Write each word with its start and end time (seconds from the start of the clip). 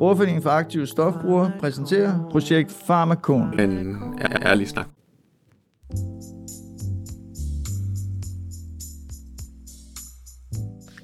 Brugerforeningen 0.00 0.42
for 0.42 0.50
Aktive 0.50 0.86
Stofbrugere 0.86 1.52
præsenterer 1.60 2.28
projekt 2.30 2.72
Farmakon. 2.86 3.60
En 3.60 3.96
ærlig 4.42 4.68
snak. 4.68 4.86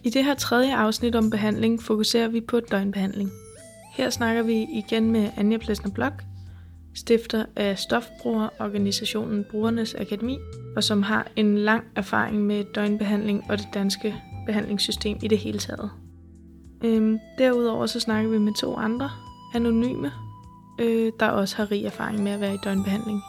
I 0.05 0.11
det 0.11 0.25
her 0.25 0.35
tredje 0.35 0.77
afsnit 0.77 1.15
om 1.15 1.31
behandling 1.31 1.83
fokuserer 1.83 2.29
vi 2.29 2.41
på 2.41 2.61
døgnbehandling. 2.61 3.31
Her 3.93 4.11
snakker 4.11 4.43
vi 4.43 4.67
igen 4.73 5.11
med 5.11 5.31
Anja 5.37 5.59
Plesner 5.59 5.91
Blok, 5.91 6.23
stifter 6.95 7.45
af 7.57 7.79
stofbrugerorganisationen 7.79 9.45
Brugernes 9.51 9.95
Akademi, 9.95 10.39
og 10.77 10.85
som 10.85 11.03
har 11.03 11.27
en 11.37 11.59
lang 11.59 11.85
erfaring 11.97 12.47
med 12.47 12.65
døgnbehandling 12.75 13.45
og 13.49 13.59
det 13.59 13.67
danske 13.75 14.15
behandlingssystem 14.47 15.19
i 15.23 15.29
det 15.29 15.39
hele 15.39 15.59
taget. 15.59 15.91
Øhm, 16.87 17.21
derudover 17.39 17.87
så 17.87 18.01
snakker 18.01 18.31
vi 18.31 18.39
med 18.39 18.53
to 18.55 18.77
andre 18.77 19.11
anonyme, 19.55 20.13
øh, 20.81 21.13
der 21.21 21.29
også 21.29 21.57
har 21.57 21.71
rig 21.71 21.85
erfaring 21.85 22.23
med 22.23 22.33
at 22.33 22.41
være 22.41 22.55
i 22.55 22.59
døgnbehandling. 22.65 23.21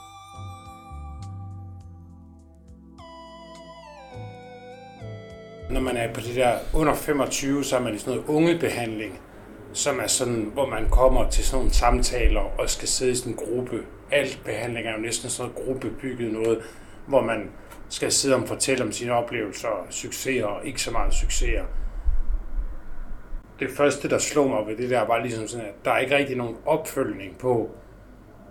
Når 5.72 5.82
man 5.82 5.98
er 5.98 6.14
på 6.14 6.22
det 6.22 6.36
der 6.36 6.54
under 6.74 6.94
25, 6.94 7.64
så 7.64 7.78
er 7.78 7.82
man 7.82 7.96
i 7.96 7.98
sådan 7.98 8.14
noget 8.14 8.30
ungebehandling, 8.30 9.20
som 9.74 10.00
er 10.00 10.08
sådan, 10.08 10.52
hvor 10.54 10.66
man 10.66 10.90
kommer 10.90 11.30
til 11.30 11.44
sådan 11.44 11.58
nogle 11.58 11.74
samtaler 11.74 12.42
og 12.60 12.70
skal 12.70 12.88
sidde 12.88 13.12
i 13.12 13.16
sådan 13.16 13.34
en 13.34 13.38
gruppe. 13.38 13.84
Alt 14.12 14.42
behandling 14.46 14.88
er 14.88 14.94
jo 14.94 15.02
næsten 15.02 15.30
sådan 15.30 15.52
noget 15.52 15.68
gruppebygget 15.68 16.34
noget, 16.34 16.60
hvor 17.08 17.22
man 17.22 17.50
skal 17.90 18.12
sidde 18.12 18.36
og 18.36 18.48
fortælle 18.48 18.84
om 18.84 18.92
sine 18.92 19.14
oplevelser, 19.14 19.88
succeser 19.90 20.46
og 20.46 20.66
ikke 20.66 20.82
så 20.82 20.92
meget 20.92 21.14
succeser. 21.14 21.64
Det 23.60 23.70
første, 23.72 24.10
der 24.10 24.18
slog 24.18 24.50
mig 24.50 24.68
ved 24.68 24.78
det 24.78 24.90
der, 24.90 25.08
var 25.08 25.22
ligesom 25.22 25.48
sådan, 25.48 25.66
at 25.66 25.74
der 25.86 25.92
er 25.92 25.98
ikke 25.98 26.18
rigtig 26.18 26.38
nogen 26.38 26.56
opfølgning 26.66 27.38
på, 27.38 27.72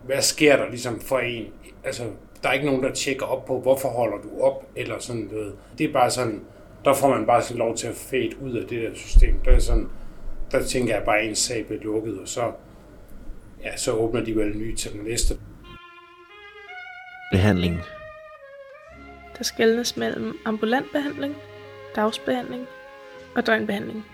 hvad 0.05 0.23
sker 0.23 0.57
der 0.57 0.69
ligesom 0.69 1.01
for 1.01 1.19
en. 1.19 1.47
Altså, 1.85 2.05
der 2.43 2.49
er 2.49 2.53
ikke 2.53 2.67
nogen, 2.67 2.83
der 2.83 2.93
tjekker 2.93 3.27
op 3.27 3.45
på, 3.45 3.61
hvorfor 3.61 3.89
holder 3.89 4.19
du 4.19 4.43
op, 4.43 4.67
eller 4.77 4.99
sådan 4.99 5.29
noget. 5.33 5.55
Det 5.79 5.89
er 5.89 5.93
bare 5.93 6.11
sådan, 6.11 6.45
der 6.85 6.95
får 6.95 7.09
man 7.09 7.27
bare 7.27 7.43
sådan 7.43 7.59
lov 7.59 7.77
til 7.77 7.87
at 7.87 7.95
fade 7.95 8.43
ud 8.43 8.53
af 8.53 8.67
det 8.67 8.83
der 8.83 8.95
system. 8.95 9.35
Der, 9.45 9.51
er 9.51 9.59
sådan, 9.59 9.89
der 10.53 10.63
tænker 10.63 10.95
jeg 10.95 11.05
bare, 11.05 11.19
at 11.19 11.29
en 11.29 11.35
sag 11.35 11.67
bliver 11.67 11.83
lukket, 11.83 12.19
og 12.19 12.29
så, 12.29 12.53
ja, 13.65 13.77
så 13.77 13.93
åbner 13.93 14.25
de 14.25 14.37
vel 14.37 14.57
ny 14.57 14.75
til 14.77 14.93
den 14.93 15.01
næste. 15.01 15.35
Behandling. 17.33 17.81
Der 19.39 19.45
skældnes 19.45 19.97
mellem 19.97 20.39
ambulant 20.45 20.87
behandling, 20.93 21.37
dagsbehandling 21.97 22.67
og 23.37 23.47
døgnbehandling. 23.47 24.05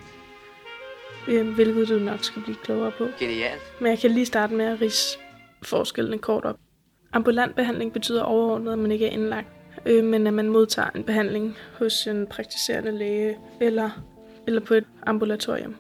Øh, 1.29 1.49
Hvilket 1.49 1.89
du 1.89 1.99
nok 1.99 2.25
skal 2.25 2.43
blive 2.43 2.57
klogere 2.65 2.93
på. 2.99 3.07
Genialt. 3.19 3.63
Men 3.81 3.91
jeg 3.91 3.99
kan 3.99 4.11
lige 4.11 4.27
starte 4.27 4.55
med 4.55 4.65
at 4.65 4.81
rise 4.81 5.19
forskellene 5.63 6.19
kort 6.19 6.45
op. 6.45 6.57
Ambulant 7.13 7.57
behandling 7.57 7.93
betyder 7.93 8.23
overordnet, 8.23 8.73
at 8.73 8.79
man 8.79 8.93
ikke 8.93 9.07
er 9.07 9.11
indlagt, 9.11 9.49
øh, 9.87 10.05
men 10.05 10.27
at 10.27 10.35
man 10.35 10.49
modtager 10.49 10.91
en 10.95 11.05
behandling 11.05 11.57
hos 11.79 12.07
en 12.07 12.27
praktiserende 12.27 12.93
læge 12.93 13.39
eller, 13.61 13.91
eller 14.47 14.61
på 14.61 14.75
et 14.75 14.85
ambulatorium. 15.07 15.77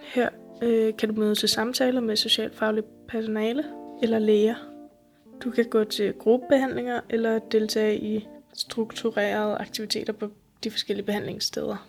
Her 0.00 0.28
øh, 0.62 0.96
kan 0.96 1.08
du 1.08 1.20
møde 1.20 1.34
til 1.34 1.48
samtaler 1.48 2.00
med 2.00 2.16
socialfagligt 2.16 2.86
personale 3.08 3.64
eller 4.02 4.18
læger. 4.18 4.54
Du 5.44 5.50
kan 5.50 5.64
gå 5.64 5.84
til 5.84 6.12
gruppebehandlinger 6.12 7.00
eller 7.10 7.38
deltage 7.38 7.98
i 7.98 8.26
strukturerede 8.54 9.56
aktiviteter 9.56 10.12
på 10.12 10.30
de 10.64 10.70
forskellige 10.70 11.06
behandlingssteder. 11.06 11.88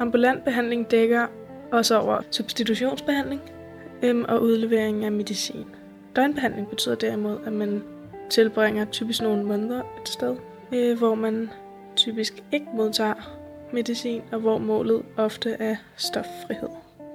Ambulant 0.00 0.44
behandling 0.44 0.90
dækker 0.90 1.26
også 1.72 1.98
over 1.98 2.20
substitutionsbehandling 2.30 3.40
øhm, 4.02 4.24
og 4.28 4.42
udlevering 4.42 5.04
af 5.04 5.12
medicin. 5.12 5.66
Døgnbehandling 6.16 6.68
betyder 6.68 6.94
derimod, 6.94 7.38
at 7.46 7.52
man 7.52 7.82
tilbringer 8.30 8.84
typisk 8.84 9.22
nogle 9.22 9.44
måneder 9.44 9.82
et 10.02 10.08
sted, 10.08 10.36
øh, 10.74 10.98
hvor 10.98 11.14
man 11.14 11.50
typisk 11.96 12.42
ikke 12.52 12.66
modtager 12.74 13.38
medicin, 13.72 14.22
og 14.32 14.40
hvor 14.40 14.58
målet 14.58 15.02
ofte 15.16 15.56
er 15.60 15.76
stoffrihed. 15.96 16.68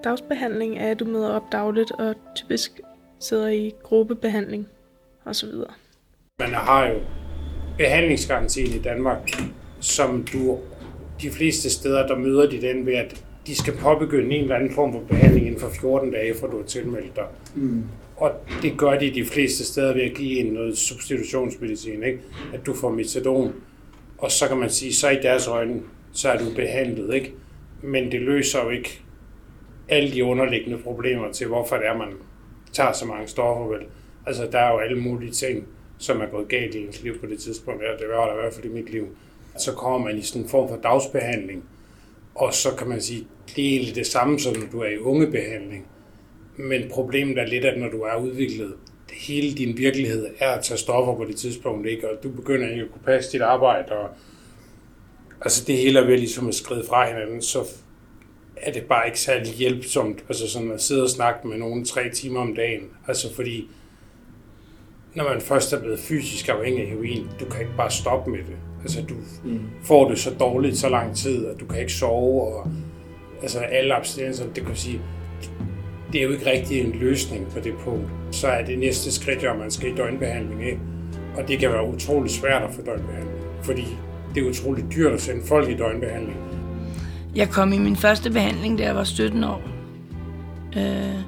Dagsbehandling 0.03 0.77
er, 0.77 0.91
at 0.91 0.99
du 0.99 1.05
møder 1.05 1.29
op 1.29 1.51
dagligt 1.51 1.91
og 1.91 2.15
typisk 2.35 2.79
sidder 3.19 3.47
i 3.47 3.73
gruppebehandling 3.83 4.67
osv. 5.25 5.49
Man 6.39 6.53
har 6.53 6.87
jo 6.87 6.99
behandlingsgarantien 7.77 8.79
i 8.79 8.81
Danmark, 8.81 9.29
som 9.79 10.25
du 10.33 10.59
de 11.21 11.29
fleste 11.29 11.69
steder, 11.69 12.07
der 12.07 12.15
møder 12.15 12.49
de 12.49 12.61
den 12.61 12.85
ved, 12.85 12.93
at 12.93 13.26
de 13.47 13.55
skal 13.55 13.73
påbegynde 13.77 14.35
en 14.35 14.41
eller 14.41 14.55
anden 14.55 14.73
form 14.73 14.93
for 14.93 14.99
behandling 14.99 15.47
inden 15.47 15.61
for 15.61 15.69
14 15.69 16.11
dage, 16.11 16.35
for 16.39 16.47
du 16.47 16.57
har 16.57 16.65
tilmeldt 16.65 17.15
dig. 17.15 17.25
Mm. 17.55 17.83
Og 18.17 18.31
det 18.61 18.77
gør 18.77 18.99
de 18.99 19.13
de 19.13 19.25
fleste 19.25 19.65
steder 19.65 19.93
ved 19.93 20.01
at 20.01 20.13
give 20.15 20.39
en 20.39 20.53
noget 20.53 20.77
substitutionsmedicin, 20.77 22.03
ikke? 22.03 22.19
at 22.53 22.65
du 22.65 22.73
får 22.73 22.89
metadon. 22.89 23.53
Og 24.17 24.31
så 24.31 24.47
kan 24.47 24.57
man 24.57 24.69
sige, 24.69 24.93
så 24.93 25.09
i 25.09 25.19
deres 25.21 25.47
øjne, 25.47 25.81
så 26.13 26.29
er 26.29 26.37
du 26.37 26.45
behandlet, 26.55 27.15
ikke? 27.15 27.33
Men 27.81 28.11
det 28.11 28.21
løser 28.21 28.63
jo 28.63 28.69
ikke 28.69 29.01
alle 29.89 30.11
de 30.11 30.23
underliggende 30.23 30.77
problemer 30.77 31.31
til, 31.31 31.47
hvorfor 31.47 31.75
det 31.75 31.87
er, 31.87 31.97
man 31.97 32.13
tager 32.73 32.91
så 32.91 33.05
mange 33.05 33.27
stoffer, 33.27 33.67
vel? 33.67 33.85
Altså, 34.25 34.47
der 34.51 34.59
er 34.59 34.71
jo 34.71 34.77
alle 34.77 34.99
mulige 34.99 35.31
ting, 35.31 35.67
som 35.97 36.21
er 36.21 36.25
gået 36.25 36.47
galt 36.47 36.75
i 36.75 36.85
ens 36.85 37.03
liv 37.03 37.19
på 37.19 37.25
det 37.25 37.39
tidspunkt. 37.39 37.81
Ja, 37.83 37.91
det 37.91 38.15
var 38.15 38.25
der 38.25 38.33
i 38.33 38.41
hvert 38.41 38.53
fald 38.53 38.65
i 38.65 38.73
mit 38.73 38.89
liv. 38.89 39.07
Så 39.57 39.71
kommer 39.71 40.07
man 40.07 40.17
i 40.17 40.21
sådan 40.21 40.41
en 40.41 40.49
form 40.49 40.69
for 40.69 40.75
dagsbehandling, 40.75 41.63
og 42.37 42.53
så 42.53 42.75
kan 42.75 42.87
man 42.87 43.01
sige, 43.01 43.27
det 43.55 43.65
er 43.65 43.69
egentlig 43.69 43.95
det 43.95 44.07
samme, 44.07 44.39
som 44.39 44.55
når 44.57 44.67
du 44.71 44.79
er 44.79 44.89
i 44.89 44.97
ungebehandling. 44.97 45.87
Men 46.57 46.89
problemet 46.89 47.37
er 47.37 47.45
lidt, 47.45 47.65
at 47.65 47.79
når 47.79 47.89
du 47.89 48.01
er 48.01 48.15
udviklet, 48.15 48.73
hele 49.13 49.53
din 49.53 49.77
virkelighed 49.77 50.27
er 50.39 50.49
at 50.49 50.63
tage 50.63 50.77
stoffer 50.77 51.15
på 51.15 51.25
det 51.25 51.35
tidspunkt, 51.35 51.87
ikke? 51.87 52.09
og 52.09 52.23
du 52.23 52.29
begynder 52.29 52.69
ikke 52.69 52.83
at 52.83 52.91
kunne 52.91 53.01
passe 53.05 53.31
dit 53.31 53.41
arbejde, 53.41 53.91
og 53.91 54.09
altså 55.41 55.63
det 55.67 55.77
hele 55.77 55.99
er 55.99 56.05
ved 56.05 56.17
ligesom 56.17 56.47
at 56.47 56.55
skride 56.55 56.83
fra 56.89 57.07
hinanden, 57.07 57.41
så 57.41 57.63
er 58.55 58.71
det 58.71 58.83
bare 58.83 59.07
ikke 59.07 59.19
særlig 59.19 59.53
hjælpsomt, 59.53 60.23
altså 60.29 60.49
sådan 60.49 60.71
at 60.71 60.81
sidde 60.81 61.03
og 61.03 61.09
snakke 61.09 61.47
med 61.47 61.57
nogen 61.57 61.85
tre 61.85 62.09
timer 62.09 62.39
om 62.39 62.55
dagen, 62.55 62.89
altså 63.07 63.33
fordi 63.35 63.69
når 65.17 65.23
man 65.23 65.41
først 65.41 65.73
er 65.73 65.79
blevet 65.79 65.99
fysisk 65.99 66.49
afhængig 66.49 66.83
af 66.83 66.89
heroin, 66.89 67.29
du 67.39 67.45
kan 67.45 67.61
ikke 67.61 67.77
bare 67.77 67.91
stoppe 67.91 68.31
med 68.31 68.39
det. 68.39 68.55
Altså, 68.81 69.01
du 69.01 69.13
mm. 69.43 69.59
får 69.83 70.09
det 70.09 70.19
så 70.19 70.33
dårligt 70.39 70.77
så 70.77 70.89
lang 70.89 71.15
tid, 71.15 71.45
at 71.45 71.59
du 71.59 71.65
kan 71.65 71.79
ikke 71.79 71.93
sove, 71.93 72.41
og 72.41 72.71
altså, 73.41 73.59
alle 73.59 73.95
abstinenser, 73.95 74.45
det 74.55 74.65
kan 74.65 74.75
sige, 74.75 75.01
det 76.13 76.19
er 76.19 76.23
jo 76.23 76.31
ikke 76.31 76.51
rigtig 76.51 76.81
en 76.81 76.91
løsning 76.91 77.47
på 77.47 77.59
det 77.59 77.73
punkt. 77.77 78.09
Så 78.31 78.47
er 78.47 78.65
det 78.65 78.79
næste 78.79 79.11
skridt, 79.11 79.43
at 79.43 79.59
man 79.59 79.71
skal 79.71 79.93
i 79.93 79.95
døgnbehandling, 79.95 80.65
ikke? 80.65 80.79
Og 81.37 81.47
det 81.47 81.59
kan 81.59 81.69
være 81.69 81.87
utrolig 81.87 82.31
svært 82.31 82.63
at 82.63 82.73
få 82.73 82.81
døgnbehandling, 82.81 83.37
fordi 83.63 83.85
det 84.35 84.43
er 84.43 84.49
utroligt 84.49 84.87
dyrt 84.95 85.13
at 85.13 85.21
sende 85.21 85.47
folk 85.47 85.69
i 85.69 85.77
døgnbehandling. 85.77 86.37
Jeg 87.35 87.49
kom 87.49 87.73
i 87.73 87.77
min 87.77 87.95
første 87.95 88.31
behandling, 88.31 88.77
da 88.77 88.83
jeg 88.83 88.95
var 88.95 89.03
17 89.03 89.43
år. 89.43 89.61
Øh, 90.77 91.21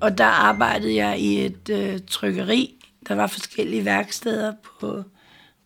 og 0.00 0.18
der 0.18 0.24
arbejdede 0.24 0.96
jeg 0.96 1.18
i 1.18 1.46
et 1.46 1.70
øh, 1.70 1.98
trykkeri. 2.06 2.83
Der 3.08 3.14
var 3.14 3.26
forskellige 3.26 3.84
værksteder 3.84 4.52
på 4.80 5.04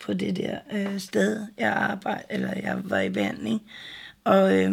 på 0.05 0.13
det 0.13 0.37
der 0.37 0.59
øh, 0.73 1.01
sted, 1.01 1.47
jeg 1.59 1.73
arbejde, 1.73 2.23
eller 2.31 2.53
jeg 2.63 2.79
var 2.85 3.01
i 3.01 3.09
behandling. 3.09 3.63
Og 4.25 4.59
øh, 4.59 4.73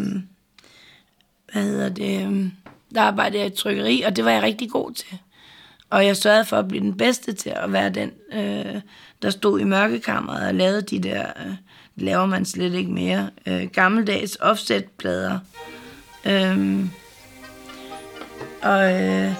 hvad 1.53 1.63
hedder 1.63 1.89
det, 1.89 2.27
øh, 2.27 2.45
der 2.95 3.01
arbejdede 3.01 3.39
jeg 3.39 3.47
i 3.47 3.55
trykkeri, 3.55 4.01
og 4.01 4.15
det 4.15 4.25
var 4.25 4.31
jeg 4.31 4.43
rigtig 4.43 4.69
god 4.69 4.91
til. 4.91 5.17
Og 5.89 6.05
jeg 6.05 6.17
sørgede 6.17 6.45
for 6.45 6.57
at 6.57 6.67
blive 6.67 6.83
den 6.83 6.97
bedste 6.97 7.33
til 7.33 7.49
at 7.49 7.73
være 7.73 7.89
den, 7.89 8.11
øh, 8.33 8.81
der 9.21 9.29
stod 9.29 9.59
i 9.59 9.63
mørkekammeret 9.63 10.47
og 10.47 10.55
lavede 10.55 10.81
de 10.81 10.99
der, 10.99 11.25
øh, 11.45 11.53
laver 11.95 12.25
man 12.25 12.45
slet 12.45 12.73
ikke 12.73 12.91
mere, 12.91 13.29
øh, 13.45 13.69
gammeldags 13.69 14.37
offsetplader. 14.41 15.39
Øh, 16.25 16.85
og, 18.61 19.03
øh, 19.03 19.33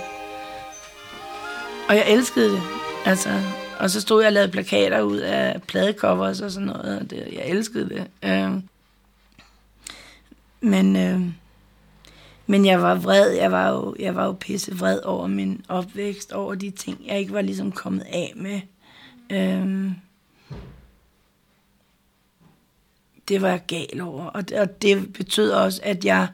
og 1.89 1.95
jeg 1.95 2.05
elskede 2.07 2.51
det. 2.51 2.84
Altså, 3.05 3.41
og 3.79 3.89
så 3.89 4.01
stod 4.01 4.21
jeg 4.21 4.27
og 4.27 4.33
lavede 4.33 4.51
plakater 4.51 5.01
ud 5.01 5.17
af 5.17 5.61
pladecovers 5.61 6.41
og 6.41 6.51
sådan 6.51 6.67
noget. 6.67 6.99
Og 6.99 7.09
det, 7.09 7.17
jeg 7.17 7.45
elskede 7.45 7.89
det. 7.89 8.07
Øh, 8.23 8.51
men, 10.61 10.95
øh, 10.95 11.21
men 12.47 12.65
jeg 12.65 12.81
var 12.81 12.95
vred. 12.95 13.31
Jeg 13.31 13.51
var, 13.51 13.69
jo, 13.69 13.95
jeg 13.99 14.15
var 14.15 14.25
jo 14.25 14.31
pisse 14.31 14.77
vred 14.77 14.99
over 14.99 15.27
min 15.27 15.65
opvækst, 15.67 16.31
over 16.31 16.55
de 16.55 16.69
ting, 16.69 17.01
jeg 17.05 17.19
ikke 17.19 17.33
var 17.33 17.41
ligesom 17.41 17.71
kommet 17.71 18.01
af 18.01 18.33
med. 18.35 18.61
Øh, 19.29 19.91
det 23.27 23.41
var 23.41 23.49
jeg 23.49 23.61
gal 23.67 24.01
over. 24.01 24.25
Og 24.25 24.49
det, 24.49 24.59
og 24.59 24.81
det 24.81 25.13
betød 25.13 25.51
også, 25.51 25.81
at 25.83 26.05
jeg 26.05 26.27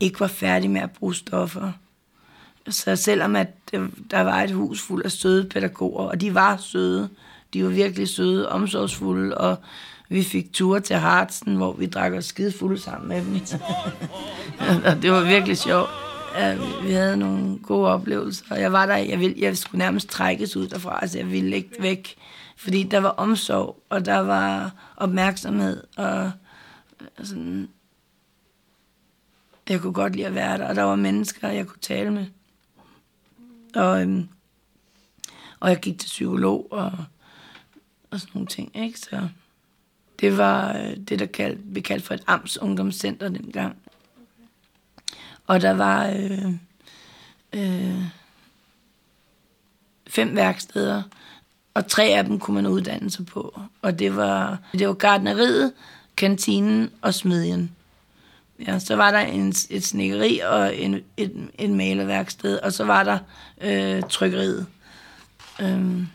ikke 0.00 0.20
var 0.20 0.26
færdig 0.26 0.70
med 0.70 0.80
at 0.80 0.90
bruge 0.90 1.14
stoffer. 1.14 1.72
Så 2.68 2.96
selvom 2.96 3.36
at 3.36 3.48
der 4.10 4.20
var 4.20 4.42
et 4.42 4.50
hus 4.50 4.82
fuld 4.82 5.04
af 5.04 5.10
søde 5.10 5.48
pædagoger, 5.48 6.04
og 6.04 6.20
de 6.20 6.34
var 6.34 6.56
søde, 6.56 7.08
de 7.54 7.64
var 7.64 7.70
virkelig 7.70 8.08
søde, 8.08 8.48
omsorgsfulde, 8.48 9.38
og 9.38 9.56
vi 10.08 10.22
fik 10.22 10.52
ture 10.52 10.80
til 10.80 10.96
Hartsen, 10.96 11.56
hvor 11.56 11.72
vi 11.72 11.86
drak 11.86 12.12
os 12.12 12.24
skide 12.24 12.52
fulde 12.52 12.80
sammen 12.80 13.08
med 13.08 13.22
dem. 13.24 13.40
og 14.86 15.02
det 15.02 15.12
var 15.12 15.24
virkelig 15.24 15.58
sjovt. 15.58 15.90
Ja, 16.36 16.56
vi 16.82 16.92
havde 16.92 17.16
nogle 17.16 17.58
gode 17.58 17.88
oplevelser, 17.88 18.44
og 18.50 18.60
jeg 18.60 18.72
var 18.72 18.86
der, 18.86 18.96
jeg, 18.96 19.20
ville, 19.20 19.36
jeg 19.38 19.56
skulle 19.56 19.78
nærmest 19.78 20.08
trækkes 20.08 20.56
ud 20.56 20.68
derfra, 20.68 20.98
altså 21.02 21.18
jeg 21.18 21.30
ville 21.30 21.56
ikke 21.56 21.76
væk, 21.80 22.14
fordi 22.56 22.82
der 22.82 22.98
var 22.98 23.08
omsorg, 23.08 23.82
og 23.88 24.04
der 24.04 24.18
var 24.18 24.72
opmærksomhed, 24.96 25.82
og 25.96 26.30
øh, 27.00 27.26
sådan, 27.26 27.68
jeg 29.68 29.80
kunne 29.80 29.92
godt 29.92 30.16
lide 30.16 30.26
at 30.26 30.34
være 30.34 30.58
der, 30.58 30.68
og 30.68 30.76
der 30.76 30.82
var 30.82 30.96
mennesker, 30.96 31.48
jeg 31.48 31.66
kunne 31.66 31.80
tale 31.80 32.10
med. 32.10 32.26
Og, 33.74 34.02
øhm, 34.02 34.28
og 35.60 35.68
jeg 35.68 35.80
gik 35.80 35.98
til 35.98 36.06
psykolog 36.06 36.68
og, 36.70 36.92
og 38.10 38.20
sådan 38.20 38.30
nogle 38.34 38.46
ting, 38.46 38.76
ikke? 38.76 38.98
Så 38.98 39.28
det 40.20 40.38
var 40.38 40.76
øh, 40.76 40.96
det, 40.96 41.18
der 41.18 41.26
kald, 41.26 41.72
blev 41.72 41.82
kaldt 41.82 42.04
for 42.04 42.14
et 42.14 42.22
AMS 42.26 42.58
ungdomscenter 42.58 43.28
dengang. 43.28 43.76
Og 45.46 45.60
der 45.60 45.70
var 45.70 46.06
øh, 46.08 46.54
øh, 47.52 48.04
fem 50.06 50.36
værksteder, 50.36 51.02
og 51.74 51.86
tre 51.86 52.04
af 52.04 52.24
dem 52.24 52.38
kunne 52.38 52.54
man 52.54 52.66
uddanne 52.66 53.10
sig 53.10 53.26
på. 53.26 53.60
Og 53.82 53.98
det 53.98 54.16
var, 54.16 54.58
det 54.72 54.88
var 54.88 54.94
gardneriet, 54.94 55.72
kantinen 56.16 56.90
og 57.02 57.14
smedjen. 57.14 57.76
Ja, 58.66 58.78
så 58.78 58.96
var 58.96 59.10
der 59.10 59.18
en, 59.18 59.48
et 59.70 59.84
snikkeri 59.84 60.38
og 60.38 60.76
en, 60.76 61.00
et, 61.16 61.48
et 61.58 61.70
malerværksted, 61.70 62.58
og 62.58 62.72
så 62.72 62.84
var 62.84 63.02
der 63.02 63.18
øh, 63.60 64.02
trykkeriet. 64.08 64.66
Øhm, 65.60 66.06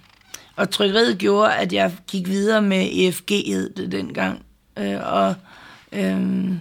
og 0.55 0.69
trykkeriet 0.69 1.17
gjorde, 1.17 1.55
at 1.55 1.73
jeg 1.73 1.97
gik 2.07 2.27
videre 2.27 2.61
med 2.61 2.89
EFG 2.91 3.29
hed 3.29 3.69
det 3.69 3.91
dengang. 3.91 4.45
Øh, 4.77 5.13
og, 5.13 5.35
øhm, 5.91 6.59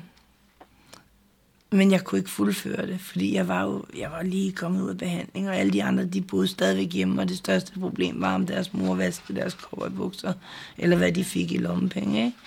men 1.71 1.91
jeg 1.91 2.05
kunne 2.05 2.19
ikke 2.19 2.31
fuldføre 2.31 2.87
det, 2.87 3.01
fordi 3.01 3.35
jeg 3.35 3.49
var 3.49 3.63
jo 3.63 3.85
jeg 3.99 4.11
var 4.11 4.23
lige 4.23 4.53
kommet 4.53 4.83
ud 4.83 4.91
af 4.91 4.99
behandling, 4.99 5.49
og 5.49 5.57
alle 5.57 5.73
de 5.73 5.85
andre, 5.85 6.05
de 6.05 6.21
boede 6.21 6.49
stadigvæk 6.49 6.93
hjemme, 6.93 7.23
og 7.23 7.29
det 7.29 7.37
største 7.37 7.73
problem 7.81 8.21
var, 8.21 8.35
om 8.35 8.47
deres 8.47 8.73
mor 8.73 8.95
vaskede 8.95 9.41
deres 9.41 9.57
bukser, 9.97 10.33
eller 10.79 10.97
hvad 10.97 11.13
de 11.13 11.25
fik 11.25 11.53
i 11.53 11.59
lommepenge, 11.59 12.25
ikke? 12.25 12.39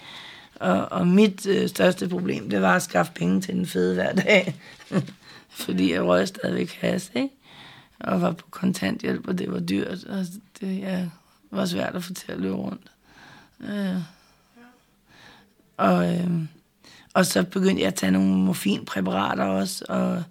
Og, 0.60 0.92
og 0.92 1.08
mit 1.08 1.48
øh, 1.48 1.70
største 1.70 2.10
problem, 2.10 2.50
det 2.50 2.62
var 2.62 2.76
at 2.76 2.82
skaffe 2.82 3.12
penge 3.14 3.42
til 3.42 3.54
den 3.56 3.66
fede 3.66 3.94
hver 3.94 4.14
dag. 4.14 4.56
fordi 5.50 5.94
jeg 5.94 6.04
røg 6.04 6.28
stadigvæk 6.28 6.72
has, 6.72 7.12
ikke? 7.16 7.30
Og 8.00 8.22
var 8.22 8.32
på 8.32 8.46
kontanthjælp, 8.50 9.28
og 9.28 9.38
det 9.38 9.52
var 9.52 9.60
dyrt. 9.60 10.04
Og 10.04 10.26
det 10.62 10.80
ja, 10.80 11.10
var 11.52 11.66
svært 11.66 11.96
at 11.96 12.04
få 12.04 12.14
til 12.14 12.32
at 12.32 12.40
løbe 12.40 12.56
rundt. 12.56 12.92
Øh. 13.60 14.02
Og, 15.78 16.16
øh, 16.16 16.32
og 17.14 17.26
så 17.26 17.44
begyndte 17.44 17.82
jeg 17.82 17.88
at 17.88 17.96
tage 17.96 18.12
nogle 18.12 18.38
morfinpræparater 18.38 19.44
også, 19.44 19.86
og 19.90 20.24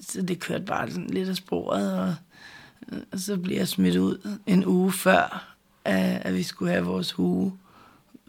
så 0.00 0.22
det 0.22 0.40
kørte 0.40 0.64
bare 0.64 0.90
sådan 0.90 1.10
lidt 1.10 1.28
af 1.28 1.36
sporet, 1.36 1.98
og, 1.98 2.14
og 3.12 3.18
så 3.18 3.36
blev 3.36 3.56
jeg 3.56 3.68
smidt 3.68 3.96
ud 3.96 4.38
en 4.46 4.66
uge 4.66 4.92
før, 4.92 5.54
at, 5.84 6.22
at 6.26 6.34
vi 6.34 6.42
skulle 6.42 6.72
have 6.72 6.84
vores 6.84 7.12
hue 7.12 7.58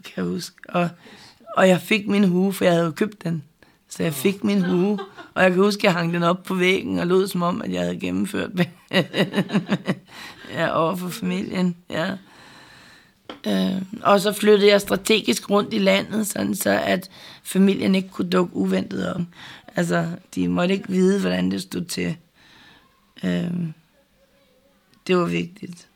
kan 0.04 0.12
jeg 0.16 0.24
huske. 0.24 0.56
Og, 0.68 0.88
og 1.56 1.68
jeg 1.68 1.80
fik 1.80 2.08
min 2.08 2.24
hue, 2.24 2.52
for 2.52 2.64
jeg 2.64 2.74
havde 2.74 2.86
jo 2.86 2.92
købt 2.92 3.24
den. 3.24 3.42
Så 3.88 4.02
jeg 4.02 4.14
fik 4.14 4.44
min 4.44 4.62
hue, 4.62 4.98
og 5.34 5.42
jeg 5.42 5.50
kan 5.50 5.62
huske, 5.62 5.80
at 5.80 5.84
jeg 5.84 5.92
hang 5.92 6.14
den 6.14 6.22
op 6.22 6.42
på 6.42 6.54
væggen 6.54 6.98
og 6.98 7.06
lød 7.06 7.28
som 7.28 7.42
om, 7.42 7.62
at 7.62 7.72
jeg 7.72 7.82
havde 7.82 8.00
gennemført 8.00 8.50
ja, 10.54 10.78
over 10.78 10.96
for 10.96 11.08
familien. 11.08 11.76
Ja. 11.90 12.10
Øh, 13.46 13.82
og 14.02 14.20
så 14.20 14.32
flyttede 14.32 14.70
jeg 14.70 14.80
strategisk 14.80 15.50
rundt 15.50 15.74
i 15.74 15.78
landet, 15.78 16.26
sådan 16.26 16.54
så 16.54 16.70
at 16.70 17.10
familien 17.42 17.94
ikke 17.94 18.08
kunne 18.08 18.30
dukke 18.30 18.56
uventet 18.56 19.14
om. 19.14 19.26
Altså, 19.76 20.08
de 20.34 20.48
måtte 20.48 20.74
ikke 20.74 20.88
vide, 20.88 21.20
hvordan 21.20 21.50
det 21.50 21.62
stod 21.62 21.84
til. 21.84 22.16
Øh, 23.24 23.50
det 25.06 25.16
var 25.16 25.24
vigtigt. 25.24 25.88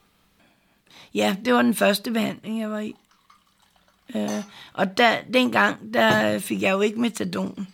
Ja, 1.13 1.35
det 1.45 1.53
var 1.53 1.61
den 1.61 1.75
første 1.75 2.11
behandling, 2.11 2.59
jeg 2.59 2.71
var 2.71 2.79
i. 2.79 2.95
Øh, 4.15 4.43
og 4.73 4.97
der, 4.97 5.15
dengang, 5.33 5.93
der 5.93 6.39
fik 6.39 6.61
jeg 6.61 6.71
jo 6.71 6.81
ikke 6.81 7.01
metadon. 7.01 7.67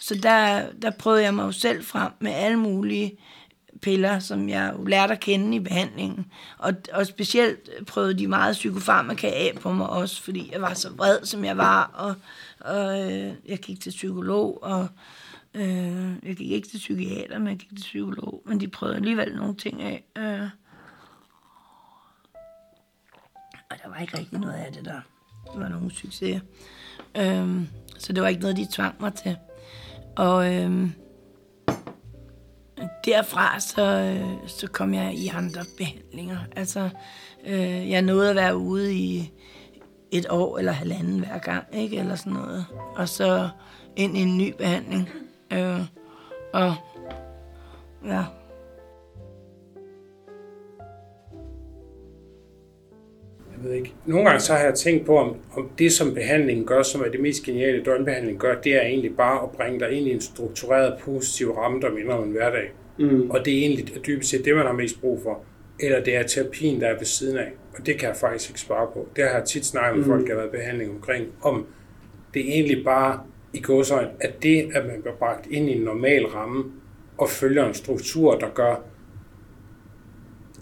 Så 0.00 0.14
der, 0.14 0.66
der 0.82 0.90
prøvede 0.90 1.22
jeg 1.22 1.34
mig 1.34 1.42
jo 1.42 1.52
selv 1.52 1.84
frem 1.84 2.12
med 2.20 2.32
alle 2.32 2.56
mulige 2.56 3.18
piller, 3.82 4.18
som 4.18 4.48
jeg 4.48 4.74
jo 4.78 4.84
lærte 4.84 5.12
at 5.12 5.20
kende 5.20 5.56
i 5.56 5.60
behandlingen. 5.60 6.32
Og, 6.58 6.72
og 6.92 7.06
specielt 7.06 7.86
prøvede 7.86 8.18
de 8.18 8.28
meget 8.28 8.52
psykofarmaka 8.52 9.26
af 9.26 9.52
på 9.60 9.72
mig 9.72 9.88
også, 9.88 10.22
fordi 10.22 10.50
jeg 10.52 10.62
var 10.62 10.74
så 10.74 10.90
vred, 10.90 11.24
som 11.24 11.44
jeg 11.44 11.56
var, 11.56 11.90
og, 11.94 12.14
og 12.60 13.12
øh, 13.12 13.34
jeg 13.46 13.58
gik 13.58 13.80
til 13.80 13.90
psykolog, 13.90 14.62
og 14.62 14.88
øh, 15.54 16.12
jeg 16.22 16.36
gik 16.36 16.50
ikke 16.50 16.68
til 16.68 16.78
psykiater, 16.78 17.38
men 17.38 17.48
jeg 17.48 17.56
gik 17.56 17.68
til 17.68 17.76
psykolog, 17.76 18.42
men 18.46 18.60
de 18.60 18.68
prøvede 18.68 18.96
alligevel 18.96 19.36
nogle 19.36 19.54
ting 19.54 19.82
af. 19.82 20.04
Øh. 20.16 20.48
Og 23.70 23.76
der 23.82 23.88
var 23.88 23.96
ikke 23.96 24.18
rigtig 24.18 24.38
noget 24.38 24.54
af 24.54 24.72
det 24.72 24.84
der 24.84 25.00
var 25.60 25.68
nogle 25.68 25.90
succes. 25.90 26.42
Øhm, 27.16 27.68
så 27.98 28.12
det 28.12 28.22
var 28.22 28.28
ikke 28.28 28.40
noget, 28.40 28.56
de 28.56 28.66
tvang 28.72 28.94
mig 29.00 29.14
til. 29.14 29.36
Og 30.16 30.54
øhm, 30.54 30.92
derfra 33.04 33.60
så, 33.60 33.82
øh, 33.82 34.48
så 34.48 34.66
kom 34.66 34.94
jeg 34.94 35.14
i 35.14 35.28
andre 35.28 35.60
behandlinger. 35.78 36.38
Altså, 36.56 36.88
øh, 37.46 37.90
jeg 37.90 38.02
nåede 38.02 38.30
at 38.30 38.36
være 38.36 38.56
ude 38.56 38.94
i 38.94 39.32
et 40.10 40.26
år 40.30 40.58
eller 40.58 40.72
halvanden 40.72 41.18
hver 41.18 41.38
gang, 41.38 41.64
ikke? 41.72 41.96
Eller 41.96 42.14
sådan 42.14 42.32
noget. 42.32 42.66
Og 42.96 43.08
så 43.08 43.48
ind 43.96 44.16
i 44.16 44.20
en 44.20 44.38
ny 44.38 44.54
behandling. 44.58 45.08
Øh, 45.52 45.80
og 46.52 46.74
ja, 48.06 48.24
ved 53.66 53.74
ikke. 53.74 53.92
Nogle 54.06 54.24
gange 54.24 54.40
så 54.40 54.52
har 54.52 54.64
jeg 54.64 54.74
tænkt 54.74 55.06
på, 55.06 55.18
om, 55.18 55.36
om 55.56 55.70
det, 55.78 55.92
som 55.92 56.14
behandlingen 56.14 56.66
gør, 56.66 56.82
som 56.82 57.00
er 57.00 57.08
det 57.08 57.20
mest 57.20 57.42
geniale, 57.42 57.84
døgnbehandling 57.84 58.38
gør, 58.38 58.60
det 58.60 58.74
er 58.74 58.82
egentlig 58.82 59.16
bare 59.16 59.42
at 59.42 59.50
bringe 59.50 59.80
dig 59.80 59.90
ind 59.90 60.06
i 60.06 60.10
en 60.10 60.20
struktureret, 60.20 60.98
positiv 61.00 61.52
ramme, 61.52 61.80
der 61.80 61.90
minder 61.90 62.14
om 62.14 62.24
en 62.24 62.30
hverdag. 62.30 62.72
Mm. 62.98 63.30
Og 63.30 63.44
det 63.44 63.54
er 63.54 63.58
egentlig 63.58 64.06
dybest 64.06 64.30
set 64.30 64.44
det, 64.44 64.56
man 64.56 64.66
har 64.66 64.72
mest 64.72 65.00
brug 65.00 65.22
for. 65.22 65.40
Eller 65.80 66.04
det 66.04 66.16
er 66.16 66.22
terapien, 66.22 66.80
der 66.80 66.86
er 66.86 66.98
ved 66.98 67.06
siden 67.06 67.38
af. 67.38 67.52
Og 67.78 67.86
det 67.86 67.98
kan 67.98 68.08
jeg 68.08 68.16
faktisk 68.16 68.50
ikke 68.50 68.60
spare 68.60 68.86
på. 68.94 69.08
Det 69.16 69.24
har 69.24 69.30
jeg 69.30 69.44
tit 69.44 69.66
snakket 69.66 69.96
med 69.98 70.06
mm. 70.06 70.10
folk, 70.10 70.26
der 70.26 70.32
har 70.32 70.40
været 70.40 70.50
behandling 70.50 70.90
omkring, 70.90 71.26
om 71.42 71.66
det 72.34 72.48
er 72.48 72.52
egentlig 72.52 72.84
bare 72.84 73.20
i 73.52 73.60
godsøjne, 73.60 74.10
at 74.20 74.42
det, 74.42 74.70
at 74.74 74.86
man 74.86 75.02
bliver 75.02 75.16
bragt 75.16 75.46
ind 75.50 75.70
i 75.70 75.72
en 75.72 75.82
normal 75.82 76.26
ramme, 76.26 76.64
og 77.18 77.30
følger 77.30 77.66
en 77.66 77.74
struktur, 77.74 78.38
der 78.38 78.48
gør, 78.54 78.82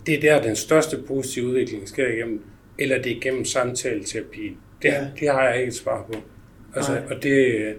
det 0.06 0.14
er 0.14 0.20
der, 0.20 0.42
den 0.42 0.56
største 0.56 1.02
positive 1.06 1.46
udvikling 1.46 1.88
sker 1.88 2.08
igennem 2.08 2.42
eller 2.78 3.02
det 3.02 3.16
er 3.16 3.20
gennem 3.20 3.44
samtale-terapi. 3.44 4.56
Det, 4.82 4.88
ja. 4.88 5.06
det 5.20 5.28
har 5.28 5.48
jeg 5.48 5.58
ikke 5.58 5.68
et 5.68 5.74
svar 5.74 6.06
på. 6.12 6.14
Altså, 6.76 7.02
og 7.10 7.22
det, 7.22 7.74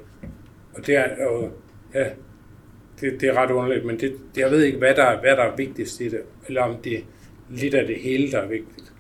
og 0.74 0.88
det 0.88 0.96
er, 0.96 1.26
og, 1.26 1.52
ja, 1.94 2.06
det, 3.02 3.22
det 3.22 3.30
er 3.30 3.34
ret 3.34 3.52
underligt, 3.52 3.86
men 3.86 4.00
det, 4.00 4.14
jeg 4.38 4.52
ved 4.52 4.64
ikke, 4.64 4.78
hvad 4.78 4.96
der, 4.96 5.20
hvad 5.20 5.32
der 5.32 5.44
er 5.44 5.56
vigtigst 5.56 6.02
i 6.02 6.10
det, 6.10 6.22
eller 6.48 6.62
om 6.62 6.78
det 6.84 6.94
er 6.94 7.02
lidt 7.50 7.74
af 7.74 7.88
det 7.88 7.96
hele, 7.96 8.32
der 8.32 8.40
er 8.40 8.48
vigtigt. 8.48 8.94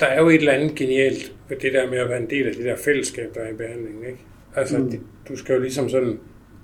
Der 0.00 0.06
er 0.06 0.20
jo 0.20 0.28
et 0.28 0.34
eller 0.34 0.52
andet 0.52 0.74
genialt 0.74 1.34
ved 1.48 1.56
det 1.56 1.72
der 1.72 1.90
med 1.90 1.98
at 1.98 2.08
være 2.08 2.20
en 2.20 2.30
del 2.30 2.46
af 2.46 2.54
det 2.54 2.64
der 2.64 2.76
fællesskab, 2.76 3.34
der 3.34 3.40
er 3.40 3.50
i 3.50 3.56
behandlingen. 3.56 4.04
Ikke? 4.04 4.18
Altså, 4.56 4.78
mm. 4.78 4.90
det, 4.90 5.00
du 5.28 5.36
skal 5.36 5.54
jo 5.54 5.60
ligesom 5.60 5.88
sådan 5.88 6.20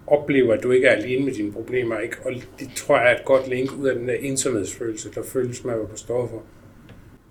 opleve, 0.07 0.55
at 0.55 0.63
du 0.63 0.71
ikke 0.71 0.87
er 0.87 0.93
alene 0.93 1.25
med 1.25 1.33
dine 1.33 1.53
problemer, 1.53 1.99
ikke? 1.99 2.17
og 2.25 2.33
det 2.59 2.69
tror 2.77 2.99
jeg 2.99 3.13
er 3.13 3.17
et 3.17 3.25
godt 3.25 3.49
link 3.49 3.79
ud 3.79 3.89
af 3.89 3.95
den 3.95 4.09
der 4.09 4.15
ensomhedsfølelse, 4.15 5.11
der 5.15 5.23
føles 5.23 5.65
med 5.65 5.73
at 5.73 5.79
være 5.79 5.89
på 5.89 5.97
stoffer 5.97 6.39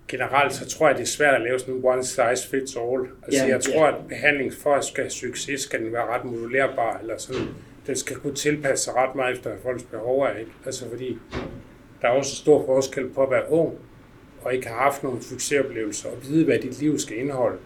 generelt 0.08 0.54
så 0.54 0.70
tror 0.70 0.88
jeg, 0.88 0.98
det 0.98 1.04
er 1.04 1.08
svært 1.08 1.36
at 1.36 1.42
lave 1.42 1.60
sådan 1.60 1.74
en 1.74 1.86
one 1.86 2.04
size 2.04 2.50
fits 2.50 2.76
all. 2.76 3.08
Altså 3.24 3.42
yeah, 3.42 3.50
jeg 3.50 3.62
tror, 3.62 3.86
yeah. 3.86 3.96
at 3.96 4.08
behandling 4.08 4.54
for 4.54 4.76
at 4.76 4.86
skal 4.86 5.04
have 5.04 5.12
succes, 5.12 5.62
skal 5.62 5.80
den 5.80 5.94
være 5.94 6.06
ret 6.06 6.26
modulerbar, 6.26 7.00
eller 7.02 7.18
sådan, 7.18 7.48
den 7.88 7.96
skal 7.96 8.16
kunne 8.16 8.36
tilpasse 8.36 8.86
sig 8.86 8.94
ret 8.96 9.16
meget 9.16 9.36
efter 9.36 9.52
folks 9.64 9.84
behov 9.84 10.22
er, 10.22 10.38
ikke? 10.40 10.52
Altså 10.66 10.90
fordi 10.90 11.18
der 12.02 12.08
er 12.08 12.12
også 12.12 12.36
stor 12.36 12.66
forskel 12.66 13.10
på 13.10 13.24
at 13.24 13.32
være 13.32 13.52
ung, 13.52 13.74
og 14.42 14.54
ikke 14.54 14.68
har 14.68 14.76
haft 14.76 15.04
nogle 15.04 15.24
succesoplevelser, 15.24 16.10
og 16.10 16.18
vide, 16.24 16.46
hvad 16.46 16.60
dit 16.60 16.80
liv 16.80 17.00
skal 17.00 17.18
indeholde, 17.18 17.58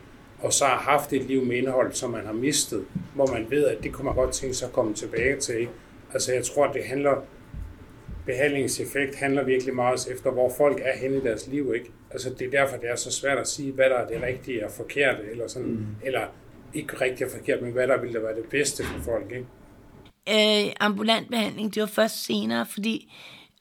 og 0.42 0.54
så 0.54 0.66
har 0.66 0.78
haft 0.78 1.14
et 1.14 1.24
liv 1.24 1.46
med 1.46 1.56
indhold, 1.56 1.94
som 1.94 2.10
man 2.10 2.26
har 2.26 2.34
mistet, 2.34 2.86
hvor 3.16 3.28
man 3.28 3.46
ved, 3.50 3.66
at 3.66 3.84
det 3.84 3.94
kunne 3.94 4.06
man 4.06 4.16
godt 4.16 4.34
tænke 4.34 4.56
sig 4.56 4.68
at 4.68 4.74
komme 4.74 4.94
tilbage 4.94 5.40
til. 5.40 5.60
Ikke? 5.60 5.72
Altså 6.14 6.34
jeg 6.34 6.44
tror, 6.44 6.66
at 6.66 6.74
det 6.74 6.84
handler, 6.84 7.24
behandlingseffekt 8.30 9.16
handler 9.16 9.44
virkelig 9.44 9.76
meget 9.76 10.08
efter, 10.12 10.32
hvor 10.32 10.54
folk 10.58 10.82
er 10.82 10.98
henne 10.98 11.18
i 11.18 11.22
deres 11.22 11.48
liv. 11.48 11.74
Ikke? 11.76 11.92
Altså 12.12 12.30
det 12.40 12.48
er 12.48 12.52
derfor, 12.52 12.78
det 12.78 12.90
er 12.90 12.96
så 12.96 13.12
svært 13.12 13.38
at 13.38 13.48
sige, 13.48 13.72
hvad 13.72 13.90
der 13.90 13.96
er 13.96 14.08
det 14.08 14.22
rigtige 14.22 14.66
og 14.66 14.72
forkerte, 14.72 15.24
eller 15.32 15.48
sådan, 15.48 15.68
mm. 15.68 15.86
eller 16.04 16.28
ikke 16.74 17.02
rigtigt 17.02 17.22
og 17.22 17.32
forkert, 17.38 17.62
men 17.62 17.72
hvad 17.72 17.88
der 17.88 18.02
ville 18.02 18.24
være 18.24 18.36
det 18.36 18.46
bedste 18.50 18.84
for 18.84 19.00
folk, 19.00 19.32
ikke? 19.32 20.66
Øh, 20.66 20.74
ambulant 20.80 21.30
behandling, 21.30 21.76
det 21.76 21.82
var 21.82 21.88
først 21.88 22.26
senere, 22.26 22.66
fordi, 22.66 23.14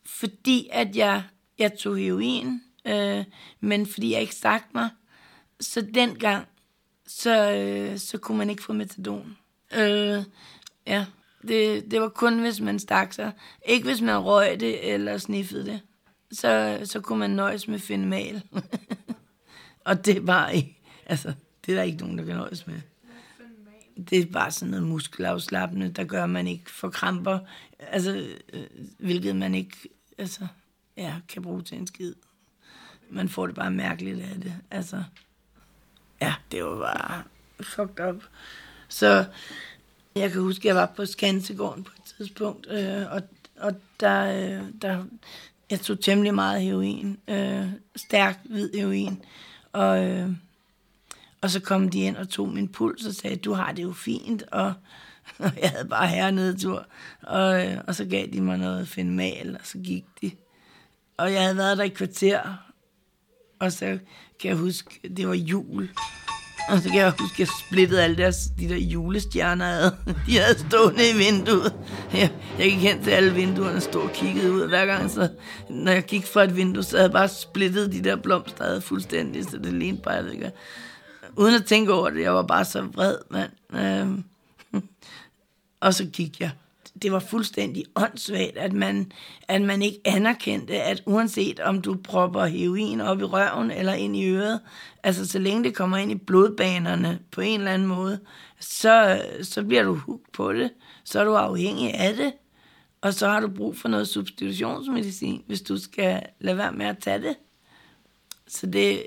fordi 0.07 0.69
at 0.73 0.97
jeg, 0.97 1.23
jeg 1.59 1.73
tog 1.79 1.97
heroin, 1.97 2.61
øh, 2.87 3.25
men 3.61 3.87
fordi 3.87 4.13
jeg 4.13 4.21
ikke 4.21 4.35
stak 4.35 4.63
mig, 4.75 4.89
så 5.61 5.87
dengang, 5.95 6.47
så, 7.07 7.53
øh, 7.53 7.99
så 7.99 8.19
kunne 8.19 8.39
man 8.39 8.51
ikke 8.51 8.63
få 8.63 8.73
metadon. 8.73 9.37
Øh, 9.79 10.23
ja, 10.87 11.05
det, 11.49 11.91
det 11.91 12.01
var 12.01 12.09
kun, 12.09 12.41
hvis 12.41 12.61
man 12.61 12.79
stak 12.79 13.13
sig. 13.13 13.33
Ikke 13.67 13.85
hvis 13.85 14.01
man 14.01 14.19
røg 14.19 14.61
det 14.61 14.93
eller 14.95 15.19
sniffede 15.19 15.67
det. 15.67 15.81
Så, 16.33 16.81
så 16.85 17.01
kunne 17.01 17.19
man 17.19 17.31
nøjes 17.31 17.69
med 17.69 17.79
fenomal. 17.79 18.43
og 19.85 20.07
det 20.07 20.27
var 20.27 20.49
ikke, 20.49 20.81
altså, 21.07 21.33
det 21.67 21.73
er 21.73 21.77
der 21.77 21.83
ikke 21.83 21.99
nogen, 21.99 22.19
der 22.19 22.25
kan 22.25 22.37
nøjes 22.37 22.67
med. 22.67 22.81
Det 24.11 24.19
er 24.19 24.27
bare 24.33 24.51
sådan 24.51 24.71
noget 24.71 24.87
muskelafslappende, 24.87 25.89
der 25.89 26.05
gør, 26.05 26.25
at 26.25 26.31
man 26.31 26.47
ikke 26.47 26.71
får 26.71 26.91
kramper. 26.91 27.39
Altså, 27.79 28.27
øh, 28.53 28.67
hvilket 28.99 29.37
man 29.37 29.55
ikke 29.55 29.77
altså, 30.19 30.47
ja, 30.97 31.15
kan 31.29 31.43
bruge 31.43 31.63
til 31.63 31.79
en 31.79 31.87
skid. 31.87 32.15
Man 33.11 33.29
får 33.29 33.47
det 33.47 33.57
bare 33.57 33.71
mærkeligt 33.71 34.21
af 34.21 34.41
det. 34.41 34.55
Altså, 34.71 35.05
ja, 36.21 36.35
det 36.53 36.65
var 36.65 36.79
bare 36.79 37.23
fucked 37.61 38.09
up. 38.09 38.23
Så 38.89 39.25
jeg 40.19 40.33
kan 40.33 40.41
huske, 40.41 40.61
at 40.61 40.65
jeg 40.65 40.77
var 40.77 40.93
på 40.97 41.07
Skansegården 41.07 41.85
på 41.85 41.93
et 41.97 42.15
tidspunkt, 42.17 42.67
øh, 42.71 43.13
og, 43.13 43.23
og 43.57 43.75
der, 44.01 44.23
øh, 44.59 44.65
der, 44.83 45.05
jeg 45.71 45.81
tog 45.81 46.01
temmelig 46.01 46.35
meget 46.35 46.63
heroin, 46.63 47.19
øh, 47.29 47.67
stærk 47.97 48.39
hvid 48.45 48.71
heroin, 48.75 49.23
og, 49.73 50.05
øh, 50.05 50.31
og 51.41 51.51
så 51.51 51.61
kom 51.61 51.89
de 51.89 52.01
ind 52.01 52.17
og 52.17 52.29
tog 52.29 52.49
min 52.49 52.69
puls 52.69 53.07
og 53.07 53.15
sagde, 53.15 53.37
du 53.37 53.53
har 53.53 53.73
det 53.73 53.83
jo 53.83 53.93
fint, 53.93 54.43
og, 54.43 54.73
og 55.39 55.53
jeg 55.63 55.71
havde 55.71 55.89
bare 55.89 56.07
hernede 56.07 56.85
og, 57.23 57.67
øh, 57.67 57.79
og 57.87 57.95
så 57.95 58.05
gav 58.05 58.27
de 58.33 58.41
mig 58.41 58.59
noget 58.59 58.89
fenomal, 58.89 59.57
og 59.61 59.67
så 59.67 59.79
gik 59.79 60.05
de. 60.23 60.31
Og 61.17 61.33
jeg 61.33 61.43
havde 61.43 61.57
været 61.57 61.79
der 61.79 61.85
i 61.85 61.89
kvarter, 61.89 62.41
og 63.59 63.73
så 63.73 63.99
kan 64.41 64.49
jeg 64.49 64.57
huske, 64.57 65.01
det 65.17 65.29
var 65.29 65.35
jul, 65.35 65.89
og 66.69 66.79
så 66.79 66.89
kan 66.89 66.99
jeg 66.99 67.13
huske, 67.19 67.35
at 67.35 67.39
jeg 67.39 67.49
splittede 67.67 68.03
alle 68.03 68.17
deres, 68.17 68.37
de 68.59 68.69
der 68.69 68.77
julestjerner 68.77 69.67
ad. 69.67 69.91
De 70.27 70.39
havde 70.39 70.59
stående 70.59 71.11
i 71.11 71.17
vinduet. 71.17 71.75
Jeg, 72.13 72.33
jeg 72.59 72.71
gik 72.71 72.79
hen 72.79 73.03
til 73.03 73.11
alle 73.11 73.35
vinduerne 73.35 73.77
og 73.77 73.83
stod 73.83 74.03
og 74.03 74.13
kiggede 74.13 74.53
ud. 74.53 74.61
Og 74.61 74.69
hver 74.69 74.87
gang, 74.87 75.11
så, 75.11 75.29
når 75.71 75.93
jeg 75.93 76.03
gik 76.03 76.27
fra 76.27 76.45
et 76.45 76.57
vindue, 76.57 76.83
så 76.83 76.97
havde 76.97 77.03
jeg 77.09 77.13
bare 77.13 77.29
splittet 77.29 77.93
de 77.93 78.05
der 78.05 78.17
blomster 78.17 78.65
ad 78.65 78.81
fuldstændig, 78.81 79.45
så 79.45 79.59
det 79.59 79.73
lignede 79.73 80.03
bare, 80.03 80.15
jeg 80.15 80.53
Uden 81.37 81.55
at 81.55 81.65
tænke 81.65 81.93
over 81.93 82.11
det, 82.11 82.23
jeg 82.23 82.35
var 82.35 82.43
bare 82.43 82.65
så 82.65 82.83
vred, 82.83 83.17
mand. 83.31 83.51
Øhm. 83.75 84.25
Og 85.81 85.95
så 85.95 86.05
gik 86.05 86.41
jeg 86.41 86.51
det 87.03 87.13
var 87.13 87.19
fuldstændig 87.19 87.85
åndssvagt, 87.97 88.57
at 88.57 88.73
man, 88.73 89.13
at 89.49 89.63
man 89.63 89.83
ikke 89.83 90.01
anerkendte, 90.05 90.75
at 90.83 91.03
uanset 91.07 91.61
om 91.61 91.83
du 91.83 91.97
propper 92.05 92.47
heroin 92.47 93.01
op 93.01 93.21
i 93.21 93.25
røven 93.25 93.71
eller 93.71 93.93
ind 93.93 94.17
i 94.17 94.29
øret, 94.29 94.61
altså 95.03 95.27
så 95.27 95.39
længe 95.39 95.65
det 95.65 95.75
kommer 95.75 95.97
ind 95.97 96.11
i 96.11 96.15
blodbanerne 96.15 97.19
på 97.31 97.41
en 97.41 97.61
eller 97.61 97.73
anden 97.73 97.89
måde, 97.89 98.21
så, 98.61 99.23
så 99.43 99.65
bliver 99.65 99.83
du 99.83 99.95
hugt 99.95 100.33
på 100.33 100.53
det, 100.53 100.71
så 101.05 101.21
er 101.21 101.25
du 101.25 101.35
afhængig 101.35 101.95
af 101.95 102.17
det, 102.17 102.33
og 103.01 103.15
så 103.15 103.29
har 103.29 103.41
du 103.41 103.49
brug 103.49 103.77
for 103.77 103.89
noget 103.89 104.09
substitutionsmedicin, 104.09 105.43
hvis 105.47 105.63
du 105.63 105.79
skal 105.79 106.23
lade 106.41 106.57
være 106.57 106.73
med 106.73 106.87
at 106.87 106.99
tage 106.99 107.23
det. 107.23 107.37
Så 108.49 108.67
det, 108.67 109.03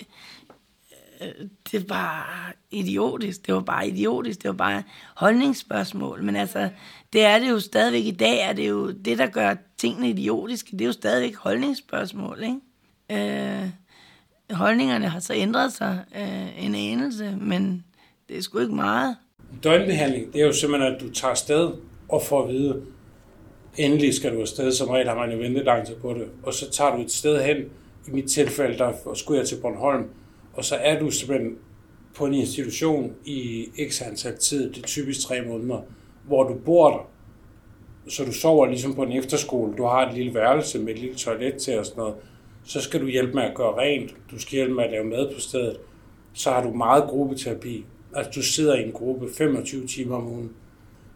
det 1.72 1.90
var 1.90 2.54
idiotisk. 2.72 3.48
Det 3.48 3.54
var 3.54 3.62
bare 3.62 3.88
idiotisk. 3.88 4.44
Det 4.44 4.48
var 4.48 4.56
bare 4.56 4.84
holdningsspørgsmål. 5.16 6.24
Men 6.24 6.36
altså, 6.36 6.70
det 7.14 7.24
er 7.24 7.40
det 7.40 7.50
jo 7.50 7.60
stadigvæk 7.60 8.06
i 8.06 8.12
dag, 8.12 8.40
er 8.50 8.54
det 8.54 8.70
jo 8.70 8.92
det, 8.92 9.18
der 9.18 9.28
gør 9.28 9.56
tingene 9.78 10.10
idiotiske. 10.10 10.72
Det 10.72 10.82
er 10.82 10.86
jo 10.86 10.92
stadigvæk 10.92 11.36
holdningsspørgsmål, 11.36 12.44
ikke? 12.44 12.60
Øh, 13.12 13.70
holdningerne 14.52 15.08
har 15.08 15.20
så 15.20 15.34
ændret 15.34 15.74
sig 15.74 16.00
øh, 16.16 16.66
en 16.66 16.76
anelse, 16.76 17.38
men 17.42 17.86
det 18.30 18.38
er 18.38 18.42
sgu 18.42 18.60
ikke 18.60 18.76
meget. 18.76 19.16
Døgnbehandling, 19.64 20.34
det 20.34 20.42
er 20.42 20.46
jo 20.46 20.54
simpelthen, 20.54 20.94
at 20.94 21.02
du 21.02 21.10
tager 21.10 21.34
sted 21.34 21.72
og 22.10 22.22
får 22.22 22.44
at 22.44 22.50
vide, 22.50 22.82
endelig 23.78 24.14
skal 24.14 24.36
du 24.36 24.42
afsted, 24.42 24.72
som 24.72 24.90
regel 24.90 25.08
har 25.08 25.16
man 25.16 25.32
jo 25.32 25.38
ventet 25.38 25.66
lang 25.66 25.88
tid 25.88 25.96
på 25.96 26.14
det, 26.14 26.28
og 26.44 26.54
så 26.54 26.72
tager 26.72 26.96
du 26.96 27.02
et 27.02 27.12
sted 27.12 27.44
hen, 27.44 27.58
i 28.08 28.12
mit 28.12 28.30
tilfælde, 28.30 28.78
der 28.78 28.94
skulle 29.16 29.40
jeg 29.40 29.48
til 29.48 29.56
Bornholm, 29.62 30.10
og 30.54 30.66
så 30.66 30.76
er 30.76 31.00
du 31.00 31.12
simpelthen 31.12 31.58
på 32.16 32.26
en 32.26 32.34
institution 32.34 33.14
i 33.26 33.68
x 33.90 34.02
antal 34.02 34.38
tid, 34.38 34.74
det 34.74 34.84
er 34.84 34.88
typisk 34.88 35.28
tre 35.28 35.42
måneder, 35.42 35.82
hvor 36.28 36.44
du 36.44 36.54
bor 36.54 36.90
der. 36.90 37.10
Så 38.10 38.26
du 38.26 38.32
sover 38.32 38.66
ligesom 38.66 38.96
på 38.96 39.04
en 39.04 39.12
efterskole, 39.12 39.74
du 39.78 39.84
har 39.84 40.08
et 40.08 40.14
lille 40.14 40.34
værelse 40.34 40.80
med 40.80 40.94
et 40.94 41.00
lille 41.00 41.16
toilet 41.16 41.56
til 41.56 41.80
og 41.80 41.86
sådan 41.86 42.00
noget. 42.00 42.16
Så 42.64 42.82
skal 42.82 43.02
du 43.02 43.08
hjælpe 43.08 43.34
med 43.34 43.44
at 43.44 43.56
gøre 43.56 43.78
rent, 43.78 44.16
du 44.32 44.40
skal 44.40 44.52
hjælpe 44.52 44.74
med 44.74 44.84
at 44.84 44.92
lave 44.92 45.06
mad 45.06 45.34
på 45.34 45.40
stedet. 45.40 45.78
Så 46.34 46.52
har 46.52 46.64
du 46.64 46.74
meget 46.74 47.04
gruppeterapi. 47.04 47.86
Altså 48.16 48.32
du 48.36 48.42
sidder 48.42 48.76
i 48.76 48.84
en 48.84 48.92
gruppe 48.92 49.30
25 49.38 49.88
timer 49.88 50.16
om 50.16 50.28
ugen. 50.28 50.52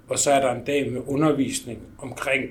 Og 0.10 0.20
så 0.20 0.32
er 0.32 0.42
der 0.42 0.51
en 0.51 0.65
dag 0.65 0.92
med 0.92 1.01
undervisning 1.08 1.80
omkring 1.98 2.44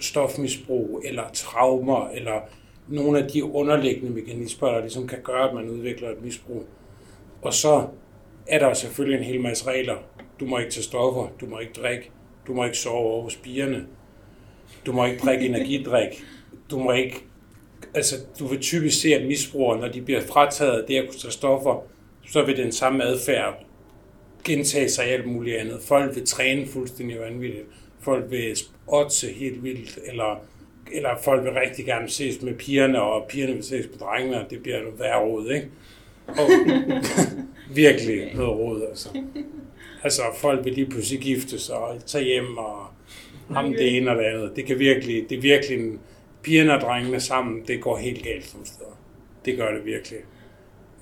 stofmisbrug, 0.00 1.02
eller 1.04 1.22
traumer, 1.32 2.08
eller 2.08 2.40
nogle 2.88 3.18
af 3.18 3.28
de 3.28 3.44
underliggende 3.44 4.10
mekanismer, 4.10 4.68
der 4.68 4.80
ligesom 4.80 5.08
kan 5.08 5.18
gøre, 5.22 5.48
at 5.48 5.54
man 5.54 5.70
udvikler 5.70 6.10
et 6.10 6.22
misbrug. 6.22 6.64
Og 7.42 7.54
så 7.54 7.86
er 8.46 8.58
der 8.58 8.74
selvfølgelig 8.74 9.18
en 9.18 9.24
hel 9.24 9.40
masse 9.40 9.66
regler. 9.66 9.96
Du 10.40 10.46
må 10.46 10.58
ikke 10.58 10.70
tage 10.70 10.84
stoffer, 10.84 11.28
du 11.40 11.46
må 11.46 11.58
ikke 11.58 11.72
drikke, 11.72 12.10
du 12.46 12.54
må 12.54 12.64
ikke 12.64 12.78
sove 12.78 12.96
over 12.96 13.22
hos 13.22 13.36
bierne, 13.36 13.86
du 14.86 14.92
må 14.92 15.06
ikke 15.06 15.18
drikke 15.18 15.46
energidrik, 15.46 16.24
du 16.70 16.78
må 16.78 16.92
ikke... 16.92 17.24
Altså, 17.94 18.16
du 18.38 18.46
vil 18.46 18.60
typisk 18.60 19.00
se, 19.00 19.14
at 19.14 19.26
misbrugere, 19.26 19.80
når 19.80 19.88
de 19.88 20.02
bliver 20.02 20.20
frataget 20.20 20.84
det 20.88 20.96
at 20.96 21.08
kunne 21.08 21.18
tage 21.18 21.32
stoffer, 21.32 21.84
så 22.28 22.44
vil 22.44 22.56
den 22.56 22.72
samme 22.72 23.04
adfærd 23.04 23.64
gentage 24.44 24.88
sig 24.88 25.06
i 25.06 25.10
alt 25.10 25.26
muligt 25.26 25.56
andet. 25.56 25.80
Folk 25.82 26.14
vil 26.14 26.26
træne 26.26 26.66
fuldstændig 26.66 27.20
vanvittigt. 27.20 27.64
Folk 28.00 28.30
vil 28.30 28.58
otse 28.86 29.32
helt 29.32 29.64
vildt, 29.64 29.98
eller 30.06 30.40
eller 30.92 31.10
folk 31.24 31.44
vil 31.44 31.52
rigtig 31.52 31.84
gerne 31.84 32.08
ses 32.08 32.42
med 32.42 32.54
pigerne, 32.54 33.02
og 33.02 33.28
pigerne 33.28 33.52
vil 33.52 33.64
ses 33.64 33.86
med 33.90 33.98
drengene, 33.98 34.44
og 34.44 34.50
det 34.50 34.62
bliver 34.62 34.82
noget 34.82 34.98
værre 34.98 35.20
råd, 35.20 35.50
ikke? 35.50 35.68
Og 36.26 36.48
virkelig 37.74 38.34
noget 38.34 38.58
råd, 38.58 38.82
altså. 38.88 39.08
Altså, 40.02 40.22
folk 40.34 40.64
vil 40.64 40.72
lige 40.72 40.90
pludselig 40.90 41.20
gifte 41.20 41.58
sig 41.58 41.76
og 41.76 42.06
tage 42.06 42.24
hjem, 42.24 42.58
og 42.58 42.86
ham 43.50 43.72
det 43.72 43.96
ene 43.96 44.10
og 44.10 44.16
det 44.16 44.24
andet. 44.24 44.56
Det 44.56 44.66
kan 44.66 44.78
virkelig, 44.78 45.30
det 45.30 45.38
er 45.38 45.42
virkelig 45.42 45.78
en, 45.78 46.00
pigerne 46.42 46.74
og 46.74 46.80
drengene 46.80 47.20
sammen, 47.20 47.62
det 47.68 47.80
går 47.80 47.96
helt 47.96 48.22
galt 48.24 48.46
som 48.46 48.64
steder. 48.64 48.98
Det 49.44 49.56
gør 49.56 49.74
det 49.74 49.84
virkelig. 49.84 50.18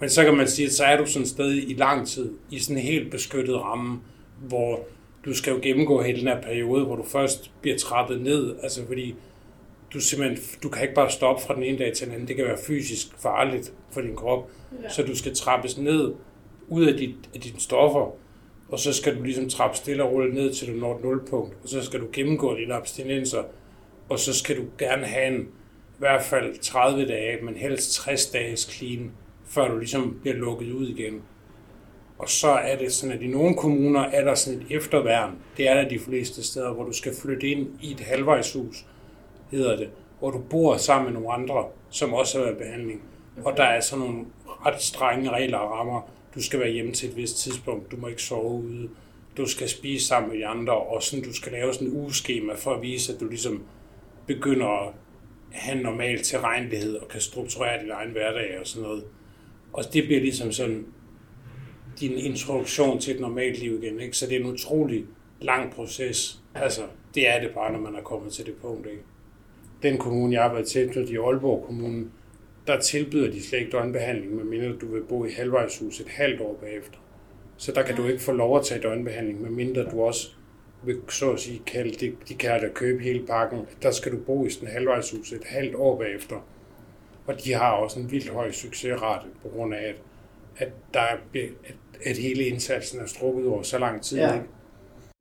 Men 0.01 0.09
så 0.11 0.25
kan 0.25 0.37
man 0.37 0.49
sige, 0.49 0.67
at 0.67 0.73
så 0.73 0.85
er 0.85 0.97
du 0.97 1.07
sådan 1.07 1.23
et 1.23 1.29
sted 1.29 1.53
i 1.55 1.75
lang 1.79 2.09
tid, 2.09 2.33
i 2.51 2.59
sådan 2.59 2.77
en 2.77 2.83
helt 2.83 3.11
beskyttet 3.11 3.61
ramme, 3.61 4.01
hvor 4.41 4.81
du 5.25 5.35
skal 5.35 5.53
jo 5.53 5.59
gennemgå 5.63 6.03
hele 6.03 6.19
den 6.19 6.29
her 6.29 6.43
periode, 6.43 6.85
hvor 6.85 6.97
du 6.97 7.05
først 7.05 7.51
bliver 7.61 7.79
trappet 7.79 8.21
ned, 8.21 8.57
altså 8.63 8.87
fordi 8.87 9.15
du 9.95 10.01
simpelthen, 10.01 10.59
du 10.63 10.69
kan 10.69 10.83
ikke 10.83 10.95
bare 10.95 11.11
stoppe 11.11 11.43
fra 11.43 11.55
den 11.55 11.63
ene 11.63 11.79
dag 11.79 11.93
til 11.93 12.07
den 12.07 12.15
anden. 12.15 12.29
Det 12.29 12.37
kan 12.37 12.45
være 12.45 12.59
fysisk 12.67 13.07
farligt 13.19 13.73
for 13.91 14.01
din 14.01 14.17
krop. 14.17 14.51
Ja. 14.83 14.89
Så 14.89 15.03
du 15.03 15.17
skal 15.17 15.35
trappes 15.35 15.79
ned 15.79 16.15
ud 16.69 16.85
af, 16.87 16.95
dit, 16.95 17.15
af 17.35 17.41
dine 17.41 17.61
stoffer, 17.61 18.17
og 18.69 18.79
så 18.79 18.93
skal 18.93 19.17
du 19.17 19.23
ligesom 19.23 19.49
trappe 19.49 19.77
stille 19.77 20.05
og 20.05 20.13
roligt 20.13 20.35
ned 20.35 20.53
til 20.53 20.69
du 20.69 20.73
når 20.73 20.97
et 20.97 21.05
nulpunkt, 21.05 21.57
og 21.63 21.69
så 21.69 21.83
skal 21.83 22.01
du 22.01 22.07
gennemgå 22.13 22.57
dine 22.57 22.75
abstinenser, 22.75 23.43
og 24.09 24.19
så 24.19 24.35
skal 24.35 24.57
du 24.57 24.65
gerne 24.79 25.07
have 25.07 25.35
en 25.35 25.41
i 25.41 25.99
hvert 25.99 26.23
fald 26.23 26.59
30 26.59 27.07
dage, 27.07 27.45
men 27.45 27.55
helst 27.55 27.93
60 27.93 28.27
dages 28.27 28.61
clean, 28.61 29.11
før 29.47 29.69
du 29.69 29.79
ligesom 29.79 30.19
bliver 30.23 30.37
lukket 30.37 30.73
ud 30.73 30.89
igen. 30.89 31.23
Og 32.19 32.29
så 32.29 32.49
er 32.49 32.77
det 32.77 32.93
sådan, 32.93 33.17
at 33.17 33.23
i 33.23 33.27
nogle 33.27 33.57
kommuner 33.57 34.01
er 34.01 34.25
der 34.25 34.35
sådan 34.35 34.61
et 34.61 34.67
efterværn. 34.77 35.31
Det 35.57 35.69
er 35.69 35.75
der 35.75 35.89
de 35.89 35.99
fleste 35.99 36.43
steder, 36.43 36.73
hvor 36.73 36.85
du 36.85 36.93
skal 36.93 37.15
flytte 37.23 37.49
ind 37.49 37.69
i 37.83 37.93
et 37.93 38.01
halvvejshus, 38.01 38.87
hedder 39.57 39.77
det, 39.77 39.91
hvor 40.19 40.31
du 40.31 40.39
bor 40.51 40.77
sammen 40.77 41.13
med 41.13 41.21
nogle 41.21 41.33
andre, 41.33 41.67
som 41.91 42.13
også 42.13 42.39
har 42.39 42.45
været 42.45 42.57
i 42.57 42.59
behandling. 42.59 43.03
Og 43.45 43.57
der 43.57 43.65
er 43.65 43.81
sådan 43.81 44.05
nogle 44.05 44.25
ret 44.67 44.83
strenge 44.83 45.31
regler 45.31 45.59
og 45.59 45.79
rammer. 45.79 46.11
Du 46.35 46.43
skal 46.43 46.61
være 46.61 46.71
hjemme 46.71 46.93
til 46.93 47.09
et 47.09 47.17
vist 47.17 47.39
tidspunkt, 47.39 47.91
du 47.91 47.97
må 47.97 48.09
ikke 48.09 48.23
sove 48.23 48.53
ude, 48.53 48.89
du 49.37 49.47
skal 49.47 49.69
spise 49.69 50.07
sammen 50.07 50.31
med 50.31 50.39
de 50.39 50.47
andre, 50.47 50.73
og 50.73 51.03
sådan, 51.03 51.25
du 51.25 51.35
skal 51.35 51.53
lave 51.53 51.75
sådan 51.75 51.89
en 51.89 51.97
ugeskema 51.97 52.55
for 52.55 52.75
at 52.75 52.83
vise, 52.83 53.15
at 53.15 53.21
du 53.21 53.29
ligesom 53.29 53.63
begynder 54.27 54.87
at 54.87 54.93
have 55.53 55.83
normal 55.83 56.23
tilregnelighed 56.23 56.97
og 56.97 57.09
kan 57.09 57.21
strukturere 57.21 57.83
din 57.83 57.91
egen 57.91 58.11
hverdag 58.11 58.61
og 58.61 58.67
sådan 58.67 58.89
noget. 58.89 59.05
Og 59.73 59.85
det 59.93 60.05
bliver 60.05 60.21
ligesom 60.21 60.53
sådan 60.53 60.87
din 62.01 62.13
introduktion 62.13 63.01
til 63.01 63.15
et 63.15 63.21
normalt 63.21 63.59
liv 63.59 63.83
igen. 63.83 64.01
Ikke? 64.01 64.17
Så 64.17 64.27
det 64.27 64.37
er 64.37 64.41
en 64.41 64.53
utrolig 64.53 65.05
lang 65.41 65.73
proces. 65.73 66.43
Altså, 66.55 66.83
det 67.15 67.29
er 67.29 67.41
det 67.41 67.51
bare, 67.55 67.73
når 67.73 67.79
man 67.79 67.95
er 67.95 68.03
kommet 68.03 68.33
til 68.33 68.47
det 68.47 68.55
punkt. 68.55 68.87
Ikke? 68.87 69.03
Den 69.85 69.99
kommune, 69.99 70.35
jeg 70.35 70.45
arbejder 70.45 70.67
til, 70.67 71.13
i 71.13 71.17
Aalborg 71.17 71.65
Kommune, 71.67 72.07
der 72.67 72.81
tilbyder 72.81 73.31
de 73.31 73.43
slet 73.43 73.59
ikke 73.59 73.73
døgnbehandling, 73.73 74.35
medmindre 74.35 74.77
du 74.77 74.87
vil 74.87 75.03
bo 75.03 75.25
i 75.25 75.31
halvvejshus 75.31 76.01
et 76.01 76.09
halvt 76.09 76.41
år 76.41 76.59
bagefter. 76.61 76.99
Så 77.57 77.73
der 77.73 77.83
kan 77.83 77.97
du 77.97 78.07
ikke 78.07 78.23
få 78.23 78.33
lov 78.33 78.59
at 78.59 78.65
tage 78.65 78.81
døgnbehandling, 78.81 79.43
medmindre 79.43 79.85
du 79.91 80.03
også 80.03 80.29
vil 80.83 81.01
så 81.09 81.33
at 81.33 81.41
sige 81.41 81.63
kalde 81.67 81.91
det, 81.91 82.15
de 82.29 82.35
kan 82.35 82.61
da 82.61 82.69
købe 82.75 83.03
hele 83.03 83.27
pakken. 83.27 83.61
Der 83.83 83.91
skal 83.91 84.13
du 84.13 84.19
bo 84.19 84.47
i 84.47 84.51
sådan 84.51 84.69
halvvejshus 84.69 85.33
et 85.33 85.45
halvt 85.45 85.75
år 85.75 85.99
bagefter. 85.99 86.37
Og 87.27 87.45
de 87.45 87.53
har 87.53 87.71
også 87.71 88.01
en 88.01 88.11
vildt 88.11 88.31
høj 88.31 88.51
succesrate 88.51 89.27
på 89.43 89.49
grund 89.49 89.75
af, 89.75 89.89
at, 89.89 89.97
at, 90.57 90.73
der 90.95 91.01
er, 91.01 91.17
at, 91.35 91.75
at 92.05 92.17
hele 92.17 92.45
indsatsen 92.45 93.01
er 93.01 93.07
strukket 93.07 93.47
over 93.47 93.63
så 93.63 93.79
lang 93.79 94.03
tid. 94.03 94.19
Ja. 94.19 94.35
Ikke? 94.35 94.47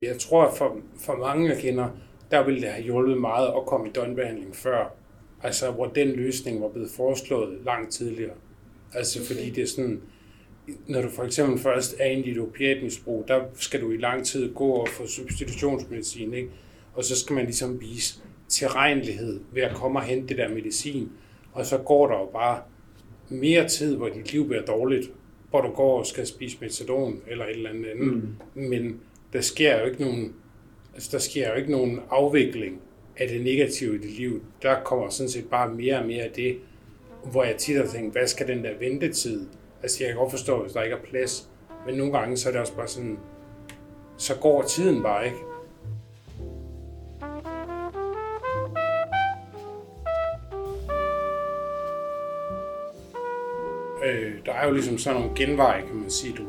Jeg 0.02 0.18
tror, 0.18 0.44
at 0.44 0.56
for, 0.56 0.76
for 1.00 1.16
mange 1.16 1.48
jeg 1.48 1.58
kender, 1.58 1.88
der 2.30 2.44
ville 2.44 2.60
det 2.60 2.68
have 2.68 2.84
hjulpet 2.84 3.18
meget 3.20 3.46
at 3.46 3.66
komme 3.66 3.88
i 3.88 3.92
døgnbehandling 3.92 4.56
før. 4.56 4.94
Altså, 5.42 5.70
hvor 5.70 5.86
den 5.86 6.08
løsning 6.08 6.62
var 6.62 6.68
blevet 6.68 6.90
foreslået 6.90 7.58
langt 7.64 7.92
tidligere. 7.92 8.34
Altså, 8.94 9.26
fordi 9.26 9.50
det 9.50 9.62
er 9.62 9.66
sådan, 9.66 10.00
når 10.86 11.02
du 11.02 11.08
for 11.08 11.22
eksempel 11.24 11.58
først 11.58 11.96
er 11.98 12.10
i 12.10 12.22
dit 12.22 12.38
opiatmisbrug, 12.38 13.24
der 13.28 13.40
skal 13.54 13.80
du 13.80 13.90
i 13.90 13.96
lang 13.96 14.26
tid 14.26 14.54
gå 14.54 14.70
og 14.70 14.88
få 14.88 15.06
substitutionsmedicin, 15.06 16.34
ikke? 16.34 16.50
Og 16.94 17.04
så 17.04 17.20
skal 17.20 17.34
man 17.34 17.44
ligesom 17.44 17.80
vise 17.80 18.20
tilregnelighed 18.48 19.40
ved 19.52 19.62
at 19.62 19.74
komme 19.74 19.98
og 19.98 20.04
hente 20.04 20.28
det 20.28 20.38
der 20.38 20.48
medicin. 20.48 21.10
Og 21.52 21.66
så 21.66 21.78
går 21.78 22.06
der 22.06 22.18
jo 22.18 22.26
bare 22.32 22.62
mere 23.28 23.68
tid, 23.68 23.96
hvor 23.96 24.08
dit 24.08 24.32
liv 24.32 24.46
bliver 24.48 24.62
dårligt, 24.62 25.10
hvor 25.50 25.60
du 25.60 25.68
går 25.68 25.98
og 25.98 26.06
skal 26.06 26.26
spise 26.26 26.58
metadon 26.60 27.20
eller 27.26 27.44
et 27.44 27.50
eller 27.50 27.70
andet 27.70 27.86
andet. 27.86 28.14
Mm. 28.14 28.36
Men 28.54 29.00
der 29.32 29.40
sker 29.40 29.80
jo 29.80 29.86
ikke 29.86 30.00
nogen, 30.00 30.34
altså 30.94 31.08
der 31.12 31.18
sker 31.18 31.48
jo 31.50 31.54
ikke 31.54 31.70
nogen 31.70 32.00
afvikling 32.10 32.80
af 33.16 33.28
det 33.28 33.44
negative 33.44 33.94
i 33.94 33.98
dit 33.98 34.18
liv. 34.18 34.42
Der 34.62 34.82
kommer 34.84 35.08
sådan 35.08 35.30
set 35.30 35.50
bare 35.50 35.74
mere 35.74 35.98
og 35.98 36.06
mere 36.06 36.22
af 36.22 36.30
det, 36.30 36.58
hvor 37.24 37.44
jeg 37.44 37.56
tit 37.56 37.76
har 37.76 37.86
tænkt, 37.86 38.12
hvad 38.12 38.26
skal 38.26 38.48
den 38.48 38.64
der 38.64 38.78
ventetid? 38.78 39.46
Altså 39.82 40.04
jeg 40.04 40.08
kan 40.08 40.18
godt 40.18 40.30
forstå, 40.30 40.62
hvis 40.62 40.72
der 40.72 40.82
ikke 40.82 40.96
er 40.96 41.02
plads, 41.10 41.48
men 41.86 41.94
nogle 41.94 42.18
gange 42.18 42.36
så 42.36 42.48
er 42.48 42.52
det 42.52 42.60
også 42.60 42.76
bare 42.76 42.88
sådan, 42.88 43.18
så 44.16 44.34
går 44.40 44.62
tiden 44.62 45.02
bare 45.02 45.24
ikke. 45.24 45.36
Øh, 54.04 54.32
der 54.46 54.52
er 54.52 54.66
jo 54.66 54.72
ligesom 54.72 54.98
sådan 54.98 55.20
nogle 55.20 55.36
genveje, 55.36 55.80
kan 55.86 55.96
man 55.96 56.10
sige. 56.10 56.34
Du, 56.36 56.44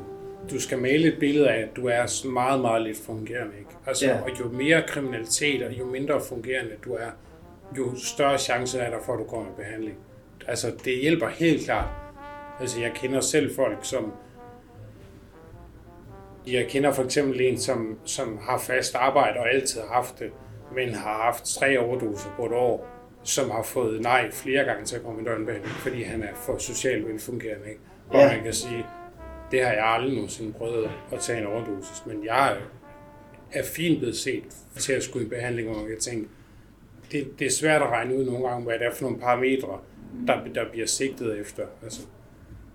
du 0.52 0.60
skal 0.60 0.78
male 0.78 1.08
et 1.14 1.20
billede 1.20 1.50
af, 1.50 1.62
at 1.62 1.76
du 1.76 1.88
er 1.88 2.06
så 2.06 2.28
meget, 2.28 2.62
meget 2.62 2.82
lidt 2.82 2.98
fungerende. 2.98 3.65
Altså, 3.88 4.06
Ja. 4.06 4.22
Og 4.22 4.30
jo 4.40 4.48
mere 4.50 4.84
kriminalitet 4.88 5.64
og 5.64 5.72
jo 5.80 5.86
mindre 5.86 6.22
fungerende 6.30 6.72
du 6.86 6.94
er, 6.94 7.10
jo 7.78 7.96
større 7.98 8.38
chance 8.38 8.80
er 8.80 8.90
der 8.90 8.98
for, 9.06 9.14
at 9.14 9.20
du 9.20 9.24
kommer 9.24 9.46
i 9.52 9.56
behandling. 9.58 9.98
Altså, 10.48 10.74
det 10.86 10.98
hjælper 11.02 11.28
helt 11.28 11.66
klart. 11.66 11.88
Altså, 12.60 12.82
jeg 12.82 12.92
kender 12.96 13.22
selv 13.22 13.56
folk, 13.56 13.78
som... 13.82 14.14
Jeg 16.48 16.68
kender 16.68 16.92
for 16.92 17.04
eksempel 17.04 17.42
en, 17.42 17.58
som, 17.58 18.00
som 18.06 18.38
har 18.42 18.58
fast 18.58 18.96
arbejde 18.96 19.40
og 19.40 19.50
altid 19.54 19.82
har 19.82 19.88
haft 19.88 20.20
det, 20.20 20.32
men 20.76 20.94
har 20.94 21.14
haft 21.24 21.46
tre 21.46 21.80
overdoser 21.80 22.30
på 22.38 22.46
et 22.46 22.52
år, 22.52 22.88
som 23.24 23.50
har 23.50 23.64
fået 23.64 24.02
nej 24.02 24.32
flere 24.32 24.64
gange 24.64 24.86
til 24.86 24.96
at 24.96 25.04
komme 25.04 25.22
i 25.22 25.26
døgnbehandling, 25.26 25.72
fordi 25.74 26.04
han 26.04 26.24
er 26.24 26.34
for 26.34 26.58
socialt 26.58 27.08
velfungerende. 27.08 27.70
Ikke? 27.70 27.82
Og 28.10 28.16
Ja. 28.20 28.28
man 28.36 28.44
kan 28.44 28.54
sige, 28.54 28.86
det 29.52 29.66
har 29.66 29.74
jeg 29.74 29.86
aldrig 29.86 30.14
nogensinde 30.14 30.54
prøvet 30.54 30.90
at 31.12 31.20
tage 31.20 31.40
en 31.42 31.48
overdosis, 31.48 32.04
men 32.06 32.26
jeg 32.26 32.58
er- 33.52 33.64
fint 33.64 34.00
blevet 34.00 34.16
set 34.18 34.44
til 34.80 34.94
at 34.94 35.04
skulle 35.04 35.26
i 35.26 35.30
behandling, 35.30 35.70
og 35.70 35.90
jeg 35.90 35.98
tænker, 36.00 36.28
det, 37.12 37.40
det 37.40 37.48
er 37.48 37.52
svært 37.52 37.82
at 37.82 37.88
regne 37.90 38.16
ud 38.16 38.26
nogle 38.26 38.48
gange, 38.48 38.64
hvad 38.66 38.80
det 38.80 38.88
er 38.88 38.94
for 38.94 39.04
nogle 39.04 39.20
parametre, 39.20 39.80
der, 40.28 40.40
der 40.56 40.72
bliver 40.72 40.88
sigtet 40.88 41.40
efter. 41.40 41.64
Altså. 41.84 42.02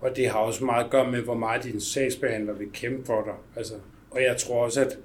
Og 0.00 0.16
det 0.16 0.28
har 0.28 0.38
også 0.38 0.64
meget 0.64 0.84
at 0.84 0.90
gøre 0.90 1.10
med, 1.10 1.20
hvor 1.22 1.34
meget 1.34 1.64
din 1.64 1.80
sagsbehandler 1.80 2.52
vil 2.52 2.68
kæmpe 2.72 3.06
for 3.06 3.22
dig. 3.24 3.34
Altså. 3.56 3.74
Og 4.10 4.22
jeg 4.22 4.36
tror 4.36 4.64
også, 4.64 4.80
at 4.80 4.98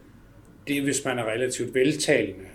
det 0.68 0.84
hvis 0.84 1.06
man 1.06 1.20
er 1.20 1.24
relativt 1.24 1.74
veltalende, 1.74 2.46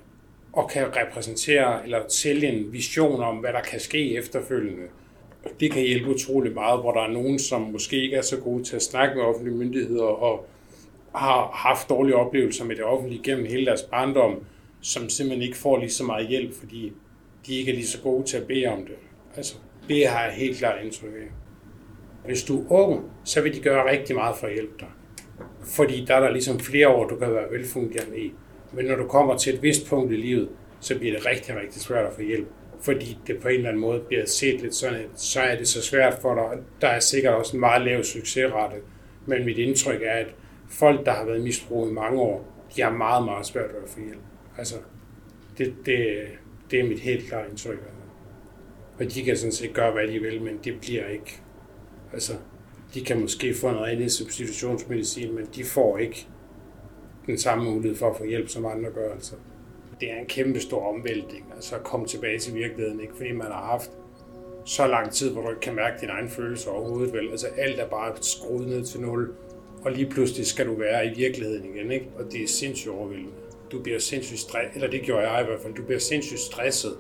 og 0.53 0.71
kan 0.71 0.87
repræsentere 0.97 1.85
eller 1.85 2.01
sælge 2.09 2.49
en 2.49 2.73
vision 2.73 3.23
om, 3.23 3.37
hvad 3.37 3.53
der 3.53 3.61
kan 3.61 3.81
ske 3.81 4.17
efterfølgende. 4.17 4.83
Det 5.61 5.73
kan 5.73 5.83
hjælpe 5.83 6.11
utrolig 6.11 6.55
meget, 6.55 6.81
hvor 6.81 6.93
der 6.93 7.01
er 7.01 7.11
nogen, 7.13 7.39
som 7.39 7.61
måske 7.61 8.03
ikke 8.03 8.17
er 8.17 8.23
så 8.23 8.37
gode 8.37 8.65
til 8.65 8.77
at 8.77 8.83
snakke 8.83 9.15
med 9.17 9.25
offentlige 9.25 9.57
myndigheder 9.57 10.03
og 10.05 10.47
har 11.15 11.51
haft 11.55 11.89
dårlige 11.89 12.17
oplevelser 12.17 12.65
med 12.65 12.77
det 12.77 12.85
offentlige 12.85 13.23
gennem 13.23 13.47
hele 13.47 13.67
deres 13.67 13.83
barndom, 13.83 14.45
som 14.81 15.09
simpelthen 15.09 15.43
ikke 15.43 15.57
får 15.57 15.79
lige 15.79 15.91
så 15.91 16.05
meget 16.05 16.29
hjælp, 16.29 16.55
fordi 16.55 16.93
de 17.47 17.55
ikke 17.55 17.71
er 17.71 17.75
lige 17.75 17.87
så 17.87 18.01
gode 18.03 18.25
til 18.25 18.37
at 18.37 18.47
bede 18.47 18.67
om 18.67 18.79
det. 18.79 18.95
Altså, 19.37 19.57
det 19.89 20.07
har 20.07 20.25
jeg 20.25 20.33
helt 20.33 20.59
klart 20.59 20.85
indtryk 20.85 21.11
af. 21.11 21.31
Hvis 22.27 22.43
du 22.43 22.61
er 22.61 22.71
ung, 22.71 23.11
så 23.25 23.41
vil 23.41 23.55
de 23.55 23.61
gøre 23.61 23.91
rigtig 23.91 24.17
meget 24.17 24.37
for 24.37 24.47
at 24.47 24.53
hjælpe 24.53 24.75
dig. 24.81 24.89
Fordi 25.65 26.05
der 26.05 26.15
er 26.15 26.21
der 26.21 26.31
ligesom 26.31 26.61
flere 26.61 26.89
år, 26.89 27.09
du 27.09 27.17
kan 27.17 27.35
være 27.35 27.51
velfungerende 27.51 28.19
i. 28.19 28.33
Men 28.73 28.85
når 28.85 28.97
du 28.97 29.07
kommer 29.07 29.37
til 29.37 29.55
et 29.55 29.63
vist 29.63 29.87
punkt 29.89 30.13
i 30.13 30.17
livet, 30.17 30.49
så 30.81 30.99
bliver 30.99 31.17
det 31.17 31.27
rigtig, 31.27 31.57
rigtig 31.57 31.83
svært 31.83 32.07
at 32.07 32.13
få 32.13 32.23
hjælp. 32.23 32.47
Fordi 32.81 33.19
det 33.27 33.39
på 33.43 33.49
en 33.49 33.55
eller 33.55 33.69
anden 33.69 33.81
måde 33.81 34.01
bliver 34.01 34.27
set 34.27 34.61
lidt 34.61 34.75
sådan, 34.75 35.01
at 35.01 35.07
så 35.17 35.41
er 35.41 35.57
det 35.57 35.69
så 35.69 35.83
svært 35.83 36.19
for 36.23 36.35
dig. 36.35 36.65
Der 36.81 36.89
er 36.89 37.01
sikkert 37.01 37.35
også 37.35 37.57
en 37.57 37.61
meget 37.61 37.85
lav 37.85 38.05
succesrate. 38.05 38.77
Men 39.27 39.45
mit 39.45 39.59
indtryk 39.59 40.03
er, 40.03 40.13
at 40.13 40.35
folk, 40.71 41.07
der 41.07 41.13
har 41.13 41.25
været 41.25 41.43
misbrug 41.43 41.89
i 41.89 41.93
mange 41.93 42.21
år, 42.21 42.45
de 42.77 42.83
har 42.83 42.91
meget, 42.91 43.25
meget 43.25 43.47
svært 43.47 43.71
ved 43.75 43.83
at 43.83 43.89
få 43.89 44.01
hjælp. 44.01 44.21
Altså, 44.59 44.75
det, 45.59 45.75
det, 45.87 46.27
det 46.71 46.81
er 46.81 46.85
mit 46.85 47.01
helt 47.01 47.29
klare 47.29 47.49
indtryk. 47.51 47.79
Altså. 47.79 48.01
Og 48.99 49.15
de 49.15 49.25
kan 49.25 49.37
sådan 49.37 49.53
set 49.53 49.73
gøre, 49.73 49.93
hvad 49.93 50.09
de 50.09 50.19
vil, 50.19 50.43
men 50.43 50.59
det 50.65 50.81
bliver 50.81 51.07
ikke. 51.07 51.41
Altså, 52.13 52.33
de 52.95 53.05
kan 53.05 53.21
måske 53.21 53.55
få 53.55 53.71
noget 53.71 53.91
andet 53.91 54.13
substitutionsmedicin, 54.13 55.35
men 55.35 55.49
de 55.55 55.65
får 55.65 55.99
ikke 55.99 56.27
den 57.27 57.39
samme 57.39 57.65
mulighed 57.65 57.99
for 57.99 58.11
at 58.11 58.17
få 58.17 58.25
hjælp, 58.25 58.49
som 58.49 58.67
andre 58.67 58.91
gør. 58.91 59.13
Altså. 59.13 59.35
Det 60.01 60.13
er 60.13 60.17
en 60.17 60.27
kæmpe 60.27 60.61
stor 60.61 60.95
omvæltning, 60.95 61.53
altså 61.55 61.77
at 61.77 61.85
komme 61.85 62.07
tilbage 62.07 62.39
til 62.39 62.55
virkeligheden, 62.55 63.01
ikke? 63.01 63.17
fordi 63.17 63.33
man 63.33 63.47
har 63.47 63.65
haft 63.65 63.91
så 64.65 64.87
lang 64.87 65.11
tid, 65.13 65.31
hvor 65.33 65.43
du 65.43 65.49
ikke 65.49 65.61
kan 65.61 65.75
mærke 65.75 66.01
dine 66.01 66.13
egne 66.13 66.29
følelser 66.29 66.71
overhovedet. 66.71 67.13
Vel? 67.13 67.31
Altså 67.31 67.47
alt 67.47 67.81
er 67.81 67.89
bare 67.89 68.13
skruet 68.21 68.69
ned 68.69 68.85
til 68.85 69.01
nul, 69.01 69.31
og 69.85 69.93
lige 69.93 70.11
pludselig 70.11 70.47
skal 70.47 70.67
du 70.67 70.75
være 70.75 71.07
i 71.07 71.11
virkeligheden 71.17 71.75
igen, 71.75 71.91
ikke? 71.93 72.07
og 72.19 72.33
det 72.33 72.43
er 72.43 72.49
sindssygt 72.49 72.91
overvældende. 72.95 73.33
Du 73.73 73.83
bliver 73.83 73.99
sindssygt 73.99 74.41
stresset, 74.41 74.75
eller 74.75 74.91
det 74.91 75.03
gjorde 75.03 75.31
jeg 75.31 75.43
i 75.43 75.47
hvert 75.47 75.61
fald, 75.61 75.75
du 75.75 75.83
bliver 75.83 75.99
sindssygt 76.01 76.41
stresset 76.41 76.93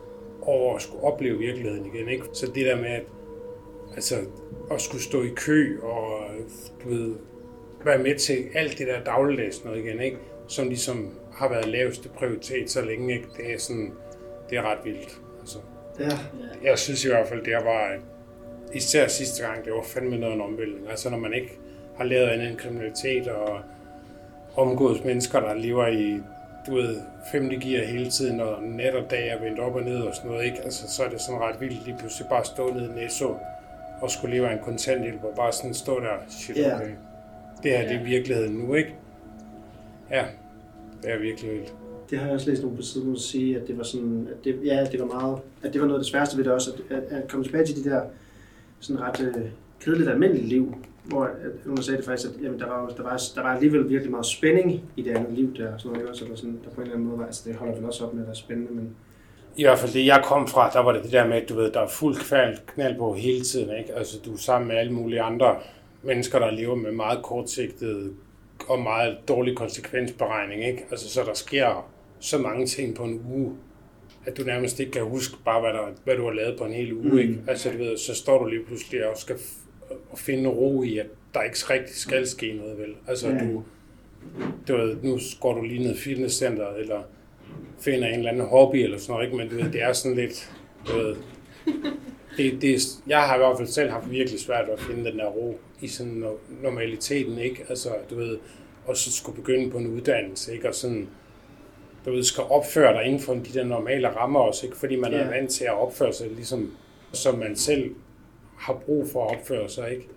over 0.43 0.77
at 0.77 0.83
skulle 0.83 1.05
opleve 1.05 1.39
virkeligheden 1.39 1.87
igen. 1.95 2.09
Ikke? 2.09 2.25
Så 2.33 2.47
det 2.47 2.67
der 2.67 2.77
med, 2.77 2.91
at 2.91 3.03
altså, 3.95 4.17
at 4.71 4.81
skulle 4.81 5.03
stå 5.03 5.23
i 5.23 5.31
kø 5.37 5.79
og 5.83 6.21
du 6.85 6.89
ved, 6.89 7.15
være 7.85 7.99
med 7.99 8.15
til 8.19 8.45
alt 8.55 8.79
det 8.79 8.87
der 8.87 9.05
dagligdags 9.05 9.65
noget 9.65 9.79
igen, 9.85 10.01
ikke? 10.01 10.17
som 10.49 10.69
ligesom 10.69 11.15
har 11.33 11.49
været 11.49 11.67
laveste 11.69 12.09
prioritet 12.09 12.71
så 12.71 12.85
længe. 12.85 13.15
Ikke? 13.15 13.27
Det 13.37 13.53
er 13.53 13.59
sådan, 13.59 13.93
det 14.51 14.59
er 14.59 14.63
ret 14.63 14.79
vildt. 14.85 15.21
Altså, 15.41 15.59
Ja. 16.01 16.19
jeg 16.63 16.79
synes 16.79 17.05
i 17.05 17.09
hvert 17.09 17.29
fald, 17.29 17.45
det 17.45 17.53
var 17.53 17.99
især 18.75 19.09
sidste 19.09 19.47
gang, 19.47 19.65
det 19.65 19.73
var 19.73 19.83
fandme 19.83 20.19
noget 20.19 20.35
en 20.35 20.41
omvæltning. 20.41 20.91
Altså 20.91 21.11
når 21.11 21.19
man 21.19 21.35
ikke 21.35 21.59
har 22.01 22.07
lavet 22.07 22.29
andet 22.29 22.49
end 22.49 22.57
kriminalitet 22.57 23.29
og 23.29 23.61
omgås 24.57 25.05
mennesker, 25.05 25.41
der 25.41 25.55
lever 25.55 25.87
i 25.87 26.21
du 26.67 26.75
ved, 26.75 26.97
femte 27.33 27.57
gear 27.57 27.85
hele 27.85 28.11
tiden, 28.11 28.41
og 28.41 28.63
nat 28.63 28.95
og 28.95 29.11
dag 29.11 29.29
er 29.29 29.41
vendt 29.43 29.59
op 29.61 29.75
og 29.75 29.83
ned 29.83 30.01
og 30.01 30.15
sådan 30.15 30.31
noget, 30.31 30.45
ikke? 30.45 30.59
Altså, 30.65 30.95
så 30.95 31.03
er 31.05 31.09
det 31.09 31.21
sådan 31.21 31.41
ret 31.41 31.61
vildt 31.61 31.87
lige 31.87 31.97
pludselig 31.99 32.29
bare 32.29 32.45
stå 32.45 32.75
nede 32.75 32.85
i 32.85 33.01
Netto 33.01 33.37
og 34.01 34.11
skulle 34.11 34.35
leve 34.35 34.49
af 34.49 34.53
en 34.53 34.59
kontanthjælp 34.65 35.25
og 35.25 35.33
bare 35.37 35.53
sådan 35.53 35.75
stå 35.75 36.01
der, 36.01 36.17
shit, 36.29 36.57
okay. 36.59 36.91
Det 37.63 37.71
her, 37.71 37.89
det 37.89 37.97
er 37.97 38.05
virkeligheden 38.05 38.55
nu, 38.55 38.75
ikke? 38.75 38.95
Ja, 40.11 40.25
det 41.03 41.11
er 41.11 41.19
virkelig 41.19 41.51
vildt. 41.51 41.75
Det 42.11 42.19
har 42.19 42.27
jeg 42.27 42.35
også 42.35 42.51
læst 42.51 42.63
nogen 42.63 42.77
på 42.77 42.83
siden 42.83 43.13
at 43.13 43.21
sige, 43.21 43.57
at 43.57 43.69
det 43.69 43.79
var 43.79 43.85
sådan, 43.85 44.29
at 44.31 44.45
det, 44.45 44.61
ja, 44.65 44.87
det 44.93 45.01
var 45.01 45.07
meget, 45.07 45.39
at 45.63 45.73
det 45.73 45.81
var 45.81 45.87
noget 45.87 45.99
af 45.99 46.05
det 46.05 46.11
sværeste 46.11 46.37
ved 46.37 46.45
det 46.45 46.53
også, 46.53 46.71
at, 46.91 46.97
at, 46.97 47.03
at 47.03 47.29
komme 47.29 47.45
tilbage 47.45 47.67
til 47.67 47.85
de 47.85 47.91
der 47.91 48.03
sådan 48.81 49.03
ret 49.03 49.21
øh, 49.21 49.45
kedeligt 49.81 50.11
almindeligt 50.11 50.49
liv, 50.49 50.75
hvor 51.05 51.25
at, 51.25 51.33
hun 51.67 51.83
sagde 51.83 51.97
det 51.97 52.07
faktisk, 52.07 52.31
at 52.31 52.43
jamen, 52.43 52.61
der, 52.61 52.67
var, 52.67 52.89
der, 52.89 53.03
var, 53.03 53.23
der 53.35 53.43
var 53.43 53.55
alligevel 53.55 53.89
virkelig 53.89 54.11
meget 54.11 54.27
spænding 54.27 54.83
i 54.97 55.03
det 55.03 55.11
andet 55.11 55.33
liv 55.33 55.57
der, 55.57 55.79
sådan 55.79 55.93
noget, 55.93 56.09
også, 56.09 56.25
eller 56.25 56.37
sådan, 56.37 56.61
der 56.65 56.71
på 56.71 56.81
en 56.81 56.83
eller 56.83 56.95
anden 56.95 57.09
måde 57.09 57.19
var, 57.19 57.27
altså 57.27 57.43
det 57.49 57.57
holder 57.57 57.75
vel 57.75 57.85
også 57.85 58.07
op 58.07 58.15
med 58.15 58.23
at 58.23 58.27
være 58.27 58.37
spændende, 58.37 58.73
men 58.73 58.97
I 59.57 59.63
hvert 59.63 59.79
fald 59.79 59.93
det, 59.93 60.07
jeg 60.07 60.23
kom 60.25 60.49
fra, 60.49 60.71
der 60.71 60.81
var 60.81 60.93
det 60.93 61.03
det 61.03 61.13
der 61.13 61.27
med, 61.27 61.37
at 61.37 61.49
du 61.49 61.55
ved, 61.55 61.73
der 61.73 61.81
er 61.81 61.89
fuld 61.89 62.17
knald, 62.17 62.59
knald 62.67 62.99
på 62.99 63.15
hele 63.15 63.45
tiden. 63.45 63.79
Ikke? 63.79 63.95
Altså, 63.95 64.19
du 64.25 64.33
er 64.33 64.37
sammen 64.37 64.69
med 64.69 64.77
alle 64.77 64.93
mulige 64.93 65.21
andre 65.21 65.57
mennesker, 66.03 66.39
der 66.39 66.51
lever 66.51 66.75
med 66.75 66.93
meget 66.93 67.23
kortsigtet 67.23 68.15
og 68.69 68.79
meget 68.79 69.19
dårlig 69.29 69.57
konsekvensberegning. 69.57 70.67
Ikke? 70.67 70.87
Altså, 70.91 71.09
så 71.09 71.23
der 71.27 71.35
sker 71.35 71.91
så 72.21 72.39
mange 72.39 72.67
ting 72.67 72.95
på 72.95 73.03
en 73.03 73.21
uge, 73.35 73.53
at 74.27 74.37
du 74.37 74.43
nærmest 74.43 74.81
ikke 74.81 74.93
kan 74.93 75.05
huske 75.05 75.37
bare, 75.45 75.61
hvad, 75.61 75.71
der, 75.71 75.87
hvad 76.05 76.17
du 76.17 76.25
har 76.25 76.33
lavet 76.33 76.59
på 76.59 76.65
en 76.65 76.73
hel 76.73 76.93
uge. 76.93 77.11
Mm. 77.11 77.19
Ikke? 77.19 77.39
Altså, 77.49 77.71
du 77.71 77.79
ved, 77.79 77.97
så 77.97 78.15
står 78.15 78.43
du 78.43 78.49
lige 78.49 78.65
pludselig 78.65 79.07
og 79.11 79.17
skal 79.17 79.37
og 80.11 80.19
finde 80.19 80.49
ro 80.51 80.83
i, 80.83 80.99
at 80.99 81.07
der 81.35 81.43
ikke 81.43 81.57
rigtig 81.71 81.97
skal 81.97 82.27
ske 82.27 82.53
noget, 82.53 82.79
vel? 82.79 82.95
Altså, 83.09 83.29
Ja. 83.29 83.39
du, 83.39 83.63
du 84.69 84.77
ved, 84.77 84.97
nu 85.03 85.19
går 85.41 85.55
du 85.55 85.63
lige 85.63 85.83
ned 85.83 85.95
i 85.95 85.99
fitnesscenteret, 85.99 86.81
eller 86.81 87.01
finder 87.81 88.09
en 88.09 88.15
eller 88.19 88.31
anden 88.31 88.47
hobby 88.47 88.77
eller 88.77 88.99
sådan 88.99 89.13
noget, 89.13 89.25
ikke? 89.27 89.37
men 89.37 89.49
du 89.49 89.55
ved, 89.57 89.73
det 89.73 89.83
er 89.83 89.93
sådan 89.93 90.17
lidt, 90.17 90.53
du 90.89 90.93
ved, 90.97 91.17
det, 92.37 92.63
det, 92.63 92.79
jeg 93.07 93.21
har 93.23 93.35
i 93.35 93.39
hvert 93.39 93.57
fald 93.59 93.69
selv 93.69 93.91
haft 93.91 94.11
virkelig 94.11 94.41
svært 94.41 94.69
at 94.69 94.81
finde 94.81 95.11
den 95.11 95.19
der 95.19 95.27
ro 95.27 95.59
i 95.81 95.89
sådan 95.89 96.23
no- 96.25 96.63
normaliteten, 96.63 97.39
ikke? 97.39 97.65
Altså, 97.69 97.89
du 98.11 98.15
ved, 98.17 98.39
og 98.87 98.97
så 98.97 99.13
skulle 99.13 99.37
begynde 99.37 99.71
på 99.71 99.79
en 99.79 99.87
uddannelse, 99.87 100.53
ikke? 100.55 100.69
Og 100.69 100.75
sådan, 100.75 101.09
du 102.07 102.13
ved, 102.13 102.23
skal 102.23 102.45
opføre 102.45 102.93
dig 102.95 103.05
inden 103.05 103.21
for 103.21 103.35
de 103.35 103.55
der 103.55 103.65
normale 103.65 104.09
rammer 104.09 104.41
også, 104.41 104.67
ikke? 104.67 104.77
Fordi 104.79 104.97
man 104.97 105.13
Ja. 105.13 105.19
er 105.19 105.29
vant 105.31 105.51
til 105.51 105.65
at 105.65 105.75
opføre 105.75 106.13
sig 106.13 106.31
ligesom, 106.31 106.73
som 107.13 107.39
man 107.39 107.57
selv 107.57 107.91
har 108.61 108.75
brug 108.87 109.07
for 109.13 109.25
at 109.27 109.37
opføre 109.39 109.69
sig, 109.69 109.91
ikke? 109.93 110.09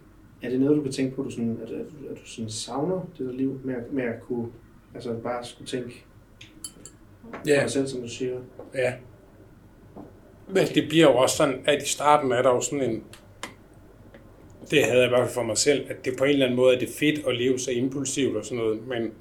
er 0.41 0.49
det 0.49 0.59
noget, 0.59 0.77
du 0.77 0.81
kan 0.83 0.91
tænke 0.91 1.15
på, 1.15 1.21
at 1.21 1.25
du, 1.25 1.31
sådan, 1.31 1.59
at, 1.63 1.69
at, 1.71 1.85
at 2.11 2.17
du 2.17 2.25
sådan 2.25 2.49
savner 2.49 3.09
det 3.17 3.25
der 3.25 3.31
liv 3.33 3.59
med, 3.63 3.75
at- 3.75 3.93
med 3.93 4.03
at 4.03 4.21
kunne 4.21 4.47
Altså 4.95 5.13
bare 5.13 5.43
skulle 5.45 5.67
tænke 5.67 6.05
Ja. 7.47 7.61
dig 7.61 7.71
selv, 7.71 7.87
som 7.87 8.01
du 8.01 8.07
siger. 8.09 8.39
Ja. 8.75 8.93
Men 10.47 10.67
det 10.75 10.89
bliver 10.89 11.11
jo 11.11 11.17
også 11.17 11.37
sådan, 11.37 11.61
at 11.65 11.83
i 11.83 11.85
starten 11.85 12.31
er 12.31 12.41
der 12.41 12.49
jo 12.49 12.61
sådan 12.61 12.89
en... 12.89 13.03
Det 14.71 14.83
havde 14.83 14.97
jeg 14.97 15.05
i 15.05 15.09
hvert 15.09 15.21
fald 15.25 15.33
for 15.33 15.43
mig 15.43 15.57
selv, 15.57 15.85
at 15.89 16.05
det 16.05 16.13
på 16.17 16.23
en 16.23 16.29
eller 16.29 16.45
anden 16.45 16.57
måde 16.57 16.75
er 16.75 16.79
det 16.79 16.89
fedt 16.89 17.27
at 17.27 17.35
leve 17.37 17.59
så 17.59 17.71
impulsivt 17.71 18.37
og 18.37 18.45
sådan 18.45 18.57
noget, 18.57 18.87
men 18.87 19.11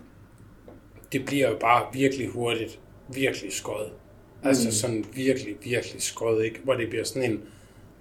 det 1.12 1.24
bliver 1.26 1.50
jo 1.50 1.56
bare 1.61 1.87
virkelig 1.92 2.28
hurtigt, 2.28 2.80
virkelig 3.14 3.52
skøjet. 3.52 3.92
Altså 4.44 4.68
Mm. 4.68 4.72
sådan 4.72 5.04
virkelig, 5.14 5.56
virkelig 5.64 6.02
skøjet, 6.02 6.44
ikke? 6.44 6.61
Hvor 6.64 6.74
det 6.74 6.88
bliver 6.88 7.04
sådan 7.04 7.30
en, 7.32 7.42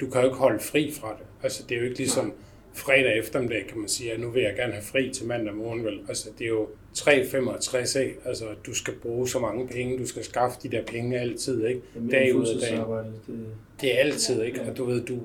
du 0.02 0.10
kan 0.10 0.22
jo 0.22 0.28
ikke 0.28 0.38
holde 0.38 0.60
fri 0.60 0.94
fra 1.02 1.10
det. 1.20 1.26
Altså 1.44 1.64
det 1.70 1.76
er 1.76 1.80
jo 1.80 1.86
ikke 1.86 1.98
ligesom 1.98 2.34
fredag 2.74 3.20
eftermiddag, 3.20 3.66
kan 3.70 3.80
man 3.80 3.90
sige, 3.90 4.12
at 4.14 4.20
nu 4.20 4.30
vil 4.30 4.44
jeg 4.44 4.56
gerne 4.56 4.74
have 4.74 4.84
fri 4.84 5.12
til 5.14 5.26
mandag 5.28 5.54
morgen, 5.54 5.86
vel? 5.86 6.00
Altså 6.10 6.30
det 6.40 6.46
er 6.46 6.50
jo 6.50 6.68
3,65 6.98 8.00
af, 8.00 8.12
altså 8.26 8.46
du 8.66 8.74
skal 8.74 8.94
bruge 8.94 9.30
så 9.30 9.40
mange 9.40 9.68
penge, 9.68 9.98
du 9.98 10.06
skal 10.06 10.24
skaffe 10.24 10.60
de 10.64 10.70
der 10.70 10.84
penge 10.84 11.20
altid, 11.20 11.66
ikke? 11.66 11.82
Dag 12.12 12.36
ud 12.36 12.48
af 12.48 12.60
dag. 12.62 12.78
Det, 12.78 13.46
Det 13.82 13.96
er 13.96 14.00
altid, 14.00 14.42
ikke? 14.42 14.62
Og 14.62 14.78
du 14.78 14.86
ved, 14.86 15.06
du... 15.06 15.20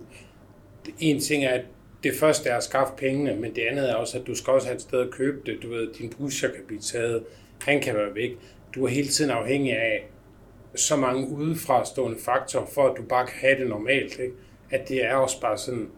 En 1.00 1.20
ting 1.20 1.44
er, 1.44 1.50
at 1.50 1.64
det 2.04 2.14
første 2.14 2.48
er 2.48 2.56
at 2.56 2.64
skaffe 2.64 2.94
pengene, 2.96 3.36
men 3.36 3.54
det 3.54 3.62
andet 3.62 3.90
er 3.90 3.94
også, 3.94 4.18
at 4.18 4.26
du 4.26 4.34
skal 4.34 4.52
også 4.52 4.66
have 4.66 4.76
et 4.76 4.82
sted 4.82 5.00
at 5.00 5.10
købe 5.10 5.40
det. 5.46 5.58
Du 5.62 5.68
ved, 5.68 5.88
din 5.98 6.10
pusher 6.10 6.48
kan 6.48 6.62
blive 6.66 6.80
taget, 6.80 7.22
han 7.60 7.80
kan 7.80 7.94
være 7.94 8.14
væk. 8.14 8.30
Du 8.74 8.84
er 8.84 8.88
hele 8.88 9.08
tiden 9.08 9.30
afhængig 9.30 9.72
af 9.72 10.08
så 10.74 10.96
mange 10.96 11.28
udefrastående 11.28 12.18
faktorer, 12.20 12.66
for 12.66 12.88
at 12.88 12.96
du 12.96 13.02
bare 13.02 13.26
kan 13.26 13.36
have 13.36 13.60
det 13.60 13.68
normalt, 13.68 14.18
ikke? 14.18 14.34
At 14.70 14.88
det 14.88 15.04
er 15.04 15.14
også 15.14 15.40
bare 15.40 15.58
sådan, 15.58 15.88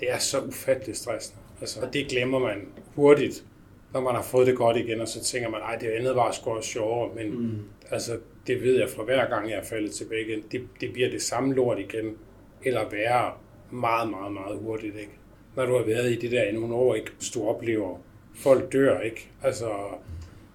det 0.00 0.10
er 0.10 0.18
så 0.18 0.40
ufatteligt 0.40 0.98
stressende. 0.98 1.40
Altså, 1.60 1.80
og 1.80 1.92
det 1.92 2.08
glemmer 2.08 2.38
man 2.38 2.68
hurtigt, 2.94 3.44
når 3.92 4.00
man 4.00 4.14
har 4.14 4.22
fået 4.22 4.46
det 4.46 4.56
godt 4.56 4.76
igen, 4.76 5.00
og 5.00 5.08
så 5.08 5.24
tænker 5.24 5.50
man, 5.50 5.60
ej, 5.60 5.76
det 5.76 5.88
andet 5.88 6.16
var 6.16 6.32
sgu 6.32 6.50
også 6.50 6.70
sjovere, 6.70 7.14
men 7.14 7.30
mm. 7.30 7.58
Altså, 7.90 8.18
det 8.46 8.62
ved 8.62 8.78
jeg 8.78 8.88
fra 8.90 9.02
hver 9.02 9.28
gang, 9.28 9.50
jeg 9.50 9.58
er 9.58 9.64
faldet 9.64 9.92
tilbage 9.92 10.26
igen. 10.26 10.42
Det, 10.52 10.68
det 10.80 10.92
bliver 10.92 11.10
det 11.10 11.22
samme 11.22 11.54
lort 11.54 11.78
igen, 11.78 12.16
eller 12.64 12.88
værre 12.90 13.32
meget, 13.70 14.10
meget, 14.10 14.32
meget 14.32 14.58
hurtigt, 14.58 14.96
ikke? 14.96 15.12
Når 15.56 15.66
du 15.66 15.76
har 15.76 15.84
været 15.84 16.12
i 16.12 16.16
det 16.16 16.30
der 16.30 16.42
i 16.42 16.52
nogle 16.52 16.74
år, 16.74 16.94
ikke? 16.94 17.10
Du 17.34 17.48
oplever, 17.48 17.98
folk 18.34 18.72
dør, 18.72 19.00
ikke? 19.00 19.30
Altså, 19.42 19.70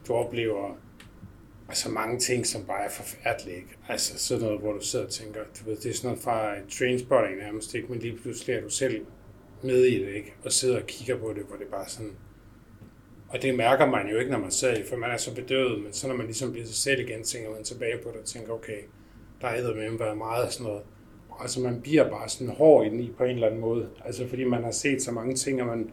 du 0.08 0.14
oplever 0.14 0.78
altså 1.70 1.90
mange 1.90 2.20
ting, 2.20 2.48
som 2.48 2.66
bare 2.66 2.86
er 2.86 2.90
forfærdelige, 2.90 3.56
ikke? 3.56 3.78
Altså 3.90 4.20
sådan 4.20 4.44
noget, 4.44 4.60
hvor 4.60 4.74
du 4.74 4.82
sidder 4.82 5.06
og 5.06 5.12
tænker, 5.12 5.40
du 5.60 5.70
ved, 5.70 5.78
det 5.78 5.90
er 5.90 5.94
sådan 5.94 6.08
noget 6.08 6.24
fra 6.24 6.56
trainspotting 6.70 7.38
nærmest, 7.38 7.76
ikke? 7.76 7.88
Men 7.88 8.00
lige 8.00 8.18
pludselig 8.18 8.56
er 8.56 8.62
du 8.62 8.70
selv 8.70 9.06
med 9.64 9.84
i 9.84 10.06
det, 10.06 10.14
ikke? 10.14 10.34
Og 10.46 10.52
sidder 10.52 10.82
og 10.82 10.88
kigger 10.88 11.18
på 11.18 11.34
det, 11.34 11.44
hvor 11.44 11.58
det 11.58 11.68
bare 11.68 11.90
sådan, 11.90 12.12
og 13.30 13.42
det 13.42 13.56
mærker 13.56 13.86
man 13.86 14.08
jo 14.08 14.20
ikke, 14.20 14.32
når 14.32 14.40
man 14.40 14.52
sidder 14.52 14.76
i, 14.78 14.84
for 14.84 14.96
man 14.96 15.12
er 15.12 15.18
så 15.18 15.36
bedøvet, 15.36 15.84
men 15.84 15.94
så 15.94 16.08
når 16.08 16.16
man 16.16 16.26
ligesom 16.26 16.52
bliver 16.52 16.66
sig 16.66 16.76
selv 16.76 17.00
igen, 17.00 17.24
tænker 17.24 17.52
man 17.52 17.64
tilbage 17.64 17.98
på 18.04 18.10
det 18.10 18.20
og 18.20 18.26
tænker, 18.26 18.54
okay, 18.54 18.80
der 19.42 19.48
har 19.48 19.74
med 19.76 19.98
været 19.98 20.18
meget 20.18 20.46
af 20.46 20.52
sådan 20.52 20.68
noget. 20.68 20.82
Altså 21.40 21.60
man 21.60 21.82
bliver 21.82 22.10
bare 22.10 22.30
sådan 22.30 22.54
hård 22.56 22.86
i 22.86 23.12
på 23.18 23.24
en 23.24 23.30
eller 23.30 23.48
anden 23.48 23.62
måde. 23.62 23.90
Altså 24.06 24.28
fordi 24.28 24.44
man 24.44 24.64
har 24.64 24.72
set 24.72 25.02
så 25.02 25.12
mange 25.12 25.36
ting, 25.36 25.62
og 25.62 25.68
man 25.68 25.92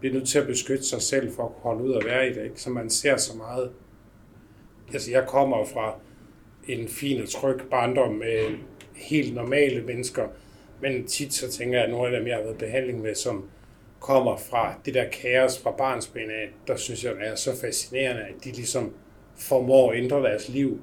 bliver 0.00 0.14
nødt 0.14 0.28
til 0.28 0.38
at 0.38 0.46
beskytte 0.46 0.84
sig 0.84 1.02
selv 1.02 1.32
for 1.32 1.42
at 1.42 1.48
kunne 1.48 1.62
holde 1.62 1.84
ud 1.84 1.90
og 1.90 2.02
være 2.04 2.30
i 2.30 2.34
det. 2.34 2.44
Ikke? 2.44 2.60
Så 2.60 2.70
man 2.70 2.90
ser 2.90 3.16
så 3.16 3.36
meget. 3.36 3.70
Altså 4.92 5.10
jeg 5.10 5.24
kommer 5.26 5.64
fra 5.64 5.94
en 6.68 6.88
fin 6.88 7.22
og 7.22 7.28
tryg 7.28 7.60
barndom 7.70 8.14
med 8.14 8.38
helt 8.94 9.34
normale 9.34 9.82
mennesker, 9.82 10.28
men 10.80 11.06
tit 11.06 11.34
så 11.34 11.50
tænker 11.50 11.78
jeg, 11.78 11.84
at 11.84 11.90
nogle 11.90 12.06
af 12.14 12.18
dem, 12.20 12.28
jeg 12.28 12.36
har 12.36 12.42
været 12.42 12.54
i 12.54 12.58
behandling 12.58 13.02
med, 13.02 13.14
som 13.14 13.44
kommer 14.00 14.36
fra 14.36 14.74
det 14.84 14.94
der 14.94 15.04
kaos 15.08 15.58
fra 15.62 15.70
barnsben 15.70 16.30
af, 16.30 16.48
der 16.66 16.76
synes 16.76 17.04
jeg, 17.04 17.14
det 17.14 17.28
er 17.28 17.34
så 17.34 17.60
fascinerende, 17.60 18.22
at 18.22 18.44
de 18.44 18.52
ligesom 18.52 18.92
formår 19.36 19.90
at 19.92 19.98
ændre 19.98 20.22
deres 20.22 20.48
liv 20.48 20.80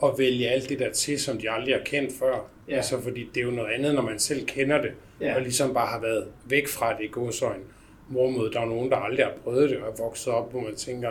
og 0.00 0.18
vælge 0.18 0.48
alt 0.48 0.68
det 0.68 0.78
der 0.78 0.92
til, 0.92 1.20
som 1.20 1.38
de 1.38 1.50
aldrig 1.50 1.74
har 1.74 1.82
kendt 1.84 2.12
før. 2.18 2.50
Ja. 2.68 2.76
Altså, 2.76 3.00
fordi 3.00 3.30
det 3.34 3.40
er 3.40 3.44
jo 3.44 3.50
noget 3.50 3.70
andet, 3.70 3.94
når 3.94 4.02
man 4.02 4.18
selv 4.18 4.46
kender 4.46 4.82
det, 4.82 4.90
Ja. 5.20 5.34
og 5.34 5.40
ligesom 5.42 5.74
bare 5.74 5.86
har 5.86 6.00
været 6.00 6.26
væk 6.46 6.68
fra 6.68 6.96
det 6.98 7.04
i 7.04 7.08
godsøjne. 7.08 7.62
Hvorimod 8.08 8.50
der 8.50 8.60
er 8.60 8.66
nogen, 8.66 8.90
der 8.90 8.96
aldrig 8.96 9.26
har 9.26 9.32
prøvet 9.44 9.70
det 9.70 9.78
og 9.78 9.88
er 9.88 9.96
vokset 10.02 10.32
op, 10.32 10.50
hvor 10.50 10.60
man 10.60 10.74
tænker, 10.76 11.10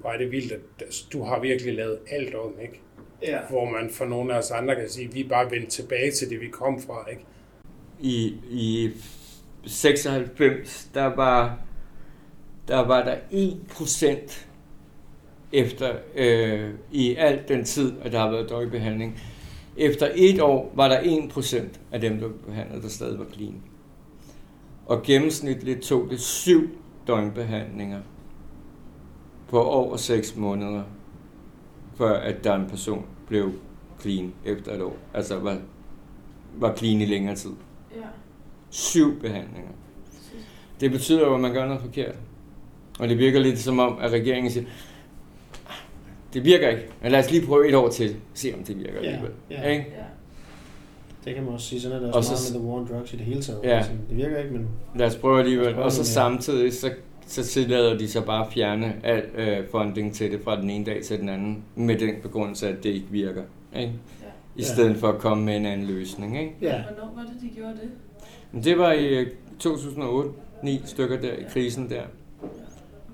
hvor 0.00 0.10
er 0.10 0.18
det 0.18 0.32
vildt, 0.32 0.52
at 0.52 0.62
du 1.12 1.22
har 1.22 1.40
virkelig 1.40 1.74
lavet 1.74 1.98
alt 2.10 2.34
om, 2.34 2.52
ikke? 2.62 2.80
Ja. 3.22 3.38
Hvor 3.50 3.64
man 3.64 3.90
for 3.90 4.04
nogle 4.04 4.34
af 4.34 4.38
os 4.38 4.50
andre 4.50 4.74
kan 4.74 4.88
sige, 4.88 5.12
vi 5.12 5.20
er 5.20 5.28
bare 5.28 5.50
vendt 5.50 5.68
tilbage 5.68 6.10
til 6.10 6.30
det, 6.30 6.40
vi 6.40 6.48
kom 6.48 6.82
fra, 6.82 7.10
ikke? 7.10 7.24
i, 8.00 8.34
i 8.50 8.90
96, 9.66 10.90
der 10.94 11.04
var 11.04 11.58
der 12.68 12.86
var 12.86 13.04
der 13.04 13.16
1% 13.32 14.44
efter 15.52 15.96
øh, 16.14 16.70
i 16.92 17.14
al 17.14 17.42
den 17.48 17.64
tid, 17.64 17.92
at 18.02 18.12
der 18.12 18.18
har 18.18 18.30
været 18.30 18.50
døgnbehandling. 18.50 19.20
Efter 19.76 20.08
et 20.14 20.40
år 20.40 20.72
var 20.74 20.88
der 20.88 21.00
1% 21.00 21.64
af 21.92 22.00
dem, 22.00 22.12
der 22.12 22.28
blev 22.28 22.38
behandlet, 22.46 22.82
der 22.82 22.88
stadig 22.88 23.18
var 23.18 23.26
clean. 23.32 23.62
Og 24.86 25.02
gennemsnitligt 25.02 25.82
tog 25.82 26.10
det 26.10 26.20
syv 26.20 26.70
døgnbehandlinger 27.06 28.00
på 29.48 29.62
over 29.62 29.96
6 29.96 30.36
måneder, 30.36 30.82
før 31.96 32.12
at 32.20 32.44
der 32.44 32.54
en 32.54 32.66
person 32.70 33.04
blev 33.28 33.52
clean 34.00 34.32
efter 34.44 34.72
et 34.72 34.82
år. 34.82 34.96
Altså 35.14 35.38
var, 35.38 35.58
var 36.56 36.74
clean 36.76 37.00
i 37.00 37.04
længere 37.04 37.34
tid. 37.36 37.50
Ja. 37.96 38.00
Syv 38.70 39.20
behandlinger. 39.20 39.70
Det 40.80 40.90
betyder 40.90 41.20
jo, 41.26 41.34
at 41.34 41.40
man 41.40 41.52
gør 41.52 41.66
noget 41.66 41.80
forkert. 41.82 42.14
Og 42.98 43.08
det 43.08 43.18
virker 43.18 43.40
lidt 43.40 43.58
som 43.58 43.78
om, 43.78 43.98
at 44.00 44.10
regeringen 44.12 44.52
siger, 44.52 44.66
"Ah, 45.68 45.72
det 46.34 46.44
virker 46.44 46.68
ikke, 46.68 46.82
men 47.02 47.12
lad 47.12 47.20
os 47.24 47.30
lige 47.30 47.46
prøve 47.46 47.68
et 47.68 47.74
år 47.74 47.88
til, 47.88 48.16
se 48.34 48.54
om 48.58 48.64
det 48.64 48.78
virker 48.78 48.92
Ja, 48.92 48.98
alligevel. 49.06 49.30
ja. 49.50 49.62
Ikke? 49.68 49.84
Ja. 49.98 50.02
Det 51.24 51.34
kan 51.34 51.44
man 51.44 51.52
også 51.54 51.66
sige, 51.66 51.80
sådan 51.80 52.02
er 52.04 52.08
Og 52.08 52.14
også 52.14 52.36
så- 52.36 52.52
meget 52.52 52.52
med 52.52 52.60
the 52.60 52.68
war 52.70 52.80
on 52.80 52.88
drugs 52.98 53.12
i 53.12 53.16
det 53.16 53.24
hele 53.24 53.42
taget. 53.42 53.60
Ja. 53.64 53.76
Altså, 53.76 53.92
det 54.08 54.16
virker 54.16 54.38
ikke, 54.38 54.52
men 54.52 54.68
Lad 54.96 55.06
os 55.06 55.16
prøve 55.16 55.38
alligevel. 55.38 55.66
Os 55.68 55.72
prøve 55.74 55.84
Og 55.84 55.92
så 55.92 56.04
samtidig, 56.04 56.72
så, 56.74 56.90
så 57.26 57.44
tillader 57.44 57.98
de 57.98 58.08
så 58.08 58.20
bare 58.20 58.46
at 58.46 58.52
fjerne 58.52 59.00
al 59.02 59.24
øh, 59.34 59.68
funding 59.70 60.14
til 60.14 60.32
det 60.32 60.40
fra 60.44 60.60
den 60.60 60.70
ene 60.70 60.84
dag 60.84 61.02
til 61.02 61.20
den 61.20 61.28
anden, 61.28 61.64
med 61.74 61.98
den 61.98 62.14
begrundelse, 62.22 62.68
at 62.68 62.82
det 62.82 62.90
ikke 62.90 63.06
virker. 63.10 63.42
Ikke? 63.76 63.92
Ja. 64.22 64.26
I 64.56 64.62
stedet 64.62 64.96
for 64.96 65.08
at 65.08 65.18
komme 65.18 65.44
med 65.44 65.56
en 65.56 65.66
anden 65.66 65.86
løsning. 65.86 66.40
Ikke? 66.40 66.54
ja. 66.62 66.82
Hvornår 66.82 67.12
var 67.16 67.22
det, 67.22 67.42
de 67.42 67.48
gjorde 67.56 67.72
det? 67.72 68.64
Det 68.64 68.78
var 68.78 68.92
i 68.92 69.06
øh, 69.06 69.26
2008, 69.58 70.30
ni 70.62 70.82
stykker 70.84 71.20
der 71.20 71.32
i 71.32 71.42
krisen 71.50 71.90
der. 71.90 72.02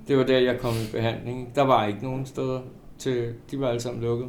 Det 0.09 0.19
var 0.19 0.25
der, 0.25 0.39
jeg 0.39 0.59
kom 0.59 0.75
i 0.75 0.93
behandling. 0.93 1.53
Der 1.55 1.63
var 1.63 1.87
ikke 1.87 2.03
nogen 2.03 2.27
steder 2.27 2.61
til, 2.99 3.35
de 3.51 3.61
var 3.61 3.69
alle 3.69 3.81
sammen 3.81 4.03
lukket. 4.03 4.29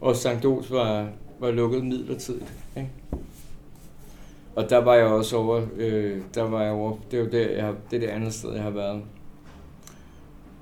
Og 0.00 0.16
St. 0.16 0.44
Ols 0.44 0.70
var, 0.70 1.08
var 1.40 1.50
lukket 1.50 1.84
midlertidigt. 1.84 2.52
Ikke? 2.76 2.90
Og 4.56 4.70
der 4.70 4.78
var 4.78 4.94
jeg 4.94 5.06
også 5.06 5.36
over, 5.36 5.62
øh, 5.76 6.20
der 6.34 6.42
var 6.42 6.62
jeg 6.62 6.72
over, 6.72 6.96
det 7.10 7.18
er 7.20 7.24
jo 7.24 7.30
der, 7.30 7.50
jeg, 7.50 7.64
har- 7.64 7.74
det 7.90 7.96
er 7.96 8.00
det 8.00 8.06
andet 8.08 8.34
sted, 8.34 8.52
jeg 8.54 8.62
har 8.62 8.70
været. 8.70 9.02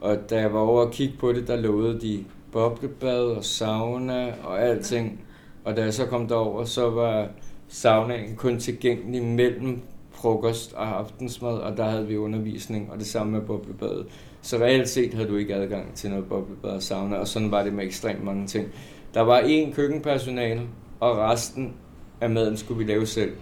Og 0.01 0.17
da 0.31 0.41
jeg 0.41 0.53
var 0.55 0.61
over 0.61 0.85
og 0.87 0.91
kigge 0.93 1.15
på 1.19 1.33
det, 1.33 1.49
der 1.49 1.57
lovede 1.57 2.01
de 2.01 2.25
boblebad 2.53 3.21
og 3.25 3.45
sauna 3.45 4.35
og 4.45 4.63
alting. 4.63 5.21
Og 5.65 5.77
da 5.77 5.83
jeg 5.83 5.95
så 5.95 6.07
kom 6.07 6.29
derover, 6.29 6.65
så 6.65 6.91
var 6.91 7.29
saunaen 7.69 8.37
kun 8.37 8.59
tilgængelig 8.59 9.23
mellem 9.25 9.81
frokost 10.11 10.73
og 10.73 10.99
aftensmad, 10.99 11.55
og 11.59 11.77
der 11.77 11.85
havde 11.85 12.07
vi 12.07 12.17
undervisning, 12.17 12.93
og 12.93 12.99
det 12.99 13.07
samme 13.07 13.33
med 13.33 13.41
boblebadet. 13.41 14.07
Så 14.43 14.57
reelt 14.57 14.89
set 14.89 15.15
havde 15.15 15.29
du 15.29 15.37
ikke 15.37 15.55
adgang 15.55 15.95
til 15.95 16.11
noget 16.11 16.25
boblebad 16.29 16.71
og 16.71 16.83
sauna, 16.83 17.17
og 17.17 17.29
sådan 17.29 17.51
var 17.51 17.63
det 17.63 17.73
med 17.73 17.85
ekstremt 17.85 18.25
mange 18.25 18.47
ting. 18.47 18.69
Der 19.15 19.21
var 19.21 19.41
én 19.41 19.75
køkkenpersonale, 19.75 20.61
og 21.01 21.19
resten 21.19 21.75
af 22.21 22.31
maden 22.31 22.57
skulle 22.57 22.79
vi 22.87 22.93
lave 22.93 23.07
selv. 23.07 23.33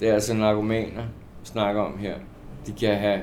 Det 0.00 0.08
er 0.08 0.14
altså 0.14 0.34
narkomaner, 0.34 1.02
vi 1.40 1.46
snakker 1.46 1.82
om 1.82 1.98
her. 1.98 2.14
De 2.66 2.72
kan 2.72 2.94
have 2.98 3.20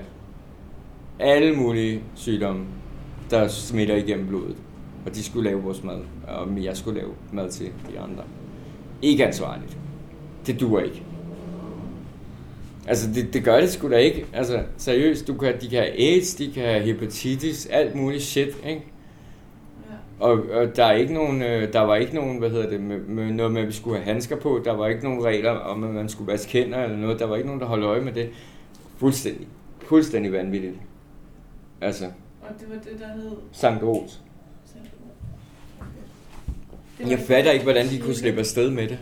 alle 1.19 1.55
mulige 1.55 2.03
sygdomme, 2.15 2.65
der 3.29 3.47
smitter 3.47 3.95
igennem 3.95 4.27
blodet. 4.27 4.55
Og 5.05 5.15
de 5.15 5.23
skulle 5.23 5.49
lave 5.49 5.63
vores 5.63 5.83
mad, 5.83 5.99
og 6.27 6.63
jeg 6.63 6.77
skulle 6.77 6.99
lave 6.99 7.11
mad 7.31 7.51
til 7.51 7.65
de 7.65 7.99
andre. 7.99 8.23
Ikke 9.01 9.27
ansvarligt. 9.27 9.77
Det 10.47 10.59
duer 10.59 10.81
ikke. 10.81 11.03
Altså, 12.87 13.09
det, 13.13 13.33
det 13.33 13.43
gør 13.43 13.59
det 13.59 13.71
sgu 13.71 13.89
da 13.89 13.97
ikke. 13.97 14.25
Altså, 14.33 14.63
seriøst, 14.77 15.27
du 15.27 15.33
kan, 15.33 15.61
de 15.61 15.67
kan 15.67 15.79
have 15.79 15.91
AIDS, 15.91 16.35
de 16.35 16.51
kan 16.51 16.63
have 16.63 16.81
hepatitis, 16.81 17.65
alt 17.65 17.95
muligt 17.95 18.23
shit, 18.23 18.57
ikke? 18.67 18.83
Og, 20.19 20.31
og 20.31 20.75
der 20.75 20.85
er 20.85 20.93
ikke 20.93 21.13
nogen, 21.13 21.41
øh, 21.41 21.73
der 21.73 21.79
var 21.79 21.95
ikke 21.95 22.15
nogen, 22.15 22.37
hvad 22.37 22.49
hedder 22.49 22.69
det, 22.69 22.81
med, 22.81 22.99
med 22.99 23.31
noget 23.31 23.51
med, 23.51 23.61
at 23.61 23.67
vi 23.67 23.73
skulle 23.73 23.97
have 23.97 24.13
handsker 24.13 24.35
på. 24.35 24.61
Der 24.65 24.71
var 24.71 24.87
ikke 24.87 25.03
nogen 25.03 25.23
regler 25.23 25.51
om, 25.51 25.83
at 25.83 25.89
man 25.89 26.09
skulle 26.09 26.31
vaske 26.31 26.51
hænder 26.51 26.83
eller 26.83 26.97
noget. 26.97 27.19
Der 27.19 27.25
var 27.25 27.35
ikke 27.35 27.47
nogen, 27.47 27.61
der 27.61 27.67
holdt 27.67 27.85
øje 27.85 28.01
med 28.01 28.13
det. 28.13 28.29
Fuldstændig, 28.97 29.47
fuldstændig 29.85 30.31
vanvittigt. 30.31 30.75
Altså, 31.81 32.05
Og 32.41 32.49
det 32.59 32.69
var 32.69 32.75
det, 32.75 32.99
der 32.99 33.07
hed... 33.07 33.31
Sankt. 33.51 33.81
Det 33.81 33.87
var 33.87 33.95
Jeg 37.09 37.19
fatter 37.19 37.51
ikke, 37.51 37.63
hvordan 37.63 37.87
de 37.87 37.99
kunne 37.99 38.15
slippe 38.15 38.39
afsted 38.39 38.71
med 38.71 38.87
det. 38.87 38.99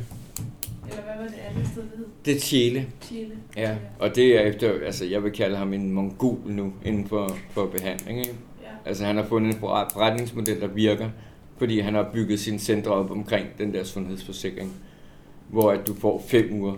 Eller 0.89 1.03
hvad 1.03 1.13
var 1.17 1.27
det 1.27 1.39
andet 1.49 1.67
sted, 1.71 1.83
det 1.83 1.91
hed? 1.97 2.05
Det 2.25 2.35
er 2.35 2.39
Chile. 2.39 2.87
Chile. 3.01 3.31
Ja, 3.57 3.75
og 3.99 4.15
det 4.15 4.37
er 4.37 4.41
efter, 4.41 4.71
altså 4.85 5.05
jeg 5.05 5.23
vil 5.23 5.31
kalde 5.31 5.57
ham 5.57 5.73
en 5.73 5.91
mongol 5.91 6.39
nu, 6.45 6.73
inden 6.85 7.07
for, 7.07 7.37
for 7.49 7.65
behandling, 7.65 8.19
ikke? 8.19 8.33
Altså 8.85 9.05
han 9.05 9.15
har 9.15 9.23
fundet 9.23 9.53
en 9.53 9.59
forretningsmodel, 9.59 10.61
der 10.61 10.67
virker, 10.67 11.09
fordi 11.57 11.79
han 11.79 11.93
har 11.93 12.09
bygget 12.13 12.39
sine 12.39 12.59
centre 12.59 12.91
op 12.91 13.11
omkring 13.11 13.47
den 13.57 13.73
der 13.73 13.83
sundhedsforsikring, 13.83 14.73
hvor 15.49 15.71
at 15.71 15.87
du 15.87 15.93
får 15.93 16.23
fem 16.27 16.53
uger 16.53 16.75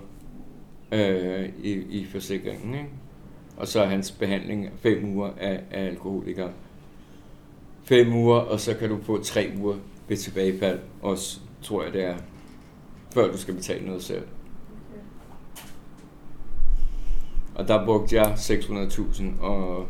øh, 0.91 1.50
i, 1.63 1.72
i 1.72 2.06
forsikringen. 2.06 2.74
Ikke? 2.74 2.89
Og 3.58 3.67
så 3.67 3.82
er 3.82 3.86
hans 3.86 4.12
behandling 4.12 4.70
fem 4.80 5.15
uger 5.15 5.30
af, 5.38 5.62
af 5.72 5.86
alkoholikere. 5.86 6.52
Fem 7.84 8.13
uger, 8.13 8.38
og 8.38 8.60
så 8.60 8.74
kan 8.74 8.89
du 8.89 8.98
få 9.04 9.24
tre 9.24 9.52
uger 9.62 9.76
ved 10.08 10.17
tilbagefald, 10.17 10.80
også 11.02 11.39
tror 11.62 11.84
jeg 11.84 11.93
det 11.93 12.04
er, 12.04 12.15
før 13.13 13.32
du 13.32 13.38
skal 13.38 13.54
betale 13.54 13.86
noget 13.86 14.04
selv. 14.04 14.24
Og 17.56 17.67
der 17.67 17.86
brugte 17.86 18.15
jeg 18.15 18.34
600.000 18.34 19.41
og 19.41 19.88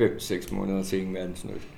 5-6 0.00 0.54
måneder 0.54 0.82
til 0.82 0.98
ingen 0.98 1.14
verdensnyt. 1.14 1.68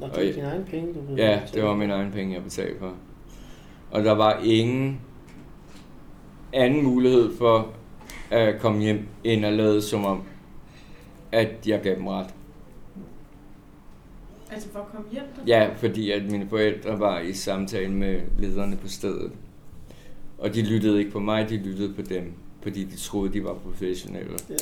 Nå, 0.00 0.06
Og 0.06 0.10
det 0.14 0.18
er 0.22 0.24
jeg- 0.26 0.34
dine 0.34 0.46
egne 0.46 0.64
penge, 0.64 0.94
du. 0.94 1.00
Ja, 1.16 1.40
det 1.54 1.62
var 1.62 1.76
min 1.76 1.90
egen 1.90 2.12
penge, 2.12 2.34
jeg 2.34 2.42
betalte 2.42 2.78
for. 2.78 2.94
Og 3.90 4.04
der 4.04 4.12
var 4.12 4.38
ingen 4.44 5.00
anden 6.52 6.84
mulighed 6.84 7.36
for 7.36 7.72
at 8.30 8.60
komme 8.60 8.80
hjem, 8.82 9.06
end 9.24 9.46
at 9.46 9.52
lade 9.52 9.82
som 9.82 10.04
om, 10.04 10.22
at 11.32 11.48
jeg 11.66 11.80
gav 11.82 11.94
dem 11.96 12.06
ret. 12.06 12.34
Altså 14.50 14.68
for 14.72 14.78
at 14.78 14.86
komme 14.94 15.06
hjem? 15.12 15.22
Der? 15.36 15.42
Ja, 15.46 15.68
fordi 15.76 16.10
at 16.10 16.30
mine 16.30 16.48
forældre 16.48 17.00
var 17.00 17.20
i 17.20 17.32
samtale 17.32 17.92
med 17.92 18.20
lederne 18.38 18.76
på 18.76 18.88
stedet. 18.88 19.32
Og 20.38 20.54
de 20.54 20.62
lyttede 20.62 20.98
ikke 20.98 21.10
på 21.10 21.20
mig, 21.20 21.48
de 21.48 21.56
lyttede 21.56 21.94
på 21.94 22.02
dem. 22.02 22.32
Fordi 22.62 22.84
de 22.84 22.96
troede, 22.96 23.32
de 23.32 23.44
var 23.44 23.54
professionelle. 23.54 24.32
Ja. 24.50 24.54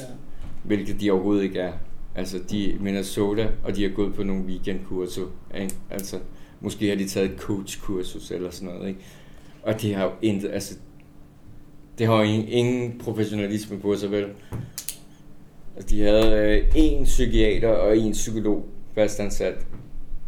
Hvilket 0.64 1.00
de 1.00 1.10
overhovedet 1.10 1.42
ikke 1.42 1.60
er. 1.60 1.72
Altså, 2.14 2.38
de 2.50 2.72
er 2.74 2.78
Minnesota, 2.80 3.48
og 3.64 3.76
de 3.76 3.82
har 3.82 3.90
gået 3.90 4.14
på 4.14 4.22
nogle 4.22 4.44
weekendkurser. 4.44 5.26
Ikke? 5.54 5.74
Altså, 5.90 6.18
måske 6.60 6.88
har 6.88 6.96
de 6.96 7.08
taget 7.08 7.30
et 7.30 7.38
coachkursus 7.38 8.30
eller 8.30 8.50
sådan 8.50 8.74
noget. 8.74 8.88
Ikke? 8.88 9.00
Og 9.62 9.82
det 9.82 9.94
har 9.94 10.04
jo 10.04 10.10
intet, 10.22 10.50
altså, 10.50 10.76
det 11.98 12.06
har 12.06 12.16
jo 12.16 12.22
ingen, 12.22 12.48
ingen 12.48 12.98
professionalisme 12.98 13.80
på 13.80 13.96
sig, 13.96 14.10
vel? 14.10 14.26
Altså, 15.76 15.88
de 15.90 16.00
havde 16.00 16.36
øh, 16.36 16.72
en 16.74 17.04
psykiater 17.04 17.68
og 17.68 17.98
en 17.98 18.12
psykolog 18.12 18.68
fastansat 18.94 19.66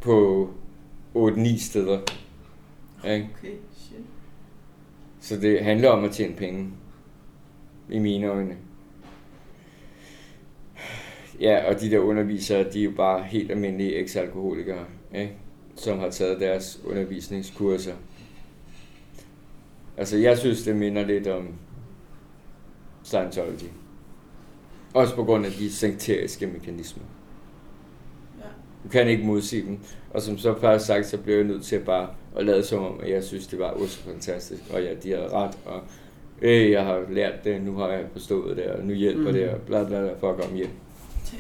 på 0.01 0.49
8-9 1.17 1.59
steder. 1.59 1.99
Ikke? 3.05 3.29
Okay, 3.39 3.53
shit. 3.77 3.99
Så 5.21 5.37
det 5.37 5.65
handler 5.65 5.89
om 5.89 6.05
at 6.05 6.11
tjene 6.11 6.35
penge. 6.35 6.69
I 7.91 7.99
mine 7.99 8.27
øjne. 8.27 8.57
Ja, 11.43 11.69
og 11.75 11.81
de 11.81 11.91
der 11.91 11.99
undervisere, 11.99 12.73
de 12.73 12.81
er 12.81 12.85
jo 12.85 12.91
bare 12.97 13.23
helt 13.23 13.51
almindelige 13.51 13.95
eks-alkoholikere, 13.95 14.85
ikke? 15.15 15.33
som 15.77 15.99
har 15.99 16.11
taget 16.11 16.41
deres 16.41 16.81
undervisningskurser. 16.85 17.95
Altså, 19.97 20.17
jeg 20.19 20.39
synes, 20.39 20.63
det 20.63 20.77
minder 20.77 21.07
lidt 21.07 21.27
om 21.27 21.49
Scientology. 23.05 23.71
Også 24.95 25.15
på 25.15 25.25
grund 25.25 25.47
af 25.47 25.53
de 25.53 25.73
sekteriske 25.73 26.47
mekanismer. 26.47 27.05
Ja. 28.39 28.45
Du 28.85 28.89
kan 28.89 29.09
ikke 29.09 29.27
modsige 29.27 29.63
dem. 29.67 29.79
Og 30.11 30.23
som 30.23 30.39
så 30.39 30.55
først 30.61 30.87
sagt, 30.87 31.07
så 31.07 31.19
blev 31.19 31.35
jeg 31.37 31.45
nødt 31.45 31.65
til 31.65 31.77
at 31.77 31.85
bare 31.85 32.09
at 32.37 32.47
lade 32.47 32.65
som 32.65 32.85
om, 32.85 33.01
at 33.03 33.11
jeg 33.11 33.25
synes, 33.25 33.47
det 33.47 33.59
var 33.59 33.87
så 33.87 33.99
fantastisk, 33.99 34.63
og 34.73 34.83
ja, 34.83 34.95
de 35.03 35.11
havde 35.11 35.29
ret, 35.29 35.59
og 35.65 35.81
øh, 36.43 36.71
jeg 36.71 36.85
har 36.85 37.05
lært 37.11 37.45
det, 37.45 37.63
nu 37.63 37.75
har 37.75 37.89
jeg 37.89 38.05
forstået 38.13 38.57
det, 38.57 38.67
og 38.67 38.85
nu 38.85 38.95
hjælper 38.95 39.27
Mm. 39.29 39.33
det, 39.33 39.49
og 39.49 39.61
bla 39.61 39.85
bla 39.85 40.01
bla, 40.01 40.13
for 40.21 40.33
at 40.33 40.41
komme 40.41 40.57
hjem. 40.57 40.71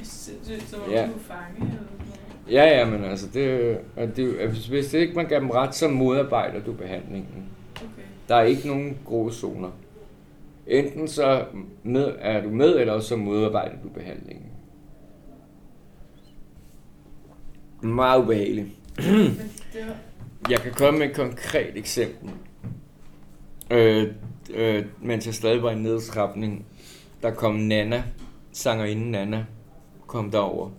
Sindssygt, 0.02 0.68
som 0.70 0.80
om 0.82 0.90
Ja. 0.90 1.06
du 1.06 1.18
fange 1.18 1.56
eller. 1.56 1.82
Ja, 2.50 2.78
ja, 2.78 2.90
men 2.90 3.04
altså, 3.04 3.26
det, 3.34 3.78
og 3.96 4.16
det, 4.16 4.36
altså, 4.40 4.70
hvis 4.70 4.86
det 4.86 4.98
ikke 4.98 5.14
man 5.14 5.26
gav 5.26 5.40
dem 5.40 5.50
ret, 5.50 5.74
så 5.74 5.88
modarbejder 5.88 6.60
du 6.60 6.72
behandlingen. 6.72 7.44
Okay. 7.76 7.86
Der 8.28 8.34
er 8.34 8.42
ikke 8.42 8.68
nogen 8.68 8.98
grå 9.04 9.30
zoner. 9.30 9.70
Enten 10.66 11.08
så 11.08 11.44
med, 11.82 12.12
er 12.18 12.42
du 12.42 12.48
med, 12.48 12.76
eller 12.80 13.00
så 13.00 13.16
modarbejder 13.16 13.76
du 13.82 13.88
behandlingen. 13.88 14.46
Meget 17.82 18.22
ubehageligt. 18.22 18.68
Var... 18.96 19.96
Jeg 20.50 20.58
kan 20.60 20.72
komme 20.72 20.98
med 20.98 21.10
et 21.10 21.16
konkret 21.16 21.76
eksempel. 21.78 22.30
Øh, 23.70 24.08
øh, 24.54 24.84
mens 25.00 25.26
jeg 25.26 25.34
stadig 25.34 25.62
var 25.62 25.70
i 25.70 25.78
nedtrapning, 25.78 26.66
der 27.22 27.30
kom 27.30 27.54
Nana, 27.54 28.02
sangerinden 28.52 29.10
Nana, 29.10 29.44
kom 30.12 30.30
derover. 30.30 30.70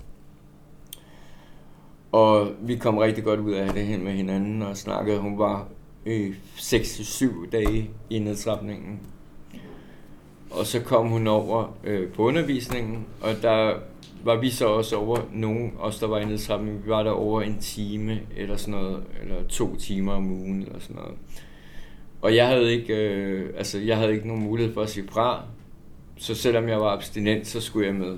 Og 2.11 2.51
vi 2.61 2.75
kom 2.75 2.97
rigtig 2.97 3.23
godt 3.23 3.39
ud 3.39 3.51
af 3.51 3.73
det 3.73 3.85
hen 3.85 4.03
med 4.03 4.11
hinanden 4.11 4.61
og 4.61 4.77
snakkede. 4.77 5.19
Hun 5.19 5.39
var 5.39 5.67
øh, 6.05 6.35
6-7 6.55 7.49
dage 7.51 7.89
i 8.09 8.19
nedtrapningen. 8.19 8.99
Og 10.51 10.65
så 10.65 10.81
kom 10.81 11.07
hun 11.07 11.27
over 11.27 11.77
øh, 11.83 12.11
på 12.11 12.23
undervisningen, 12.23 13.05
og 13.21 13.31
der 13.41 13.73
var 14.23 14.35
vi 14.35 14.49
så 14.49 14.67
også 14.67 14.95
over 14.95 15.17
nogen, 15.31 15.73
os 15.79 15.99
der 15.99 16.07
var 16.07 16.19
i 16.19 16.25
nedtrapningen, 16.25 16.83
vi 16.83 16.89
var 16.89 17.03
der 17.03 17.11
over 17.11 17.41
en 17.41 17.57
time 17.59 18.19
eller 18.37 18.57
sådan 18.57 18.81
noget, 18.81 19.03
eller 19.21 19.47
to 19.49 19.75
timer 19.75 20.13
om 20.13 20.31
ugen 20.31 20.61
eller 20.61 20.79
sådan 20.79 20.95
noget. 20.95 21.15
Og 22.21 22.35
jeg 22.35 22.47
havde 22.47 22.71
ikke, 22.71 22.95
øh, 22.95 23.53
altså 23.57 23.79
jeg 23.79 23.97
havde 23.97 24.13
ikke 24.13 24.27
nogen 24.27 24.43
mulighed 24.43 24.73
for 24.73 24.81
at 24.81 24.89
sige 24.89 25.07
fra, 25.11 25.43
så 26.17 26.35
selvom 26.35 26.69
jeg 26.69 26.79
var 26.79 26.93
abstinent, 26.93 27.47
så 27.47 27.61
skulle 27.61 27.87
jeg 27.87 27.95
med. 27.95 28.17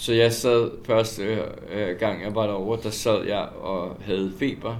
Så 0.00 0.12
jeg 0.12 0.32
sad 0.32 0.70
første 0.84 1.22
øh, 1.70 1.98
gang, 1.98 2.22
jeg 2.22 2.34
var 2.34 2.46
derovre, 2.46 2.82
der 2.82 2.90
sad 2.90 3.26
jeg 3.26 3.48
og 3.60 3.96
havde 4.00 4.32
feber, 4.38 4.76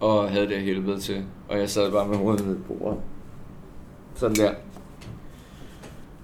og 0.00 0.30
havde 0.30 0.48
det 0.48 0.60
helvede 0.60 1.00
til, 1.00 1.24
og 1.48 1.58
jeg 1.58 1.70
sad 1.70 1.92
bare 1.92 2.08
med 2.08 2.16
hovedet 2.16 2.46
ned 2.46 2.56
på 2.56 2.74
bordet. 2.74 3.00
Sådan 4.14 4.36
der. 4.36 4.54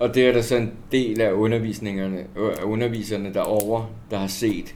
Og 0.01 0.15
det 0.15 0.29
er 0.29 0.33
der 0.33 0.43
så 0.43 0.57
en 0.57 0.73
del 0.93 1.21
af 1.21 1.33
undervisningerne, 1.33 2.27
øh, 2.37 2.53
af 2.59 2.63
underviserne 2.65 3.35
derovre, 3.35 3.89
der 4.11 4.19
har 4.19 4.27
set. 4.27 4.75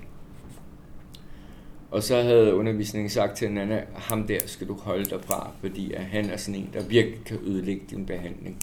Og 1.90 2.02
så 2.02 2.22
havde 2.22 2.54
undervisningen 2.54 3.10
sagt 3.10 3.36
til 3.36 3.52
Nana, 3.52 3.84
ham 3.94 4.26
der 4.26 4.38
skal 4.46 4.68
du 4.68 4.74
holde 4.74 5.04
dig 5.04 5.18
fra, 5.24 5.50
fordi 5.60 5.92
at 5.92 6.04
han 6.04 6.30
er 6.30 6.36
sådan 6.36 6.60
en, 6.60 6.70
der 6.72 6.88
virkelig 6.88 7.24
kan 7.24 7.38
ødelægge 7.46 7.82
din 7.90 8.06
behandling. 8.06 8.58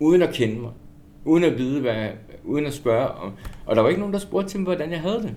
Uden 0.00 0.22
at 0.22 0.34
kende 0.34 0.60
mig. 0.60 0.72
Uden 1.24 1.44
at 1.44 1.58
vide, 1.58 1.80
hvad, 1.80 2.08
uden 2.44 2.66
at 2.66 2.74
spørge 2.74 3.08
om. 3.08 3.32
Og 3.66 3.76
der 3.76 3.82
var 3.82 3.88
ikke 3.88 4.00
nogen, 4.00 4.12
der 4.12 4.20
spurgte 4.20 4.48
til 4.48 4.60
mig, 4.60 4.64
hvordan 4.64 4.90
jeg 4.90 5.00
havde 5.00 5.22
det. 5.22 5.34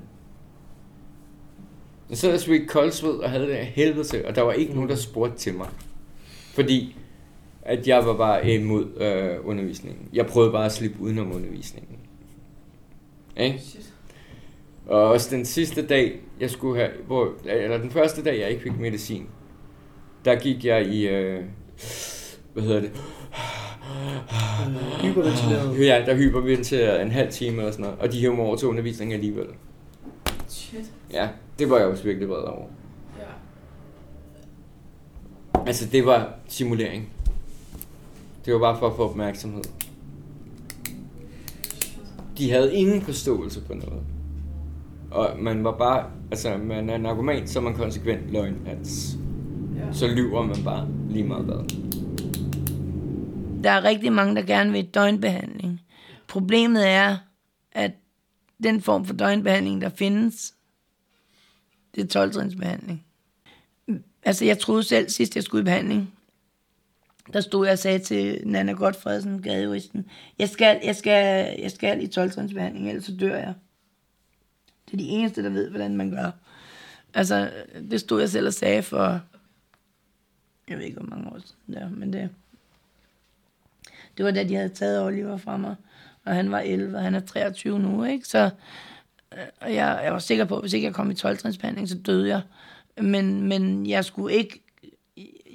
Jeg 2.09 2.17
sad 2.17 2.33
og 2.33 2.39
svedte 2.39 2.65
koldsved 2.65 3.11
og 3.11 3.29
havde 3.29 3.47
det 3.47 3.53
af 3.53 3.65
helvede 3.65 4.03
til, 4.03 4.25
og 4.25 4.35
der 4.35 4.41
var 4.41 4.51
ikke 4.51 4.73
nogen, 4.73 4.89
der 4.89 4.95
spurgte 4.95 5.37
til 5.37 5.53
mig. 5.53 5.69
Fordi 6.53 6.95
at 7.61 7.87
jeg 7.87 8.05
var 8.05 8.17
bare 8.17 8.53
imod 8.53 9.01
øh, 9.01 9.47
undervisningen. 9.47 10.09
Jeg 10.13 10.25
prøvede 10.25 10.51
bare 10.51 10.65
at 10.65 10.71
slippe 10.71 10.99
udenom 10.99 11.35
undervisningen. 11.35 11.97
Ikke? 13.37 13.59
Shit. 13.59 13.93
Og 14.85 15.03
også 15.03 15.35
den 15.35 15.45
sidste 15.45 15.87
dag, 15.87 16.19
jeg 16.39 16.49
skulle 16.49 16.79
have, 16.79 16.91
hvor, 17.07 17.33
eller 17.45 17.77
den 17.77 17.91
første 17.91 18.23
dag, 18.23 18.39
jeg 18.39 18.49
ikke 18.49 18.61
fik 18.61 18.79
medicin, 18.79 19.27
der 20.25 20.35
gik 20.35 20.65
jeg 20.65 20.85
i, 20.85 21.07
øh, 21.07 21.43
hvad 22.53 22.63
hedder 22.63 22.79
det? 22.79 22.91
Hyperventileret. 25.01 25.85
Ja, 25.85 26.03
der 26.05 26.15
hyperventilerede 26.15 27.01
en 27.01 27.11
halv 27.11 27.31
time 27.31 27.57
eller 27.57 27.71
sådan 27.71 27.83
noget, 27.85 27.99
og 27.99 28.11
de 28.11 28.19
hævde 28.19 28.35
mig 28.35 28.45
over 28.45 28.55
til 28.55 28.67
undervisning 28.67 29.13
alligevel. 29.13 29.45
Shit. 30.47 30.91
Ja, 31.13 31.29
det 31.59 31.69
var 31.69 31.77
jeg 31.77 31.87
også 31.87 32.03
virkelig 32.03 32.29
vred 32.29 32.37
over. 32.37 32.65
Ja. 33.19 33.23
Altså, 35.67 35.89
det 35.91 36.05
var 36.05 36.33
simulering. 36.47 37.09
Det 38.45 38.53
var 38.53 38.59
bare 38.59 38.79
for 38.79 38.87
at 38.87 38.95
få 38.95 39.09
opmærksomhed. 39.09 39.63
De 42.37 42.51
havde 42.51 42.75
ingen 42.75 43.01
forståelse 43.01 43.61
på 43.61 43.73
noget. 43.73 44.01
Og 45.11 45.29
man 45.39 45.63
var 45.63 45.71
bare, 45.71 46.05
altså 46.31 46.57
man 46.57 46.89
er 46.89 46.95
en 46.95 47.05
argument, 47.05 47.49
så 47.49 47.59
er 47.59 47.63
man 47.63 47.75
konsekvent 47.75 48.31
løgnhals. 48.31 49.17
Ja. 49.75 49.93
Så 49.93 50.07
lyver 50.07 50.43
man 50.43 50.63
bare 50.63 50.87
lige 51.09 51.23
meget 51.23 51.45
hvad. 51.45 51.57
Der 53.67 53.73
er 53.73 53.83
rigtig 53.83 54.13
mange, 54.13 54.35
der 54.35 54.41
gerne 54.41 54.71
vil 54.71 54.85
døgnbehandling. 54.85 55.81
Problemet 56.27 56.87
er, 56.89 57.17
at 57.71 57.91
den 58.63 58.81
form 58.81 59.05
for 59.05 59.13
døgnbehandling, 59.13 59.81
der 59.81 59.89
findes, 59.89 60.53
det 61.95 62.15
er 62.15 62.25
12-trinsbehandling. 62.25 62.97
Altså, 64.23 64.45
jeg 64.45 64.59
troede 64.59 64.83
selv, 64.83 65.09
sidst 65.09 65.35
jeg 65.35 65.43
skulle 65.43 65.61
i 65.61 65.63
behandling, 65.63 66.13
der 67.33 67.41
stod 67.41 67.65
jeg 67.65 67.73
og 67.73 67.79
sagde 67.79 67.99
til 67.99 68.41
Nana 68.45 68.71
Godfredsen, 68.71 69.41
gadejuristen, 69.41 70.09
jeg 70.39 70.49
skal, 70.49 70.79
jeg 70.83 70.95
skal, 70.95 71.55
jeg 71.59 71.71
skal 71.71 72.03
i 72.03 72.05
12-trinsbehandling, 72.05 72.89
ellers 72.89 73.05
så 73.05 73.15
dør 73.15 73.35
jeg. 73.35 73.53
Det 74.85 74.93
er 74.93 74.97
de 74.97 75.07
eneste, 75.07 75.43
der 75.43 75.49
ved, 75.49 75.69
hvordan 75.69 75.97
man 75.97 76.11
gør. 76.11 76.31
Altså, 77.13 77.51
det 77.91 77.99
stod 77.99 78.19
jeg 78.19 78.29
selv 78.29 78.47
og 78.47 78.53
sagde 78.53 78.83
for, 78.83 79.21
jeg 80.67 80.77
ved 80.77 80.85
ikke, 80.85 80.99
hvor 80.99 81.15
mange 81.15 81.29
år 81.29 81.39
siden 81.39 81.73
der, 81.73 81.89
men 81.89 82.13
det, 82.13 82.29
det 84.17 84.25
var 84.25 84.31
da, 84.31 84.43
de 84.43 84.55
havde 84.55 84.69
taget 84.69 85.03
Oliver 85.03 85.37
fra 85.37 85.57
mig. 85.57 85.75
og 86.25 86.35
han 86.35 86.51
var 86.51 86.59
11, 86.59 86.97
og 86.97 87.03
han 87.03 87.15
er 87.15 87.19
23 87.19 87.79
nu, 87.79 88.03
ikke? 88.03 88.27
Så 88.27 88.49
øh, 89.33 89.39
og 89.61 89.73
jeg, 89.73 90.01
jeg 90.03 90.13
var 90.13 90.19
sikker 90.19 90.45
på, 90.45 90.55
at 90.55 90.61
hvis 90.61 90.73
ikke 90.73 90.85
jeg 90.85 90.93
kom 90.93 91.11
i 91.11 91.13
12 91.13 91.39
så 91.39 91.97
døde 92.05 92.27
jeg. 92.27 92.41
Men, 93.01 93.41
men 93.41 93.87
jeg 93.87 94.05
skulle 94.05 94.35
ikke, 94.35 94.63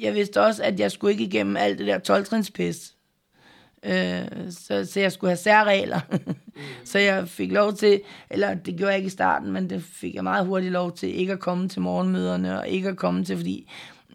jeg 0.00 0.14
vidste 0.14 0.40
også, 0.40 0.62
at 0.62 0.80
jeg 0.80 0.92
skulle 0.92 1.12
ikke 1.12 1.24
igennem 1.24 1.56
alt 1.56 1.78
det 1.78 1.86
der 1.86 1.98
12 1.98 2.26
pis. 2.54 2.94
Øh, 3.82 4.50
så, 4.50 4.84
så 4.84 5.00
jeg 5.00 5.12
skulle 5.12 5.30
have 5.30 5.36
særregler. 5.36 6.00
så 6.84 6.98
jeg 6.98 7.28
fik 7.28 7.52
lov 7.52 7.72
til, 7.72 8.00
eller 8.30 8.54
det 8.54 8.76
gjorde 8.76 8.90
jeg 8.90 8.98
ikke 8.98 9.06
i 9.06 9.10
starten, 9.10 9.52
men 9.52 9.70
det 9.70 9.82
fik 9.82 10.14
jeg 10.14 10.24
meget 10.24 10.46
hurtigt 10.46 10.72
lov 10.72 10.96
til, 10.96 11.18
ikke 11.20 11.32
at 11.32 11.40
komme 11.40 11.68
til 11.68 11.82
morgenmøderne, 11.82 12.58
og 12.58 12.68
ikke 12.68 12.88
at 12.88 12.96
komme 12.96 13.24
til, 13.24 13.36
fordi 13.36 13.70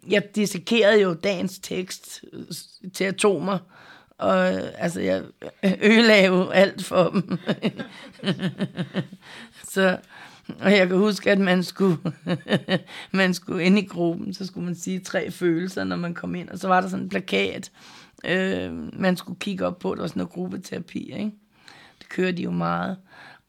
jeg 0.08 0.34
dissekerede 0.34 1.00
jo 1.02 1.14
dagens 1.14 1.58
tekst 1.58 2.24
til 2.94 3.04
atomer, 3.04 3.58
og 4.18 4.48
altså, 4.80 5.00
jeg 5.00 5.22
ødelagde 5.82 6.26
jo 6.26 6.48
alt 6.48 6.84
for 6.84 7.08
dem. 7.08 7.38
så, 9.74 9.98
og 10.60 10.72
jeg 10.72 10.88
kan 10.88 10.96
huske, 10.96 11.30
at 11.30 11.38
man 11.38 11.62
skulle, 11.62 11.96
man 13.12 13.34
skulle 13.34 13.64
ind 13.64 13.78
i 13.78 13.84
gruppen, 13.84 14.34
så 14.34 14.46
skulle 14.46 14.64
man 14.64 14.74
sige 14.74 15.00
tre 15.00 15.30
følelser, 15.30 15.84
når 15.84 15.96
man 15.96 16.14
kom 16.14 16.34
ind, 16.34 16.48
og 16.48 16.58
så 16.58 16.68
var 16.68 16.80
der 16.80 16.88
sådan 16.88 17.04
en 17.04 17.08
plakat, 17.08 17.70
øh, 18.24 19.00
man 19.00 19.16
skulle 19.16 19.38
kigge 19.38 19.66
op 19.66 19.78
på. 19.78 19.94
Det 19.94 20.00
var 20.00 20.06
sådan 20.06 20.20
noget 20.20 20.32
gruppeterapi, 20.32 21.12
ikke? 21.12 21.32
Det 21.98 22.08
kører 22.08 22.32
de 22.32 22.42
jo 22.42 22.50
meget. 22.50 22.96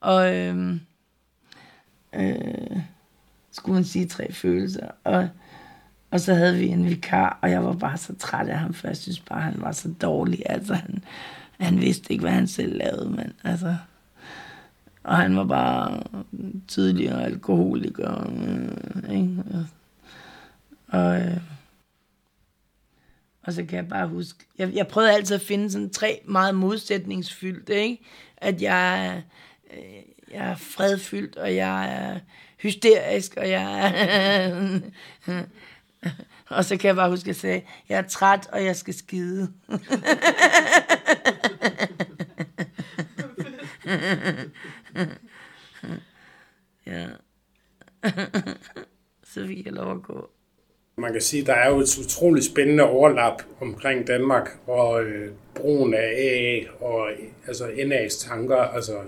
Og 0.02 0.36
øh, 0.36 0.76
øh, 2.14 2.78
skulle 3.52 3.76
man 3.76 3.84
sige 3.84 4.08
tre 4.08 4.34
følelser. 4.34 4.88
Og, 5.04 5.30
og 6.12 6.20
så 6.20 6.34
havde 6.34 6.58
vi 6.58 6.68
en 6.68 6.86
vikar, 6.86 7.40
og 7.42 7.52
jeg 7.52 7.64
var 7.64 7.74
bare 7.74 7.98
så 7.98 8.16
træt 8.16 8.48
af 8.48 8.60
ham, 8.60 8.74
for 8.74 8.88
jeg 8.88 8.98
synes 8.98 9.20
bare, 9.20 9.42
han 9.42 9.62
var 9.62 9.72
så 9.72 9.94
dårlig. 10.02 10.42
Altså, 10.46 10.74
han, 10.74 11.04
han 11.60 11.82
vidste 11.82 12.12
ikke, 12.12 12.22
hvad 12.22 12.32
han 12.32 12.48
selv 12.48 12.78
lavede, 12.78 13.10
men 13.10 13.34
altså... 13.44 13.76
Og 15.04 15.18
han 15.18 15.36
var 15.36 15.44
bare 15.44 16.04
tidligere 16.68 17.26
alkoholiker. 17.26 18.32
Øh, 18.32 19.16
ikke? 19.16 19.44
Og, 20.88 21.22
øh, 21.22 21.38
og 23.44 23.54
så 23.54 23.66
kan 23.66 23.76
jeg 23.76 23.88
bare 23.88 24.08
huske, 24.08 24.40
jeg, 24.58 24.74
jeg 24.74 24.88
prøvede 24.88 25.14
altid 25.14 25.36
at 25.36 25.42
finde 25.42 25.72
sådan 25.72 25.90
tre 25.90 26.22
meget 26.26 26.56
modsætningsfyldte, 26.56 27.76
ikke? 27.76 28.04
At 28.38 28.62
jeg, 28.62 29.24
øh, 29.74 30.34
jeg 30.34 30.50
er 30.50 30.56
fredfyldt, 30.56 31.36
og 31.36 31.56
jeg 31.56 31.94
er 31.94 32.20
hysterisk, 32.62 33.34
og 33.38 33.50
jeg 33.50 33.94
er... 33.96 34.80
og 36.56 36.66
så 36.66 36.78
kan 36.78 36.88
jeg 36.88 36.96
bare 36.96 37.10
huske, 37.10 37.24
at 37.24 37.28
jeg 37.28 37.36
sagde, 37.36 37.62
jeg 37.90 37.98
er 37.98 38.08
træt, 38.08 38.48
og 38.52 38.66
jeg 38.66 38.76
skal 38.76 38.94
skide. 38.94 39.54
ja. 46.86 47.08
så 49.34 49.48
fik 49.48 49.66
jeg 49.66 49.74
lov 49.74 49.92
at 49.92 50.04
gå. 50.04 50.30
Man 50.96 51.12
kan 51.12 51.22
sige, 51.22 51.42
at 51.42 51.48
der 51.48 51.54
er 51.54 51.70
jo 51.70 51.80
et 51.80 51.98
utroligt 52.06 52.46
spændende 52.46 52.84
overlap 52.84 53.42
omkring 53.62 54.08
Danmark 54.08 54.50
og 54.68 55.04
øh, 55.04 55.32
brugen 55.56 55.94
af 55.94 56.14
AA 56.18 56.60
og 56.86 57.10
altså 57.48 57.68
NA's 57.68 58.28
tanker. 58.28 58.58
Altså, 58.58 59.00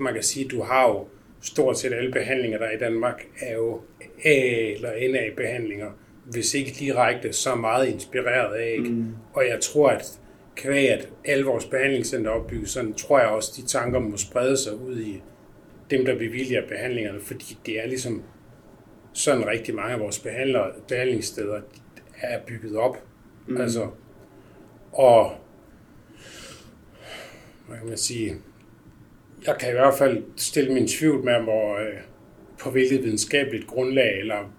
man 0.00 0.14
kan 0.14 0.22
sige, 0.22 0.44
at 0.44 0.50
du 0.50 0.62
har 0.62 0.88
jo 0.88 1.08
stort 1.42 1.78
set 1.78 1.92
alle 1.92 2.12
behandlinger, 2.12 2.58
der 2.58 2.66
er 2.66 2.70
i 2.70 2.78
Danmark, 2.78 3.26
er 3.40 3.54
jo 3.54 3.80
AA 4.24 4.72
eller 4.72 4.90
NA-behandlinger, 5.12 5.90
hvis 6.32 6.54
ikke 6.54 6.70
direkte 6.78 7.32
så 7.32 7.54
meget 7.54 7.88
inspireret 7.88 8.54
af. 8.54 8.78
Mm. 8.80 9.14
Og 9.34 9.44
jeg 9.48 9.58
tror, 9.60 9.88
at 9.88 10.20
kvæg 10.56 10.90
at 10.90 11.08
alle 11.24 11.44
vores 11.44 11.64
behandlingscenter 11.64 12.30
opbygges, 12.30 12.70
sådan 12.70 12.94
tror 12.94 13.18
jeg 13.18 13.28
også, 13.28 13.52
at 13.52 13.62
de 13.62 13.68
tanker 13.68 13.98
må 13.98 14.16
sprede 14.16 14.56
sig 14.56 14.74
ud 14.74 15.00
i 15.00 15.22
dem, 15.90 16.04
der 16.04 16.18
bevilger 16.18 16.68
behandlingerne, 16.68 17.20
fordi 17.20 17.58
det 17.66 17.80
er 17.80 17.86
ligesom 17.86 18.22
sådan 19.12 19.46
rigtig 19.46 19.74
mange 19.74 19.94
af 19.94 20.00
vores 20.00 20.18
behandler, 20.18 20.64
behandlingssteder 20.88 21.60
er 22.20 22.40
bygget 22.46 22.76
op. 22.76 22.96
Mm. 23.48 23.60
Altså, 23.60 23.88
og 24.92 25.32
hvad 27.68 27.78
kan 27.78 27.88
man 27.88 27.96
sige, 27.96 28.34
jeg 29.46 29.56
kan 29.60 29.68
i 29.68 29.72
hvert 29.72 29.94
fald 29.98 30.22
stille 30.36 30.74
min 30.74 30.88
tvivl 30.88 31.24
med, 31.24 31.42
hvor, 31.42 31.76
øh, 31.76 31.98
på 32.60 32.70
hvilket 32.70 33.04
videnskabeligt 33.04 33.66
grundlag, 33.66 34.20
eller 34.20 34.54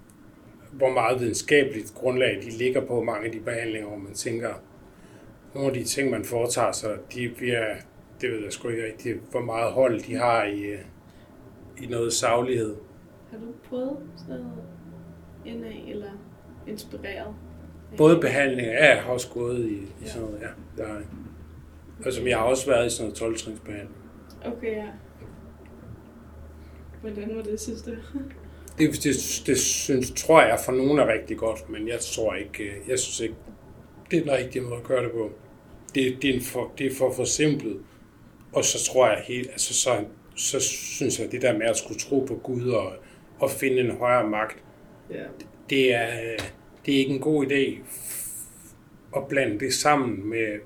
hvor 0.78 0.90
meget 0.90 1.20
videnskabeligt 1.20 1.94
grundlag 1.96 2.40
de 2.42 2.50
ligger 2.50 2.86
på 2.86 3.04
mange 3.04 3.26
af 3.26 3.32
de 3.32 3.40
behandlinger, 3.40 3.88
hvor 3.88 3.98
man 3.98 4.14
tænker, 4.14 4.54
nogle 5.54 5.68
af 5.68 5.74
de 5.74 5.84
ting, 5.84 6.10
man 6.10 6.26
foretager 6.26 6.72
sig, 6.72 6.98
de 7.14 7.34
bliver, 7.38 7.76
det 8.22 8.32
ved 8.32 8.44
jeg 8.44 8.54
sgu 8.54 8.68
ikke 8.68 8.86
rigtig, 8.86 9.16
hvor 9.32 9.42
meget 9.42 9.72
hold 9.72 10.00
de 10.00 10.16
har 10.16 10.44
i, 10.44 10.62
øh, 10.62 10.80
i 11.82 11.86
noget 11.86 12.14
saglighed. 12.14 12.76
Har 13.32 13.38
du 13.38 13.46
prøvet 13.70 13.98
sådan 14.18 14.42
noget 14.42 15.62
NA 15.62 15.92
eller 15.92 16.12
inspireret? 16.68 17.36
Både 17.98 18.20
behandling, 18.20 18.68
ja, 18.68 18.96
jeg 18.96 19.04
har 19.04 19.12
også 19.12 19.30
gået 19.30 19.60
i, 19.60 19.76
i 20.04 20.08
sådan 20.08 20.28
noget, 20.28 20.42
ja. 20.42 20.84
Der 20.84 20.90
er, 20.90 21.02
altså, 22.06 22.22
jeg 22.22 22.38
har 22.38 22.46
også 22.46 22.68
været 22.68 22.86
i 22.86 22.90
sådan 22.90 23.14
noget 23.20 23.38
12-trinsbehandling. 23.38 23.98
Okay, 24.46 24.76
ja. 24.76 24.88
Hvordan 27.02 27.36
var 27.36 27.44
det 27.44 27.60
sidste? 27.60 27.98
Det, 28.78 29.04
det, 29.04 29.44
det 29.46 29.58
synes, 29.58 30.12
tror 30.12 30.42
jeg 30.42 30.60
for 30.66 30.72
nogen 30.72 31.00
er 31.00 31.08
rigtig 31.08 31.38
godt, 31.38 31.70
men 31.70 31.88
jeg 31.88 32.00
tror 32.00 32.34
ikke, 32.34 32.64
øh, 32.64 32.90
jeg 32.90 33.00
synes 33.00 33.20
ikke, 33.20 33.36
det 34.12 34.20
er 34.20 34.24
den 34.24 34.32
rigtige 34.32 34.62
måde 34.62 34.76
at 34.76 34.84
gøre 34.84 35.04
det 35.04 35.12
på. 35.12 35.32
Det, 35.96 36.18
det, 36.22 36.36
er, 36.36 36.42
for, 36.42 36.72
det 36.78 36.88
er 36.88 36.96
for 36.96 37.14
forsimplet. 37.14 37.80
Og 38.54 38.66
så 38.66 38.92
tror 38.92 39.08
jeg 39.08 39.24
helt, 39.28 39.50
altså 39.50 39.74
så, 39.74 40.04
så 40.36 40.60
synes 40.60 41.20
jeg, 41.20 41.32
det 41.32 41.42
der 41.42 41.58
med 41.58 41.66
at 41.66 41.78
skulle 41.78 42.00
tro 42.00 42.20
på 42.20 42.36
Gud 42.36 42.70
og, 42.70 42.94
at 43.44 43.52
finde 43.52 43.80
en 43.80 43.92
højere 43.92 44.30
magt. 44.30 44.64
Ja. 45.10 45.24
Det, 45.70 45.94
er, 45.96 46.38
det 46.86 46.94
er 46.94 46.98
ikke 46.98 47.14
en 47.14 47.20
god 47.20 47.46
idé 47.46 47.80
at 49.16 49.28
blande 49.28 49.60
det 49.60 49.74
sammen 49.74 50.30
med, 50.30 50.60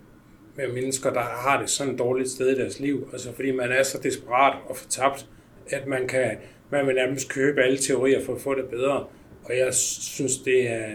med 0.56 0.74
mennesker, 0.74 1.14
der 1.14 1.22
har 1.22 1.60
det 1.62 1.70
sådan 1.70 1.94
et 1.94 2.00
dårligt 2.00 2.30
sted 2.30 2.50
i 2.50 2.60
deres 2.60 2.80
liv. 2.80 3.10
Altså 3.14 3.34
fordi 3.34 3.52
man 3.52 3.72
er 3.72 3.84
så 3.84 4.00
desperat 4.04 4.58
og 4.66 4.78
fortabt, 4.78 5.28
at 5.70 5.88
man 5.88 6.08
kan 6.08 6.38
man 6.72 6.88
vil 6.88 6.96
nærmest 6.96 7.30
købe 7.30 7.62
alle 7.62 7.78
teorier 7.78 8.26
for 8.26 8.36
at 8.36 8.42
få 8.42 8.56
det 8.56 8.66
bedre. 8.66 9.06
Og 9.44 9.58
jeg 9.58 9.74
synes, 9.74 10.38
det 10.38 10.70
er, 10.70 10.90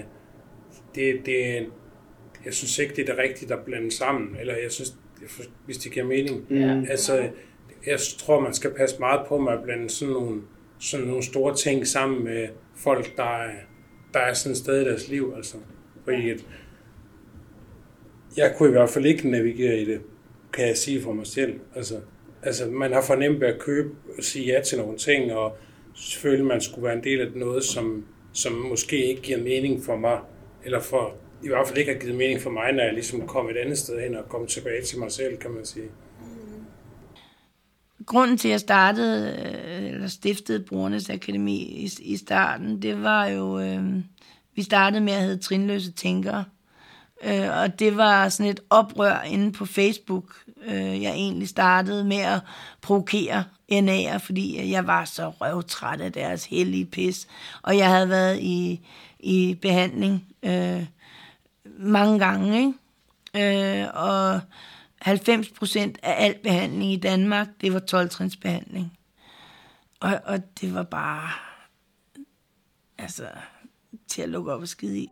det, 0.95 1.27
det, 1.27 1.67
jeg 2.45 2.55
synes 2.55 2.79
ikke, 2.79 2.97
det 2.97 3.09
er 3.09 3.15
det 3.15 3.23
rigtige, 3.23 3.49
der 3.49 3.65
blander 3.65 3.91
sammen. 3.91 4.37
Eller 4.41 4.57
jeg 4.57 4.73
synes, 4.73 4.97
hvis 5.67 5.79
det 5.79 5.93
giver 5.93 6.07
mening. 6.07 6.47
Ja. 6.51 6.83
Altså, 6.91 7.29
jeg 7.87 7.99
tror, 8.19 8.41
man 8.41 8.55
skal 8.55 8.75
passe 8.75 8.97
meget 8.99 9.21
på 9.27 9.39
med 9.39 9.53
at 9.53 9.63
blande 9.63 9.91
sådan 9.91 10.15
nogle 10.15 10.43
sådan 10.83 11.07
nogle 11.07 11.23
store 11.23 11.55
ting 11.55 11.87
sammen 11.87 12.25
med 12.25 12.49
folk, 12.77 13.17
der 13.17 13.37
er, 13.43 13.51
der 14.15 14.21
er 14.21 14.35
sådan 14.35 14.53
et 14.53 14.59
sted 14.59 14.83
i 14.83 14.85
deres 14.85 15.09
liv. 15.09 15.33
Altså. 15.37 15.57
Fordi 16.05 16.31
at 16.31 16.47
jeg 18.37 18.55
kunne 18.57 18.69
i 18.69 18.73
hvert 18.73 18.91
fald 18.91 19.07
ikke 19.07 19.31
navigere 19.31 19.79
i 19.79 19.85
det, 19.85 20.01
kan 20.53 20.67
jeg 20.67 20.77
sige 20.77 21.03
for 21.03 21.13
mig 21.13 21.27
selv. 21.27 21.61
Altså, 21.75 21.95
altså 22.43 22.67
man 22.67 22.93
har 22.93 23.03
fornemt 23.03 23.41
ved 23.41 23.49
at 23.49 23.59
købe 23.59 23.91
og 24.19 24.25
sige 24.25 24.47
ja 24.47 24.61
til 24.63 24.79
nogle 24.79 24.99
ting, 24.99 25.33
og 25.33 25.57
selvfølgelig 25.95 26.47
man 26.47 26.61
skulle 26.61 26.85
være 26.85 26.97
en 26.97 27.05
del 27.05 27.21
af 27.21 27.27
noget, 27.35 27.65
som, 27.65 28.05
som 28.33 28.53
måske 28.53 29.05
ikke 29.05 29.23
giver 29.23 29.39
mening 29.39 29.85
for 29.85 29.97
mig, 29.97 30.19
eller 30.65 30.81
for, 30.81 31.15
i 31.45 31.49
hvert 31.49 31.69
fald 31.69 31.79
ikke 31.79 31.93
har 31.93 32.01
givet 32.01 32.15
mening 32.15 32.41
for 32.41 32.51
mig, 32.51 32.73
når 32.73 32.83
jeg 32.83 32.93
ligesom 32.93 33.27
kom 33.27 33.51
et 33.51 33.57
andet 33.57 33.79
sted 33.79 34.01
hen 34.01 34.17
og 34.17 34.29
kom 34.29 34.47
tilbage 34.47 34.83
til 34.83 34.99
mig 34.99 35.13
selv, 35.13 35.37
kan 35.37 35.51
man 35.51 35.65
sige 35.65 35.87
mm-hmm. 36.21 36.65
grunden 38.07 38.37
til, 38.37 38.49
at 38.49 38.53
jeg 38.53 38.61
startede, 38.61 39.37
øh, 39.45 39.93
eller 39.93 40.09
stiftede 40.09 40.65
Brugernes 40.65 41.11
Akademi 41.11 41.57
i, 41.57 41.91
i 42.01 42.17
starten, 42.17 42.83
det 42.83 43.03
var 43.03 43.27
jo, 43.27 43.61
øh, 43.61 43.95
vi 44.55 44.63
startede 44.63 45.05
med 45.05 45.13
at 45.13 45.23
hedde 45.23 45.43
Trinløse 45.43 45.93
Tænkere. 45.93 46.45
Øh, 47.25 47.59
og 47.59 47.79
det 47.79 47.97
var 47.97 48.29
sådan 48.29 48.51
et 48.51 48.61
oprør 48.71 49.21
inde 49.21 49.53
på 49.53 49.67
Facebook. 49.67 50.25
Øh, 50.65 51.03
jeg 51.03 51.13
egentlig 51.13 51.49
startede 51.49 52.05
med 52.05 52.17
at 52.17 52.41
provokere 52.81 53.45
NA'er, 53.73 54.17
fordi 54.17 54.71
jeg 54.71 54.87
var 54.87 55.05
så 55.05 55.29
røvtræt 55.29 56.01
af 56.01 56.13
deres 56.13 56.45
hellige 56.45 56.85
pis. 56.85 57.27
Og 57.63 57.77
jeg 57.77 57.89
havde 57.89 58.09
været 58.09 58.39
i, 58.41 58.87
i 59.21 59.59
behandling 59.63 60.27
øh, 60.43 60.87
mange 61.79 62.19
gange, 62.19 62.59
ikke? 62.59 62.73
Øh, 63.83 63.89
og 63.95 64.41
90 65.01 65.49
procent 65.49 65.99
af 66.03 66.25
al 66.25 66.35
behandling 66.43 66.93
i 66.93 66.97
Danmark, 66.97 67.49
det 67.61 67.73
var 67.73 67.79
12 67.79 68.11
behandling. 68.43 68.99
Og, 70.01 70.21
og 70.25 70.61
det 70.61 70.75
var 70.75 70.83
bare, 70.83 71.31
altså, 72.99 73.27
til 74.09 74.23
at 74.23 74.29
lukke 74.29 74.53
op 74.53 74.61
og 74.61 74.69
skide 74.69 74.99
i. 74.99 75.09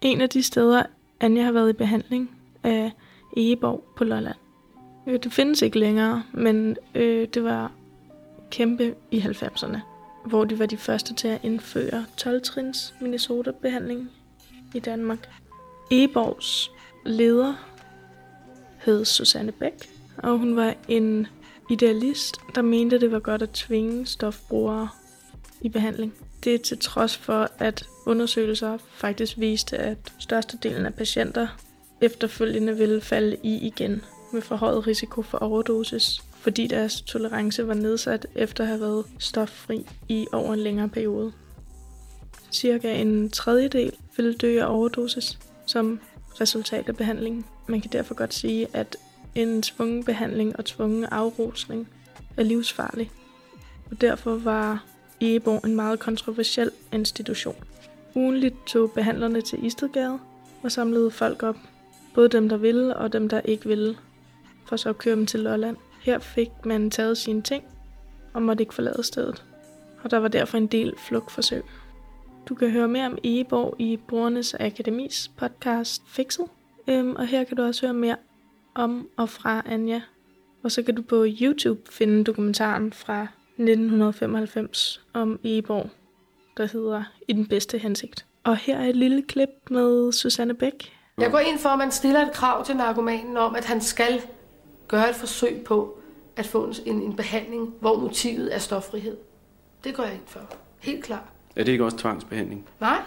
En 0.00 0.20
af 0.20 0.28
de 0.28 0.42
steder, 0.42 0.82
Anja 1.20 1.42
har 1.42 1.52
været 1.52 1.70
i 1.70 1.72
behandling, 1.72 2.30
øh, 2.66 2.72
er 2.72 2.90
Egeborg 3.36 3.84
på 3.96 4.04
Lolland. 4.04 4.36
Øh, 5.06 5.18
det 5.22 5.32
findes 5.32 5.62
ikke 5.62 5.78
længere, 5.78 6.22
men 6.32 6.76
øh, 6.94 7.28
det 7.34 7.44
var 7.44 7.72
kæmpe 8.50 8.94
i 9.10 9.18
90'erne, 9.18 9.78
hvor 10.26 10.44
de 10.44 10.58
var 10.58 10.66
de 10.66 10.76
første 10.76 11.14
til 11.14 11.28
at 11.28 11.40
indføre 11.42 12.04
12-trins 12.20 12.94
Minnesota-behandling 13.00 14.10
i 14.74 14.78
Danmark. 14.78 15.28
Egeborgs 15.90 16.70
leder 17.06 17.54
hed 18.84 19.04
Susanne 19.04 19.52
Bæk, 19.52 19.90
og 20.16 20.38
hun 20.38 20.56
var 20.56 20.74
en 20.88 21.26
idealist, 21.70 22.40
der 22.54 22.62
mente, 22.62 23.00
det 23.00 23.12
var 23.12 23.18
godt 23.20 23.42
at 23.42 23.50
tvinge 23.50 24.06
stofbrugere 24.06 24.88
i 25.60 25.68
behandling. 25.68 26.14
Det 26.44 26.54
er 26.54 26.58
til 26.58 26.78
trods 26.78 27.16
for, 27.16 27.50
at 27.58 27.86
undersøgelser 28.06 28.78
faktisk 28.90 29.38
viste, 29.38 29.76
at 29.76 29.98
størstedelen 30.18 30.86
af 30.86 30.94
patienter 30.94 31.48
efterfølgende 32.00 32.76
ville 32.76 33.00
falde 33.00 33.36
i 33.42 33.66
igen 33.66 34.04
med 34.32 34.42
forhøjet 34.42 34.86
risiko 34.86 35.22
for 35.22 35.38
overdosis, 35.38 36.22
fordi 36.40 36.66
deres 36.66 37.00
tolerance 37.00 37.66
var 37.66 37.74
nedsat 37.74 38.26
efter 38.34 38.64
at 38.64 38.68
have 38.68 38.80
været 38.80 39.04
stoffri 39.18 39.86
i 40.08 40.26
over 40.32 40.54
en 40.54 40.60
længere 40.60 40.88
periode. 40.88 41.32
Cirka 42.52 42.94
en 42.94 43.30
tredjedel 43.30 43.92
ville 44.16 44.34
dø 44.34 44.60
af 44.60 44.74
overdosis 44.74 45.38
som 45.66 46.00
resultat 46.40 46.88
af 46.88 46.96
behandlingen. 46.96 47.44
Man 47.66 47.80
kan 47.80 47.90
derfor 47.92 48.14
godt 48.14 48.34
sige, 48.34 48.66
at 48.72 48.96
en 49.34 49.62
tvungen 49.62 50.04
behandling 50.04 50.56
og 50.56 50.64
tvungen 50.64 51.04
afrusning 51.04 51.88
er 52.36 52.42
livsfarlig. 52.42 53.10
Og 53.90 54.00
derfor 54.00 54.36
var 54.36 54.84
Ebo 55.20 55.58
en 55.64 55.76
meget 55.76 55.98
kontroversiel 55.98 56.70
institution. 56.92 57.56
Ugenligt 58.14 58.66
tog 58.66 58.92
behandlerne 58.92 59.40
til 59.40 59.64
Istedgade 59.64 60.18
og 60.62 60.72
samlede 60.72 61.10
folk 61.10 61.42
op. 61.42 61.56
Både 62.14 62.28
dem, 62.28 62.48
der 62.48 62.56
ville 62.56 62.96
og 62.96 63.12
dem, 63.12 63.28
der 63.28 63.40
ikke 63.40 63.68
ville. 63.68 63.96
For 64.66 64.76
så 64.76 64.88
at 64.88 64.98
køre 64.98 65.16
dem 65.16 65.26
til 65.26 65.40
Lolland. 65.40 65.76
Her 66.02 66.18
fik 66.18 66.48
man 66.64 66.90
taget 66.90 67.18
sine 67.18 67.42
ting 67.42 67.64
og 68.32 68.42
måtte 68.42 68.62
ikke 68.62 68.74
forlade 68.74 69.02
stedet. 69.02 69.44
Og 70.02 70.10
der 70.10 70.16
var 70.16 70.28
derfor 70.28 70.58
en 70.58 70.66
del 70.66 70.94
flugtforsøg. 71.08 71.62
Du 72.48 72.54
kan 72.54 72.70
høre 72.70 72.88
mere 72.88 73.06
om 73.06 73.18
Egeborg 73.24 73.74
i 73.78 73.96
Brugernes 74.08 74.54
Akademis 74.54 75.30
podcast 75.36 76.02
Fixet. 76.06 76.46
Øhm, 76.88 77.16
og 77.16 77.26
her 77.26 77.44
kan 77.44 77.56
du 77.56 77.62
også 77.62 77.86
høre 77.86 77.94
mere 77.94 78.16
om 78.74 79.08
og 79.16 79.28
fra 79.28 79.62
Anja. 79.66 80.00
Og 80.62 80.72
så 80.72 80.82
kan 80.82 80.94
du 80.94 81.02
på 81.02 81.26
YouTube 81.40 81.80
finde 81.90 82.24
dokumentaren 82.24 82.92
fra 82.92 83.26
1995 83.58 85.00
om 85.14 85.40
Egeborg, 85.44 85.90
der 86.56 86.66
hedder 86.66 87.02
I 87.28 87.32
den 87.32 87.46
bedste 87.46 87.78
hensigt. 87.78 88.26
Og 88.44 88.56
her 88.56 88.78
er 88.78 88.88
et 88.88 88.96
lille 88.96 89.22
klip 89.22 89.48
med 89.70 90.12
Susanne 90.12 90.54
Bæk. 90.54 90.92
Jeg 91.18 91.30
går 91.30 91.38
ind 91.38 91.58
for, 91.58 91.68
at 91.68 91.78
man 91.78 91.90
stiller 91.90 92.26
et 92.26 92.32
krav 92.32 92.64
til 92.64 92.76
narkomanen 92.76 93.36
om, 93.36 93.54
at 93.54 93.64
han 93.64 93.80
skal 93.80 94.20
gøre 94.88 95.10
et 95.10 95.16
forsøg 95.16 95.64
på 95.64 95.98
at 96.36 96.46
få 96.46 96.72
en, 96.86 97.02
en 97.02 97.16
behandling, 97.16 97.74
hvor 97.80 97.98
motivet 97.98 98.54
er 98.54 98.58
stoffrihed. 98.58 99.16
Det 99.84 99.94
går 99.94 100.02
jeg 100.02 100.12
ind 100.12 100.22
for. 100.26 100.40
Helt 100.78 101.04
klart. 101.04 101.22
Er 101.56 101.64
det 101.64 101.72
ikke 101.72 101.84
også 101.84 101.96
tvangsbehandling? 101.96 102.66
Nej. 102.80 103.00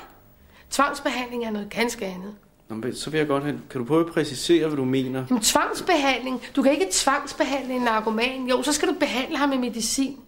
Tvangsbehandling 0.69 1.45
er 1.45 1.51
noget 1.51 1.69
ganske 1.69 2.05
andet. 2.05 2.35
Nå, 2.69 2.75
men 2.75 2.95
så 2.95 3.09
vil 3.09 3.17
jeg 3.17 3.27
godt 3.27 3.43
have... 3.43 3.59
Kan 3.69 3.81
du 3.81 3.85
prøve 3.87 4.05
at 4.05 4.13
præcisere, 4.13 4.67
hvad 4.67 4.77
du 4.77 4.85
mener? 4.85 5.25
Men 5.29 5.39
tvangsbehandling? 5.39 6.41
Du 6.55 6.61
kan 6.61 6.71
ikke 6.71 6.87
tvangsbehandle 6.91 7.73
en 7.73 7.81
narkoman. 7.81 8.47
Jo, 8.47 8.63
så 8.63 8.73
skal 8.73 8.87
du 8.87 8.93
behandle 8.99 9.37
ham 9.37 9.49
med 9.49 9.57
medicin. 9.57 10.19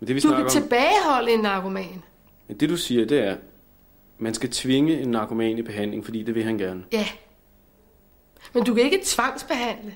Men 0.00 0.06
det, 0.06 0.14
vi 0.16 0.20
Du 0.20 0.28
kan 0.28 0.44
om, 0.44 0.48
tilbageholde 0.50 1.32
en 1.32 1.40
narkoman. 1.40 2.02
men 2.48 2.56
det 2.60 2.68
du 2.68 2.76
siger, 2.76 3.04
det 3.06 3.18
er, 3.18 3.36
man 4.18 4.34
skal 4.34 4.50
tvinge 4.50 5.00
en 5.00 5.08
narkoman 5.10 5.58
i 5.58 5.62
behandling, 5.62 6.04
fordi 6.04 6.22
det 6.22 6.34
vil 6.34 6.44
han 6.44 6.58
gerne. 6.58 6.84
Ja. 6.92 7.06
Men 8.54 8.64
du 8.64 8.74
kan 8.74 8.84
ikke 8.84 9.00
tvangsbehandle. 9.04 9.94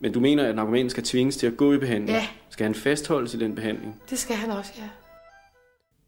Men 0.00 0.12
du 0.12 0.20
mener, 0.20 0.48
at 0.48 0.54
narkomanen 0.54 0.90
skal 0.90 1.02
tvinges 1.04 1.36
til 1.36 1.46
at 1.46 1.56
gå 1.56 1.72
i 1.72 1.78
behandling? 1.78 2.18
Ja. 2.18 2.28
Skal 2.48 2.64
han 2.64 2.74
fastholdes 2.74 3.34
i 3.34 3.38
den 3.38 3.54
behandling? 3.54 4.02
Det 4.10 4.18
skal 4.18 4.36
han 4.36 4.50
også, 4.50 4.72
ja. 4.78 4.88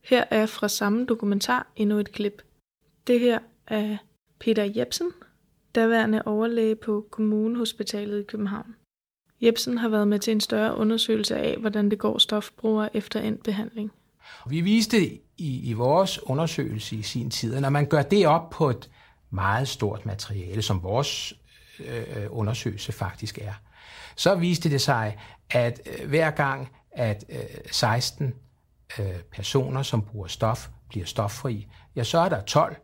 Her 0.05 0.25
er 0.31 0.47
fra 0.47 0.69
samme 0.69 1.07
dokumentar 1.07 1.67
endnu 1.77 1.99
et 1.99 2.13
klip. 2.13 2.43
Det 3.07 3.21
her 3.21 3.39
er 3.67 3.97
Peter 4.39 4.73
Jebsen, 4.77 5.13
daværende 5.75 6.23
overlæge 6.27 6.77
på 6.77 7.07
Kommunehospitalet 7.11 8.21
i 8.21 8.25
København. 8.25 8.75
Jebsen 9.45 9.79
har 9.79 9.89
været 9.89 10.09
med 10.09 10.19
til 10.19 10.31
en 10.31 10.41
større 10.41 10.77
undersøgelse 10.77 11.37
af, 11.37 11.57
hvordan 11.61 11.91
det 11.91 11.99
går 11.99 12.19
stofbrugere 12.19 12.97
efter 12.97 13.21
endt 13.21 13.43
behandling. 13.43 13.91
Vi 14.47 14.61
viste 14.61 15.07
i, 15.37 15.71
i 15.71 15.73
vores 15.73 16.23
undersøgelse 16.23 16.97
i 16.97 17.03
sin 17.03 17.31
tid, 17.31 17.55
at 17.55 17.63
når 17.63 17.69
man 17.69 17.87
gør 17.87 18.03
det 18.03 18.27
op 18.27 18.51
på 18.51 18.71
et 18.71 18.91
meget 19.31 19.69
stort 19.69 20.07
materiale, 20.07 20.63
som 20.63 20.83
vores 20.83 21.35
øh, 21.81 22.27
undersøgelse 22.31 22.93
faktisk 22.93 23.39
er, 23.39 23.53
så 24.17 24.35
viste 24.35 24.71
det 24.71 24.81
sig, 24.81 25.19
at 25.51 25.81
øh, 25.87 26.09
hver 26.09 26.31
gang, 26.31 26.69
at 26.93 27.25
øh, 27.29 27.39
16 27.71 28.35
øh, 28.99 29.07
personer, 29.33 29.83
som 29.83 30.03
bruger 30.03 30.29
stof, 30.29 30.69
bliver 30.89 31.07
stoffri, 31.07 31.67
ja, 31.97 32.05
så 32.05 32.19
er 32.19 32.29
der 32.29 32.41
12, 32.41 32.77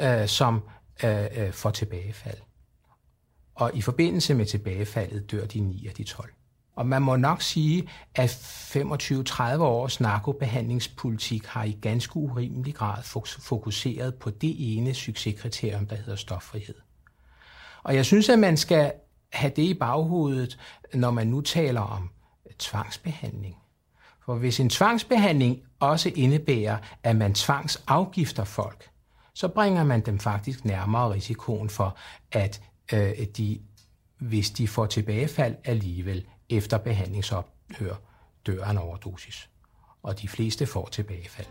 øh, 0.00 0.28
som 0.28 0.62
øh, 1.04 1.24
øh, 1.36 1.52
får 1.52 1.70
tilbagefald. 1.70 2.38
Og 3.62 3.70
i 3.74 3.82
forbindelse 3.82 4.34
med 4.34 4.46
tilbagefaldet 4.46 5.30
dør 5.30 5.46
de 5.46 5.60
9 5.60 5.86
af 5.86 5.94
de 5.94 6.04
12. 6.04 6.30
Og 6.76 6.86
man 6.86 7.02
må 7.02 7.16
nok 7.16 7.42
sige, 7.42 7.88
at 8.14 8.30
25-30 8.30 9.58
års 9.58 10.00
narkobehandlingspolitik 10.00 11.46
har 11.46 11.64
i 11.64 11.78
ganske 11.80 12.16
urimelig 12.16 12.74
grad 12.74 13.02
fokuseret 13.40 14.14
på 14.14 14.30
det 14.30 14.76
ene 14.76 14.94
succeskriterium, 14.94 15.86
der 15.86 15.96
hedder 15.96 16.16
stoffrihed. 16.16 16.74
Og 17.82 17.94
jeg 17.94 18.06
synes, 18.06 18.28
at 18.28 18.38
man 18.38 18.56
skal 18.56 18.92
have 19.32 19.52
det 19.56 19.62
i 19.62 19.74
baghovedet, 19.74 20.58
når 20.94 21.10
man 21.10 21.26
nu 21.26 21.40
taler 21.40 21.80
om 21.80 22.10
tvangsbehandling. 22.58 23.56
For 24.24 24.34
hvis 24.34 24.60
en 24.60 24.70
tvangsbehandling 24.70 25.62
også 25.80 26.12
indebærer, 26.14 26.78
at 27.02 27.16
man 27.16 27.34
tvangsafgifter 27.34 28.44
folk, 28.44 28.90
så 29.34 29.48
bringer 29.48 29.84
man 29.84 30.00
dem 30.00 30.18
faktisk 30.18 30.64
nærmere 30.64 31.12
risikoen 31.12 31.68
for, 31.68 31.96
at 32.32 32.60
øh, 32.92 33.26
de, 33.36 33.60
hvis 34.18 34.50
de 34.50 34.68
får 34.68 34.86
tilbagefald 34.86 35.56
alligevel 35.64 36.24
efter 36.50 36.78
behandlingsophør, 36.78 37.94
dør 38.46 38.64
en 38.64 38.78
overdosis. 38.78 39.48
Og 40.02 40.22
de 40.22 40.28
fleste 40.28 40.66
får 40.66 40.88
tilbagefald. 40.92 41.46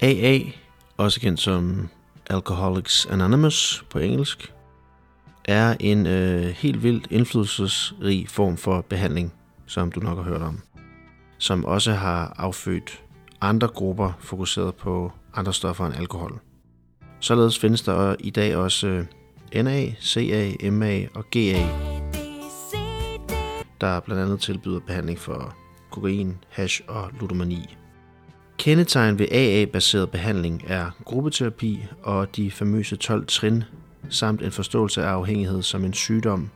AA, 0.00 0.38
også 0.96 1.20
kendt 1.20 1.40
som 1.40 1.88
Alcoholics 2.30 3.06
Anonymous 3.06 3.84
på 3.90 3.98
engelsk, 3.98 4.52
er 5.44 5.76
en 5.80 6.06
øh, 6.06 6.46
helt 6.46 6.82
vildt 6.82 7.06
indflydelsesrig 7.10 8.28
form 8.28 8.56
for 8.56 8.80
behandling, 8.80 9.32
som 9.66 9.92
du 9.92 10.00
nok 10.00 10.16
har 10.16 10.24
hørt 10.24 10.42
om, 10.42 10.60
som 11.38 11.64
også 11.64 11.92
har 11.92 12.34
affødt 12.36 13.02
andre 13.40 13.68
grupper 13.68 14.12
fokuseret 14.20 14.74
på 14.74 15.12
andre 15.34 15.52
stoffer 15.52 15.86
end 15.86 15.94
alkohol. 15.94 16.40
Således 17.20 17.58
findes 17.58 17.82
der 17.82 18.16
i 18.18 18.30
dag 18.30 18.56
også 18.56 18.86
øh, 18.86 19.64
NA, 19.64 19.90
CA, 20.00 20.70
MA 20.70 21.06
og 21.14 21.24
GA, 21.30 21.66
der 23.80 24.00
blandt 24.00 24.22
andet 24.22 24.40
tilbyder 24.40 24.80
behandling 24.80 25.18
for 25.18 25.56
kokain, 25.90 26.36
hash 26.48 26.82
og 26.88 27.10
ludomani. 27.20 27.76
Kendetegn 28.58 29.18
ved 29.18 29.26
AA-baseret 29.30 30.10
behandling 30.10 30.64
er 30.66 30.90
gruppeterapi 31.04 31.84
og 32.02 32.36
de 32.36 32.50
famøse 32.50 32.96
12 32.96 33.26
trin, 33.26 33.64
samt 34.08 34.42
en 34.42 34.52
forståelse 34.52 35.02
af 35.02 35.08
afhængighed 35.08 35.62
som 35.62 35.84
en 35.84 35.92
sygdom, 35.92 36.50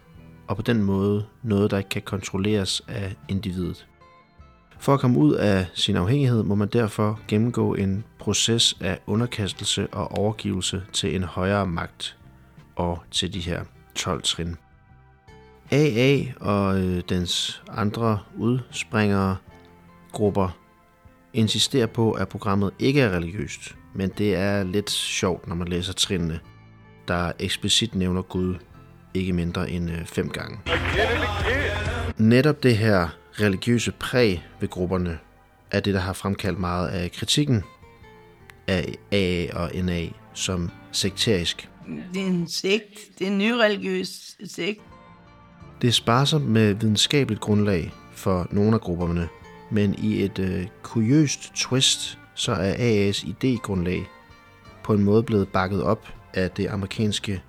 og 0.49 0.57
på 0.57 0.63
den 0.63 0.83
måde 0.83 1.25
noget, 1.43 1.71
der 1.71 1.79
ikke 1.79 1.91
kan 1.91 2.03
kontrolleres 2.03 2.83
af 2.89 3.15
individet. 3.29 3.87
For 4.81 4.95
at 4.95 5.01
komme 5.01 5.19
ud 5.19 5.35
af 5.35 5.67
sin 5.75 5.97
afhængighed 5.97 6.43
må 6.43 6.55
man 6.55 6.69
derfor 6.69 7.21
gennemgå 7.29 7.75
en 7.75 8.05
proces 8.19 8.77
af 8.81 8.99
underkastelse 9.07 9.87
og 9.93 10.19
overgivelse 10.19 10.83
til 10.93 11.17
en 11.17 11.23
højere 11.23 11.67
magt 11.67 12.17
og 12.77 12.99
til 13.11 13.35
de 13.35 13.41
her 13.41 13.65
12 13.95 14.23
trin. 14.23 14.57
AA 15.71 16.19
og 16.41 16.81
øh, 16.81 17.03
dens 17.09 17.63
andre 17.69 18.19
udspringere 18.37 19.37
grupper 20.13 20.59
insisterer 21.33 21.87
på, 21.87 22.13
at 22.13 22.29
programmet 22.29 22.71
ikke 22.79 23.01
er 23.01 23.11
religiøst, 23.11 23.77
men 23.95 24.11
det 24.19 24.35
er 24.35 24.65
lidt 24.65 24.91
sjovt, 24.91 25.49
når 25.49 25.55
man 25.55 25.69
læser 25.69 25.93
trinene, 25.93 26.41
der 27.09 27.33
eksplicit 27.39 27.95
nævner 27.95 28.23
Gud 28.23 28.55
ikke 29.15 29.33
mindre 29.33 29.71
end 29.71 29.91
øh, 29.91 30.07
fem 30.07 30.29
gange. 30.29 30.59
Netop 32.19 32.63
det 32.63 32.77
her 32.77 33.09
religiøse 33.33 33.93
præg 33.93 34.45
ved 34.61 34.69
grupperne 34.69 35.19
er 35.71 35.81
det, 35.81 35.95
der 35.95 36.01
har 36.01 36.13
fremkaldt 36.13 36.59
meget 36.59 36.89
af 36.89 37.13
kritikken 37.13 37.63
af 38.67 38.95
AA 39.13 39.63
og 39.63 39.71
NA 39.85 40.07
som 40.35 40.71
sekterisk. 40.93 41.69
Det 42.15 42.23
er 42.23 42.27
en 42.27 42.49
sekt. 42.49 43.01
Det 43.19 43.27
er 43.27 43.31
en 43.31 43.39
nyreligiøs 43.39 44.37
sekt. 44.45 44.81
Det 45.83 45.89
er 45.89 45.93
sparsomt 45.93 46.47
med 46.47 46.75
videnskabeligt 46.75 47.41
grundlag 47.41 47.93
for 48.13 48.49
nogle 48.51 48.75
af 48.75 48.81
grupperne, 48.81 49.29
men 49.71 49.95
i 49.95 50.23
et 50.23 50.39
øh, 50.39 50.67
kuriøst 50.83 51.53
twist, 51.55 52.19
så 52.35 52.53
er 52.53 52.75
AA's 52.75 53.27
idégrundlag 53.27 54.07
på 54.85 54.95
en 54.95 55.05
måde 55.05 55.23
blevet 55.23 55.49
bakket 55.49 55.83
op 55.83 56.09
af 56.35 56.51
det 56.51 56.67
amerikanske 56.67 57.43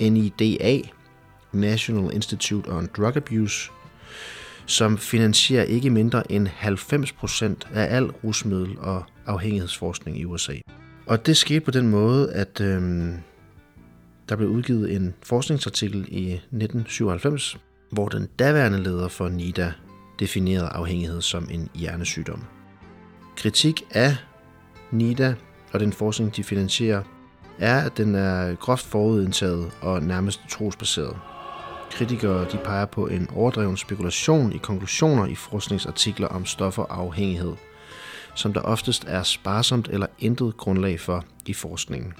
NIDA, 0.00 0.80
National 1.52 2.14
Institute 2.14 2.68
on 2.68 2.88
Drug 2.96 3.16
Abuse, 3.16 3.70
som 4.66 4.98
finansierer 4.98 5.64
ikke 5.64 5.90
mindre 5.90 6.32
end 6.32 6.48
90% 6.48 7.74
af 7.74 7.96
al 7.96 8.04
rusmiddel- 8.04 8.78
og 8.78 9.04
afhængighedsforskning 9.26 10.20
i 10.20 10.24
USA. 10.24 10.54
Og 11.06 11.26
det 11.26 11.36
skete 11.36 11.60
på 11.60 11.70
den 11.70 11.88
måde, 11.88 12.32
at 12.32 12.60
øhm, 12.60 13.14
Der 14.28 14.36
blev 14.36 14.48
udgivet 14.48 14.96
en 14.96 15.14
forskningsartikel 15.22 15.98
i 16.08 16.32
1997, 16.32 17.58
hvor 17.90 18.08
den 18.08 18.28
daværende 18.38 18.82
leder 18.82 19.08
for 19.08 19.28
NIDA 19.28 19.72
definerede 20.20 20.68
afhængighed 20.68 21.20
som 21.20 21.48
en 21.50 21.68
hjernesygdom. 21.74 22.44
Kritik 23.36 23.82
af 23.90 24.16
NIDA 24.90 25.34
og 25.72 25.80
den 25.80 25.92
forskning, 25.92 26.36
de 26.36 26.44
finansierer, 26.44 27.02
er, 27.58 27.80
at 27.80 27.96
den 27.96 28.14
er 28.14 28.54
groft 28.54 28.86
forudindtaget 28.86 29.70
og 29.80 30.02
nærmest 30.02 30.40
trosbaseret. 30.50 31.16
Kritikere 31.92 32.50
de 32.52 32.58
peger 32.64 32.86
på 32.86 33.06
en 33.06 33.28
overdreven 33.34 33.76
spekulation 33.76 34.52
i 34.52 34.58
konklusioner 34.58 35.26
i 35.26 35.34
forskningsartikler 35.34 36.28
om 36.28 36.46
stoffer 36.46 36.84
afhængighed, 36.90 37.52
som 38.34 38.52
der 38.52 38.60
oftest 38.60 39.04
er 39.08 39.22
sparsomt 39.22 39.88
eller 39.88 40.06
intet 40.18 40.56
grundlag 40.56 41.00
for 41.00 41.24
i 41.46 41.52
forskningen. 41.52 42.12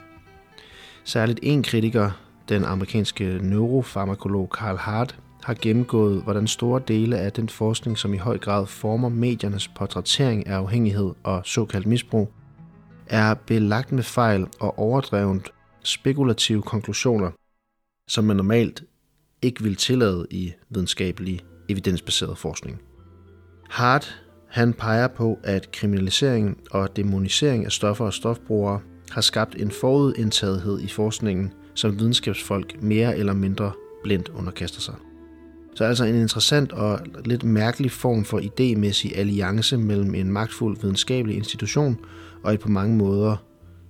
Særligt 1.05 1.41
en 1.43 1.62
kritiker, 1.62 2.11
den 2.49 2.64
amerikanske 2.64 3.39
neurofarmakolog 3.43 4.49
Carl 4.55 4.77
Hart, 4.77 5.18
har 5.43 5.55
gennemgået, 5.55 6.23
hvordan 6.23 6.47
store 6.47 6.83
dele 6.89 7.18
af 7.18 7.33
den 7.33 7.49
forskning, 7.49 7.99
som 7.99 8.14
i 8.14 8.16
høj 8.16 8.39
grad 8.39 8.66
former 8.66 9.09
mediernes 9.09 9.68
portrættering 9.68 10.47
af 10.47 10.57
afhængighed 10.57 11.11
og 11.23 11.43
såkaldt 11.45 11.87
misbrug, 11.87 12.33
er 13.07 13.35
belagt 13.35 13.93
med 13.93 14.03
fejl 14.03 14.47
og 14.61 14.79
overdrevent 14.79 15.51
spekulative 15.83 16.62
konklusioner, 16.62 17.31
som 18.11 18.25
man 18.25 18.37
normalt 18.37 18.85
ikke 19.43 19.62
vil 19.62 19.76
tillade 19.76 20.26
i 20.30 20.53
videnskabelig 20.70 21.40
evidensbaseret 21.68 22.38
forskning. 22.38 22.80
Hart 23.70 24.22
han 24.49 24.72
peger 24.72 25.09
på, 25.09 25.38
at 25.43 25.70
kriminalisering 25.70 26.59
og 26.70 26.97
demonisering 26.97 27.64
af 27.64 27.72
stoffer 27.72 28.05
og 28.05 28.14
stofbrugere 28.14 28.80
har 29.11 29.20
skabt 29.20 29.55
en 29.55 29.70
forudindtagethed 29.70 30.80
i 30.80 30.88
forskningen, 30.88 31.53
som 31.74 31.99
videnskabsfolk 31.99 32.82
mere 32.82 33.16
eller 33.16 33.32
mindre 33.32 33.72
blindt 34.03 34.28
underkaster 34.28 34.80
sig. 34.80 34.95
Så 35.74 35.84
altså 35.84 36.05
en 36.05 36.14
interessant 36.14 36.72
og 36.72 37.01
lidt 37.24 37.45
mærkelig 37.45 37.90
form 37.90 38.24
for 38.24 38.38
idémæssig 38.38 39.18
alliance 39.18 39.76
mellem 39.76 40.14
en 40.14 40.32
magtfuld 40.32 40.80
videnskabelig 40.80 41.36
institution 41.36 41.99
og 42.43 42.55
et 42.55 42.61
på 42.61 42.68
mange 42.68 42.97
måder 42.97 43.36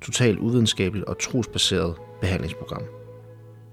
totalt 0.02 0.38
uvidenskabeligt 0.38 1.06
og 1.06 1.18
trosbaseret 1.18 1.94
behandlingsprogram. 2.20 2.82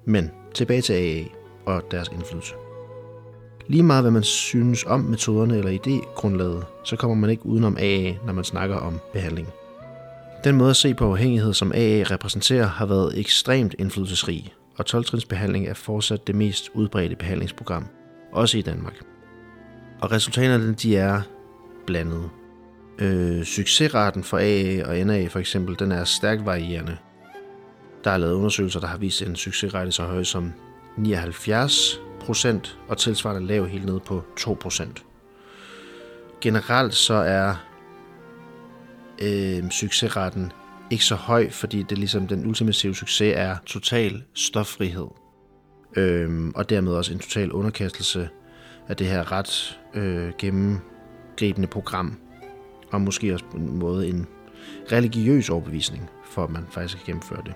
Men 0.06 0.32
tilbage 0.54 0.82
til 0.82 0.94
AA 0.94 1.39
og 1.66 1.84
deres 1.92 2.08
indflydelse. 2.08 2.54
Lige 3.68 3.84
meget 3.84 4.04
hvad 4.04 4.12
man 4.12 4.24
synes 4.24 4.84
om 4.84 5.00
metoderne 5.00 5.58
eller 5.58 5.72
idégrundlaget, 5.72 6.66
så 6.84 6.96
kommer 6.96 7.16
man 7.16 7.30
ikke 7.30 7.46
udenom 7.46 7.78
AA, 7.80 8.14
når 8.26 8.34
man 8.34 8.44
snakker 8.44 8.76
om 8.76 9.00
behandling. 9.14 9.48
Den 10.44 10.56
måde 10.56 10.70
at 10.70 10.76
se 10.76 10.94
på 10.94 11.12
afhængighed, 11.12 11.54
som 11.54 11.72
AA 11.76 12.04
repræsenterer, 12.12 12.68
har 12.68 12.86
været 12.86 13.20
ekstremt 13.20 13.76
indflydelsesrig, 13.80 14.54
og 14.78 14.86
12-trinsbehandling 14.90 15.70
er 15.70 15.74
fortsat 15.74 16.28
det 16.28 16.36
mest 16.36 16.70
udbredte 16.74 17.16
behandlingsprogram, 17.16 17.88
også 18.32 18.58
i 18.58 18.62
Danmark. 18.62 19.02
Og 20.02 20.12
resultaterne 20.12 20.74
de 20.74 20.98
er 20.98 21.22
blandede. 21.86 22.30
Øh, 23.00 23.44
succesraten 23.44 24.24
for 24.24 24.38
AA 24.38 24.90
og 24.90 25.08
NA 25.08 25.28
for 25.28 25.40
eksempel, 25.40 25.80
den 25.80 25.92
er 25.92 26.04
stærkt 26.04 26.46
varierende. 26.46 26.98
Der 28.04 28.12
er 28.12 28.18
lavet 28.18 28.34
undersøgelser, 28.34 28.80
der 28.80 28.88
har 28.88 28.98
vist 28.98 29.22
en 29.22 29.36
succesrate 29.36 29.92
så 29.92 30.04
høj 30.04 30.24
som 30.24 30.54
79 31.00 32.00
procent, 32.20 32.80
og 32.88 32.98
tilsvarende 32.98 33.48
lav 33.48 33.68
helt 33.68 33.86
ned 33.86 34.00
på 34.00 34.24
2 34.38 34.58
procent. 34.62 35.04
Generelt 36.42 36.96
så 36.96 37.14
er 37.14 37.56
øh, 39.22 39.70
succesraten 39.70 40.52
ikke 40.90 41.06
så 41.06 41.16
høj, 41.16 41.50
fordi 41.50 41.84
det 41.84 41.98
ligesom 41.98 42.28
den 42.28 42.46
ultimative 42.46 42.96
succes 42.96 43.34
er 43.36 43.58
total 43.66 44.24
stoffrihed. 44.34 45.08
Øhm, 45.96 46.52
og 46.56 46.70
dermed 46.70 46.94
også 46.94 47.14
en 47.14 47.20
total 47.20 47.52
underkastelse 47.52 48.30
af 48.88 48.98
det 48.98 49.08
her 49.08 49.32
ret 49.32 49.80
øh, 49.94 50.32
gennemgribende 50.38 51.68
program. 51.68 52.18
Og 52.92 53.02
måske 53.02 53.34
også 53.34 53.46
på 53.52 53.58
en 53.58 53.78
måde 53.78 54.08
en 54.08 54.28
religiøs 54.92 55.50
overbevisning, 55.50 56.10
for 56.32 56.44
at 56.44 56.50
man 56.50 56.66
faktisk 56.72 56.98
kan 56.98 57.06
gennemføre 57.06 57.42
det. 57.46 57.54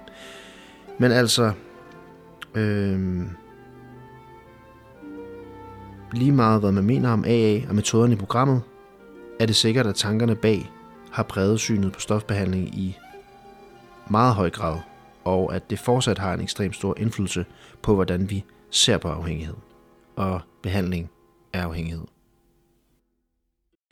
Men 1.00 1.12
altså, 1.12 1.54
Øhm, 2.56 3.30
lige 6.14 6.32
meget 6.32 6.60
hvad 6.60 6.72
man 6.72 6.84
mener 6.84 7.10
om 7.10 7.26
AA 7.28 7.68
og 7.70 7.76
metoderne 7.76 8.14
i 8.14 8.18
programmet, 8.18 8.62
er 9.40 9.46
det 9.46 9.56
sikkert, 9.56 9.88
at 9.88 9.96
tankerne 9.96 10.36
bag 10.36 10.72
har 11.12 11.24
præget 11.24 11.60
synet 11.60 11.92
på 11.92 12.00
stofbehandling 12.00 12.76
i 12.78 12.98
meget 14.10 14.36
høj 14.36 14.50
grad, 14.50 14.80
og 15.24 15.56
at 15.56 15.70
det 15.70 15.80
fortsat 15.80 16.18
har 16.18 16.34
en 16.34 16.42
ekstremt 16.42 16.76
stor 16.76 16.98
indflydelse 16.98 17.46
på, 17.82 17.96
hvordan 17.96 18.30
vi 18.30 18.44
ser 18.70 18.98
på 18.98 19.08
afhængighed 19.08 19.56
og 20.16 20.42
behandling 20.62 21.10
af 21.54 21.62
afhængighed. 21.62 22.06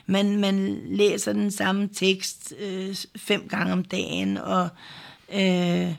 Man, 0.06 0.40
man 0.40 0.80
læser 0.84 1.32
den 1.32 1.50
samme 1.50 1.88
tekst 1.88 2.54
øh, 2.60 2.96
fem 3.16 3.48
gange 3.48 3.72
om 3.72 3.84
dagen, 3.84 4.36
og 4.36 4.68
øh, 5.34 5.94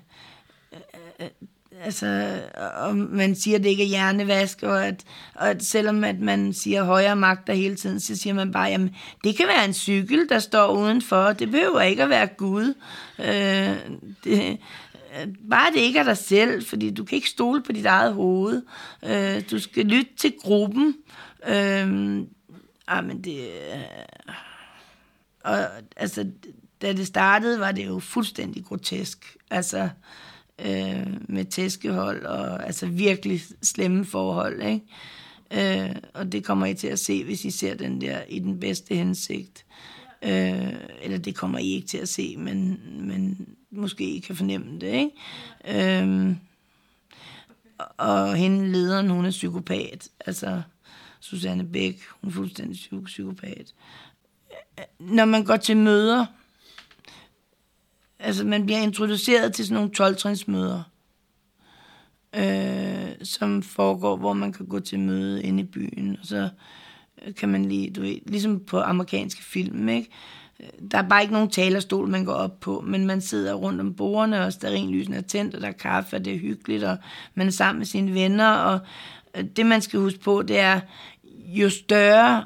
altså, 1.84 2.40
og 2.76 2.96
man 2.96 3.36
siger, 3.36 3.58
at 3.58 3.64
det 3.64 3.70
ikke 3.70 3.84
er 3.84 3.88
hjernevask, 3.88 4.64
og 4.64 4.86
at, 4.86 5.04
og 5.36 5.50
at 5.50 5.64
selvom 5.64 6.04
at 6.04 6.20
man 6.20 6.54
siger 6.54 6.84
højere 6.84 7.16
magter 7.16 7.54
hele 7.54 7.76
tiden, 7.76 8.00
så 8.00 8.16
siger 8.16 8.34
man 8.34 8.52
bare, 8.52 8.70
jamen, 8.70 8.96
det 9.24 9.38
kan 9.38 9.48
være 9.48 9.66
en 9.66 9.74
cykel, 9.74 10.30
der 10.30 10.40
står 10.40 10.68
udenfor, 10.78 11.34
det 11.34 11.52
behøver 11.52 11.82
ikke 11.82 12.04
at 12.04 12.10
være 12.10 12.28
Gud. 12.28 12.74
Øh, 13.20 13.78
det, 14.24 14.58
bare 15.50 15.72
det 15.72 15.80
ikke 15.80 16.00
er 16.00 16.04
dig 16.04 16.18
selv, 16.18 16.66
fordi 16.66 16.92
du 16.92 17.04
kan 17.04 17.16
ikke 17.16 17.30
stole 17.30 17.64
på 17.64 17.72
dit 17.72 17.86
eget 17.86 18.14
hoved. 18.14 18.62
Øh, 19.06 19.42
du 19.52 19.60
skal 19.60 19.86
lytte 19.86 20.12
til 20.18 20.34
gruppen. 20.42 20.96
Øh, 21.48 22.20
ah, 22.88 23.06
men 23.06 23.24
det... 23.24 23.40
Øh, 23.40 24.34
og 25.44 25.60
altså, 25.96 26.32
da 26.82 26.94
det 26.94 27.08
startede, 27.08 27.60
var 27.60 27.72
det 27.72 27.86
jo 27.86 28.00
fuldstændig 28.00 28.66
grotesk. 28.66 29.38
Altså, 29.50 29.90
øh, 30.60 31.08
med 31.30 31.46
tæskehold 31.46 32.26
og 32.26 32.66
altså 32.66 32.86
virkelig 32.86 33.42
slemme 33.62 34.06
forhold, 34.06 34.62
ikke? 34.62 34.86
Øh, 35.54 35.96
og 36.14 36.32
det 36.32 36.44
kommer 36.44 36.66
I 36.66 36.74
til 36.74 36.88
at 36.88 37.00
se, 37.00 37.24
hvis 37.24 37.46
I 37.46 37.52
ser 37.52 37.76
den 37.76 38.02
der 38.02 38.22
i 38.30 38.40
den 38.40 38.60
bedste 38.60 38.96
hensigt. 38.96 39.66
Øh, 40.24 40.74
eller 41.02 41.18
det 41.18 41.36
kommer 41.36 41.60
I 41.60 41.68
ikke 41.68 41.88
til 41.88 41.98
at 41.98 42.10
se, 42.10 42.38
men, 42.38 42.82
men 43.00 43.48
måske 43.72 44.04
I 44.04 44.20
kan 44.20 44.36
fornemme 44.36 44.80
det, 44.80 44.94
ikke? 44.94 46.04
Øh, 46.04 46.36
og 47.98 48.36
hende 48.36 48.72
lederen, 48.72 49.10
hun 49.10 49.26
er 49.26 49.30
psykopat. 49.30 50.10
Altså, 50.26 50.62
Susanne 51.20 51.64
Bæk, 51.64 52.02
hun 52.22 52.30
er 52.30 52.34
fuldstændig 52.34 52.80
psykopat. 53.06 53.74
Øh, 54.80 54.86
når 55.00 55.26
man 55.26 55.44
går 55.44 55.58
til 55.58 55.78
møder, 55.78 56.26
altså 58.24 58.46
man 58.46 58.66
bliver 58.66 58.80
introduceret 58.80 59.54
til 59.54 59.66
sådan 59.66 59.76
nogle 59.76 59.92
12 59.92 60.38
møder, 60.48 60.84
øh, 62.36 63.26
som 63.26 63.64
foregår, 63.64 64.18
hvor 64.18 64.34
man 64.34 64.54
kan 64.54 64.66
gå 64.66 64.80
til 64.80 65.00
møde 65.00 65.44
inde 65.44 65.64
i 65.64 65.66
byen, 65.66 66.18
og 66.22 66.28
så 66.28 66.50
øh, 67.26 67.36
kan 67.36 67.50
man 67.50 67.66
lige, 67.66 67.92
du 67.92 68.02
ved, 68.02 68.18
ligesom 68.26 68.60
på 68.60 68.82
amerikanske 68.82 69.44
film, 69.44 69.90
ikke? 69.90 70.10
Øh, 70.60 70.90
der 70.92 70.98
er 70.98 71.10
bare 71.10 71.22
ikke 71.22 71.34
nogen 71.34 71.50
talerstol, 71.50 72.08
man 72.08 72.26
går 72.26 72.34
op 72.34 72.60
på, 72.60 72.84
men 72.88 73.06
man 73.06 73.22
sidder 73.22 73.54
rundt 73.54 73.82
om 73.82 73.94
bordene, 73.94 74.46
og 74.46 74.54
stearinlysene 74.54 75.16
er 75.18 75.22
tændt, 75.22 75.56
og 75.56 75.62
der 75.62 75.68
er 75.68 75.72
kaffe, 75.72 76.16
og 76.16 76.26
det 76.26 76.34
er 76.34 76.40
hyggeligt, 76.40 76.84
og 76.84 76.98
man 77.36 77.48
er 77.48 77.52
sammen 77.52 77.80
med 77.80 77.86
sine 77.86 78.14
venner, 78.14 78.52
og 78.52 78.80
øh, 79.38 79.44
det 79.44 79.66
man 79.66 79.82
skal 79.82 80.00
huske 80.00 80.20
på, 80.20 80.42
det 80.42 80.60
er, 80.60 80.80
jo 81.46 81.70
større 81.70 82.46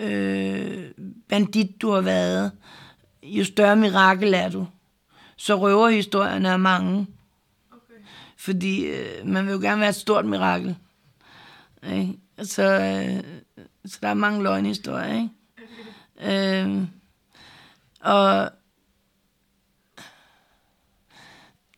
øh, 0.00 0.84
bandit 1.28 1.82
du 1.82 1.90
har 1.90 2.00
været, 2.00 2.52
jo 3.24 3.44
større 3.44 3.76
mirakel 3.76 4.34
er 4.34 4.48
du. 4.48 4.66
Så 5.36 5.54
røverhistorierne 5.54 6.48
er 6.48 6.56
mange. 6.56 7.06
Okay. 7.72 8.04
Fordi 8.36 8.86
øh, 8.86 9.26
man 9.26 9.46
vil 9.46 9.52
jo 9.52 9.58
gerne 9.58 9.80
være 9.80 9.88
et 9.88 9.94
stort 9.94 10.24
mirakel. 10.24 10.76
Ikke? 11.92 12.18
Så, 12.42 12.62
øh, 12.62 13.24
så 13.86 13.98
der 14.02 14.08
er 14.08 14.14
mange 14.14 14.42
løgnhistorier. 14.42 15.14
Ikke? 15.14 15.28
Okay. 16.20 16.64
Øh, 16.66 16.82
og 18.00 18.50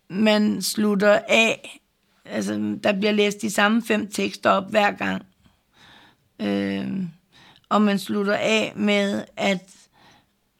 man 0.08 0.62
slutter 0.62 1.20
af, 1.28 1.80
altså 2.24 2.78
der 2.84 2.92
bliver 2.92 3.12
læst 3.12 3.42
de 3.42 3.50
samme 3.50 3.82
fem 3.82 4.10
tekster 4.10 4.50
op 4.50 4.70
hver 4.70 4.90
gang. 4.90 5.26
Øh, 6.40 7.02
og 7.68 7.82
man 7.82 7.98
slutter 7.98 8.34
af 8.34 8.72
med 8.76 9.24
at 9.36 9.75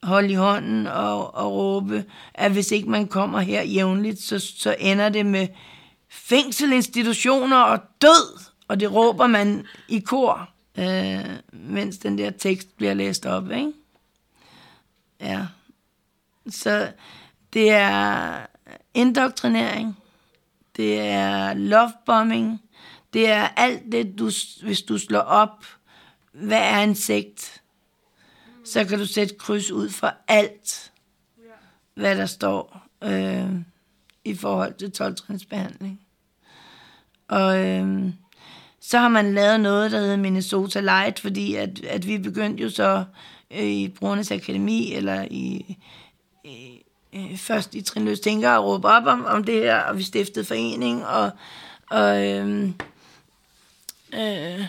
holde 0.07 0.29
i 0.31 0.33
hånden 0.33 0.87
og, 0.87 1.35
og 1.35 1.51
råbe, 1.51 2.05
at 2.33 2.51
hvis 2.51 2.71
ikke 2.71 2.89
man 2.89 3.07
kommer 3.07 3.39
her 3.39 3.63
jævnligt, 3.63 4.21
så, 4.21 4.39
så 4.39 4.75
ender 4.79 5.09
det 5.09 5.25
med 5.25 5.47
fængselinstitutioner 6.09 7.57
og 7.57 7.79
død. 8.01 8.39
Og 8.67 8.79
det 8.79 8.93
råber 8.93 9.27
man 9.27 9.65
i 9.87 9.99
kor, 9.99 10.49
øh, 10.77 11.25
mens 11.51 11.97
den 11.97 12.17
der 12.17 12.31
tekst 12.31 12.77
bliver 12.77 12.93
læst 12.93 13.25
op, 13.25 13.51
ikke? 13.51 13.71
Ja. 15.21 15.45
Så 16.49 16.91
det 17.53 17.71
er 17.71 18.37
indoktrinering. 18.93 19.97
det 20.75 20.99
er 20.99 21.53
lovebombing, 21.53 22.61
det 23.13 23.29
er 23.29 23.47
alt 23.47 23.91
det, 23.91 24.19
du, 24.19 24.31
hvis 24.63 24.81
du 24.81 24.97
slår 24.97 25.19
op, 25.19 25.65
hvad 26.31 26.61
er 26.61 26.79
en 26.79 26.95
sekt, 26.95 27.56
så 28.67 28.85
kan 28.85 28.99
du 28.99 29.05
sætte 29.05 29.35
kryds 29.35 29.71
ud 29.71 29.89
for 29.89 30.13
alt, 30.27 30.91
hvad 31.93 32.17
der 32.17 32.25
står 32.25 32.87
øh, 33.03 33.51
i 34.25 34.35
forhold 34.35 34.73
til 34.73 34.91
12 34.91 35.15
behandling. 35.49 36.01
Og 37.27 37.65
øh, 37.65 38.09
så 38.79 38.99
har 38.99 39.09
man 39.09 39.33
lavet 39.33 39.59
noget, 39.59 39.91
der 39.91 39.99
hedder 39.99 40.17
Minnesota 40.17 40.79
Light, 40.79 41.19
fordi 41.19 41.55
at, 41.55 41.85
at 41.85 42.07
vi 42.07 42.17
begyndte 42.17 42.63
jo 42.63 42.69
så 42.69 43.03
øh, 43.51 43.63
i 43.63 43.87
Brugernes 43.87 44.31
Akademi, 44.31 44.93
eller 44.93 45.27
i, 45.31 45.77
i 46.43 46.81
øh, 47.13 47.37
først 47.37 47.75
i 47.75 47.81
Trinløs 47.81 48.19
Tænker 48.19 48.49
at 48.49 48.63
råbe 48.63 48.87
op 48.87 49.05
om, 49.05 49.25
om 49.25 49.43
det 49.43 49.55
her, 49.55 49.79
og 49.79 49.97
vi 49.97 50.03
stiftede 50.03 50.45
forening, 50.45 51.05
og, 51.05 51.31
og 51.89 52.25
øh, 52.25 52.69
øh, 54.13 54.65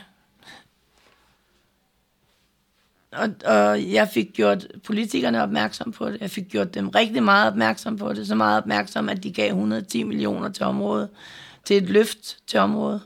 og, 3.18 3.30
og 3.44 3.92
jeg 3.92 4.08
fik 4.08 4.32
gjort 4.32 4.66
politikerne 4.84 5.42
opmærksom 5.42 5.92
på 5.92 6.10
det. 6.10 6.20
Jeg 6.20 6.30
fik 6.30 6.48
gjort 6.48 6.74
dem 6.74 6.88
rigtig 6.88 7.22
meget 7.22 7.50
opmærksom 7.50 7.96
på 7.96 8.12
det. 8.12 8.26
Så 8.26 8.34
meget 8.34 8.58
opmærksom, 8.58 9.08
at 9.08 9.22
de 9.22 9.32
gav 9.32 9.48
110 9.48 10.02
millioner 10.02 10.48
til 10.48 10.64
området. 10.64 11.08
Til 11.64 11.76
et 11.76 11.90
løft 11.90 12.38
til 12.46 12.60
området. 12.60 13.00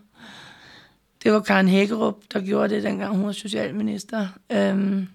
Det 1.23 1.33
var 1.33 1.41
Karen 1.41 1.69
Hækkerup, 1.69 2.17
der 2.33 2.41
gjorde 2.41 2.75
det, 2.75 2.83
dengang 2.83 3.17
hun 3.17 3.27
var 3.27 3.33
socialminister. 3.33 4.29
Øhm, 4.51 5.09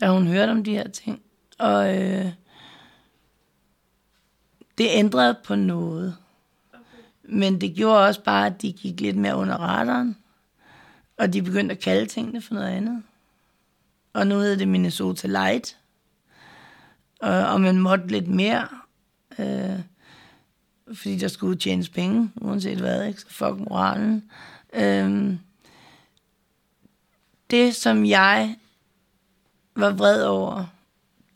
da 0.00 0.08
hun 0.08 0.26
hørte 0.26 0.50
om 0.50 0.64
de 0.64 0.74
her 0.74 0.88
ting. 0.88 1.20
Og 1.58 1.96
øh, 1.96 2.26
det 4.78 4.86
ændrede 4.90 5.36
på 5.44 5.54
noget. 5.54 6.16
Men 7.22 7.60
det 7.60 7.74
gjorde 7.74 8.06
også 8.06 8.22
bare, 8.22 8.46
at 8.46 8.62
de 8.62 8.72
gik 8.72 9.00
lidt 9.00 9.16
mere 9.16 9.36
under 9.36 9.54
radaren. 9.56 10.16
Og 11.18 11.32
de 11.32 11.42
begyndte 11.42 11.74
at 11.74 11.80
kalde 11.80 12.06
tingene 12.06 12.40
for 12.40 12.54
noget 12.54 12.68
andet. 12.68 13.02
Og 14.14 14.26
nu 14.26 14.38
hedder 14.38 14.56
det 14.56 14.68
Minnesota 14.68 15.28
Light. 15.28 15.76
Og, 17.20 17.46
og 17.46 17.60
man 17.60 17.78
måtte 17.78 18.06
lidt 18.06 18.28
mere. 18.28 18.68
Øh, 19.38 19.80
fordi 20.94 21.18
der 21.18 21.28
skulle 21.28 21.58
tjenes 21.58 21.88
penge, 21.88 22.30
uanset 22.36 22.78
hvad. 22.78 23.06
Ikke? 23.06 23.20
Så 23.20 23.26
fuck 23.28 23.58
moralen. 23.58 24.30
Øh, 24.72 25.34
det, 27.50 27.74
som 27.74 28.06
jeg 28.06 28.56
var 29.76 29.90
vred 29.90 30.22
over, 30.22 30.64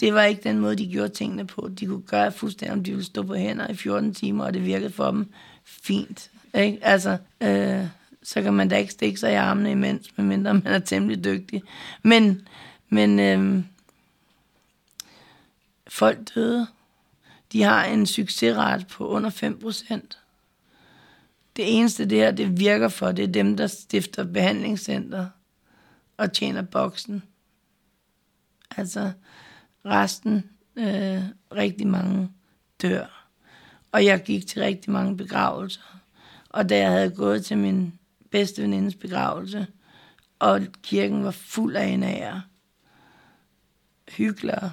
det 0.01 0.15
var 0.15 0.23
ikke 0.23 0.43
den 0.43 0.59
måde, 0.59 0.77
de 0.77 0.93
gjorde 0.93 1.09
tingene 1.09 1.47
på. 1.47 1.71
De 1.81 1.87
kunne 1.87 2.03
gøre 2.03 2.33
fuldstændig, 2.33 2.73
om 2.73 2.85
de 2.85 2.91
ville 2.91 3.05
stå 3.05 3.23
på 3.23 3.35
hænder 3.35 3.69
i 3.69 3.75
14 3.75 4.15
timer, 4.15 4.45
og 4.45 4.55
det 4.55 4.65
virkede 4.65 4.91
for 4.91 5.11
dem 5.11 5.33
fint. 5.65 6.31
Ikke? 6.55 6.79
Altså, 6.83 7.19
øh, 7.41 7.87
så 8.23 8.43
kan 8.43 8.55
man 8.55 8.69
da 8.69 8.77
ikke 8.77 8.93
stikke 8.93 9.21
sig 9.21 9.33
i 9.33 9.35
armene 9.35 9.71
imens, 9.71 10.17
medmindre 10.17 10.55
man 10.55 10.67
er 10.67 10.79
temmelig 10.79 11.25
dygtig. 11.25 11.63
Men, 12.03 12.49
men 12.89 13.19
øh, 13.19 13.65
folk 15.89 16.35
døde. 16.35 16.67
De 17.53 17.63
har 17.63 17.85
en 17.85 18.07
succesrate 18.07 18.85
på 18.85 19.09
under 19.09 19.31
5 19.31 19.59
procent. 19.59 20.19
Det 21.57 21.79
eneste 21.79 22.07
der, 22.07 22.31
det 22.31 22.59
virker 22.59 22.89
for, 22.89 23.13
det 23.13 23.23
er 23.23 23.33
dem, 23.33 23.57
der 23.57 23.67
stifter 23.67 24.25
behandlingscenter 24.25 25.27
og 26.17 26.33
tjener 26.33 26.63
boksen. 26.63 27.23
Altså, 28.77 29.13
resten, 29.85 30.51
øh, 30.77 31.23
rigtig 31.53 31.87
mange 31.87 32.31
dør. 32.83 33.29
Og 33.93 34.05
jeg 34.05 34.23
gik 34.25 34.47
til 34.47 34.63
rigtig 34.63 34.93
mange 34.93 35.17
begravelser. 35.17 36.01
Og 36.49 36.69
da 36.69 36.79
jeg 36.79 36.91
havde 36.91 37.11
gået 37.11 37.45
til 37.45 37.59
min 37.59 37.99
bedste 38.31 38.63
venindes 38.63 38.95
begravelse, 38.95 39.67
og 40.39 40.61
kirken 40.83 41.25
var 41.25 41.31
fuld 41.31 41.77
af 41.77 41.87
enager, 41.87 42.41
hyggelere, 44.09 44.73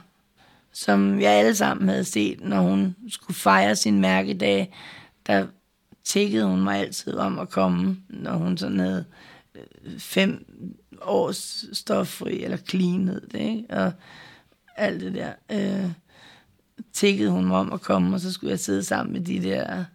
som 0.71 1.21
jeg 1.21 1.31
alle 1.31 1.55
sammen 1.55 1.89
havde 1.89 2.03
set, 2.03 2.41
når 2.41 2.61
hun 2.61 2.95
skulle 3.09 3.37
fejre 3.37 3.75
sin 3.75 3.99
mærkedag, 3.99 4.73
der 5.27 5.47
tækkede 6.03 6.45
hun 6.45 6.63
mig 6.63 6.79
altid 6.79 7.13
om 7.13 7.39
at 7.39 7.49
komme, 7.49 7.97
når 8.09 8.33
hun 8.33 8.57
sådan 8.57 8.79
havde 8.79 9.05
øh, 9.55 9.99
fem 9.99 10.45
års 11.01 11.65
stoffri, 11.73 12.43
eller 12.43 12.57
clean 12.57 13.07
hed 13.07 13.21
det, 13.21 13.39
ikke? 13.39 13.65
Og 13.69 13.91
alt 14.75 15.01
det 15.01 15.13
der. 15.13 15.33
Øh, 15.51 15.91
tækkede 16.93 17.31
hun 17.31 17.45
mig 17.45 17.57
om 17.57 17.73
at 17.73 17.81
komme, 17.81 18.15
og 18.15 18.19
så 18.19 18.31
skulle 18.31 18.51
jeg 18.51 18.59
sidde 18.59 18.83
sammen 18.83 19.13
med 19.13 19.21
de 19.21 19.43
der 19.43 19.85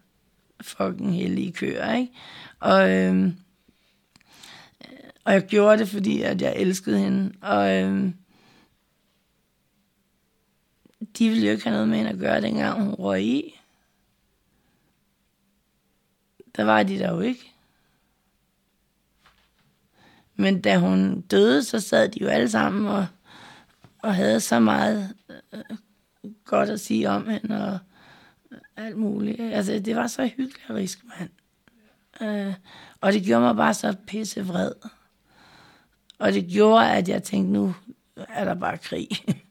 fucking 0.60 1.14
hellige 1.14 1.52
køer, 1.52 1.94
ikke? 1.94 2.12
Og, 2.60 2.90
øh, 2.90 3.32
og 5.24 5.32
jeg 5.32 5.42
gjorde 5.42 5.78
det, 5.78 5.88
fordi 5.88 6.22
at 6.22 6.42
jeg 6.42 6.54
elskede 6.56 6.98
hende, 6.98 7.32
og 7.40 7.82
øh, 7.82 8.10
de 11.18 11.28
ville 11.28 11.46
jo 11.46 11.52
ikke 11.52 11.64
have 11.64 11.72
noget 11.72 11.88
med 11.88 11.96
hende 11.96 12.10
at 12.10 12.18
gøre, 12.18 12.40
dengang 12.40 12.82
hun 12.82 12.94
røg 12.94 13.22
i. 13.22 13.60
Der 16.56 16.64
var 16.64 16.82
de 16.82 16.98
der 16.98 17.10
jo 17.10 17.20
ikke. 17.20 17.52
Men 20.36 20.60
da 20.60 20.78
hun 20.78 21.20
døde, 21.20 21.64
så 21.64 21.80
sad 21.80 22.08
de 22.08 22.22
jo 22.22 22.28
alle 22.28 22.50
sammen 22.50 22.86
og, 22.86 23.06
og 23.98 24.14
havde 24.14 24.40
så 24.40 24.60
meget 24.60 25.14
øh, 25.52 25.60
godt 26.44 26.70
at 26.70 26.80
sige 26.80 27.10
om 27.10 27.28
hende 27.28 27.64
og 27.66 27.78
øh, 28.52 28.58
alt 28.76 28.96
muligt. 28.96 29.40
Altså, 29.40 29.78
det 29.78 29.96
var 29.96 30.06
så 30.06 30.26
hyggeligt, 30.26 31.04
mand. 31.18 31.30
Øh, 32.20 32.54
og 33.00 33.12
det 33.12 33.24
gjorde 33.24 33.42
mig 33.42 33.56
bare 33.56 33.74
så 33.74 33.96
pisse 34.06 34.46
vred. 34.46 34.72
Og 36.18 36.32
det 36.32 36.46
gjorde, 36.52 36.90
at 36.90 37.08
jeg 37.08 37.22
tænkte, 37.22 37.52
nu 37.52 37.74
er 38.16 38.44
der 38.44 38.54
bare 38.54 38.78
krig. 38.78 39.08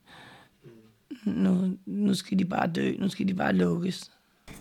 nu, 1.30 1.78
nu 1.86 2.14
skal 2.14 2.40
de 2.40 2.46
bare 2.46 2.72
dø, 2.76 2.94
nu 3.00 3.10
skal 3.10 3.28
de 3.28 3.34
bare 3.34 3.54
lukkes. 3.54 4.12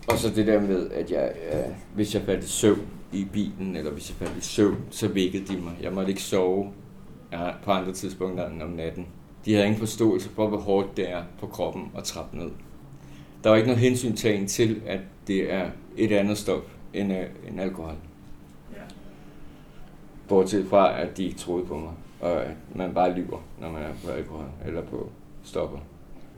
Og 0.08 0.18
så 0.18 0.30
det 0.30 0.46
der 0.46 0.60
med, 0.60 0.90
at 0.90 1.10
jeg, 1.10 1.32
øh, 1.52 1.74
hvis 1.94 2.14
jeg 2.14 2.22
faldt 2.22 2.44
i 2.44 2.48
søvn 2.48 2.86
i 3.12 3.26
bilen, 3.32 3.76
eller 3.76 3.90
hvis 3.92 4.10
jeg 4.10 4.16
faldt 4.16 4.44
i 4.44 4.46
søvn, 4.46 4.76
så 4.90 5.08
vækkede 5.08 5.46
de 5.46 5.60
mig. 5.60 5.72
Jeg 5.82 5.92
måtte 5.92 6.10
ikke 6.10 6.22
sove 6.22 6.72
ja, 7.32 7.50
på 7.64 7.70
andre 7.70 7.92
tidspunkter 7.92 8.50
end 8.50 8.62
om 8.62 8.70
natten. 8.70 9.06
De 9.44 9.52
havde 9.52 9.66
ingen 9.66 9.78
forståelse 9.78 10.28
for, 10.28 10.48
hvor 10.48 10.58
hårdt 10.58 10.96
det 10.96 11.10
er 11.10 11.22
på 11.40 11.46
kroppen 11.46 11.90
at 11.96 12.04
trappe 12.04 12.38
ned. 12.38 12.50
Der 13.44 13.50
var 13.50 13.56
ikke 13.56 13.68
noget 13.68 13.82
hensyn 13.82 14.16
til, 14.46 14.82
at 14.86 15.00
det 15.26 15.52
er 15.52 15.70
et 15.96 16.12
andet 16.12 16.38
stof 16.38 16.62
end, 16.94 17.12
øh, 17.12 17.26
end 17.48 17.60
alkohol. 17.60 17.94
Ja. 18.72 18.82
Bortset 20.28 20.66
fra, 20.66 21.00
at 21.00 21.16
de 21.16 21.24
ikke 21.24 21.38
troede 21.38 21.66
på 21.66 21.76
mig, 21.76 21.92
og 22.20 22.44
at 22.44 22.56
man 22.74 22.94
bare 22.94 23.14
lyver, 23.14 23.38
når 23.60 23.72
man 23.72 23.82
er 23.82 23.92
på 24.04 24.10
alkohol 24.10 24.46
eller 24.66 24.82
på 24.82 25.10
stoffer. 25.42 25.78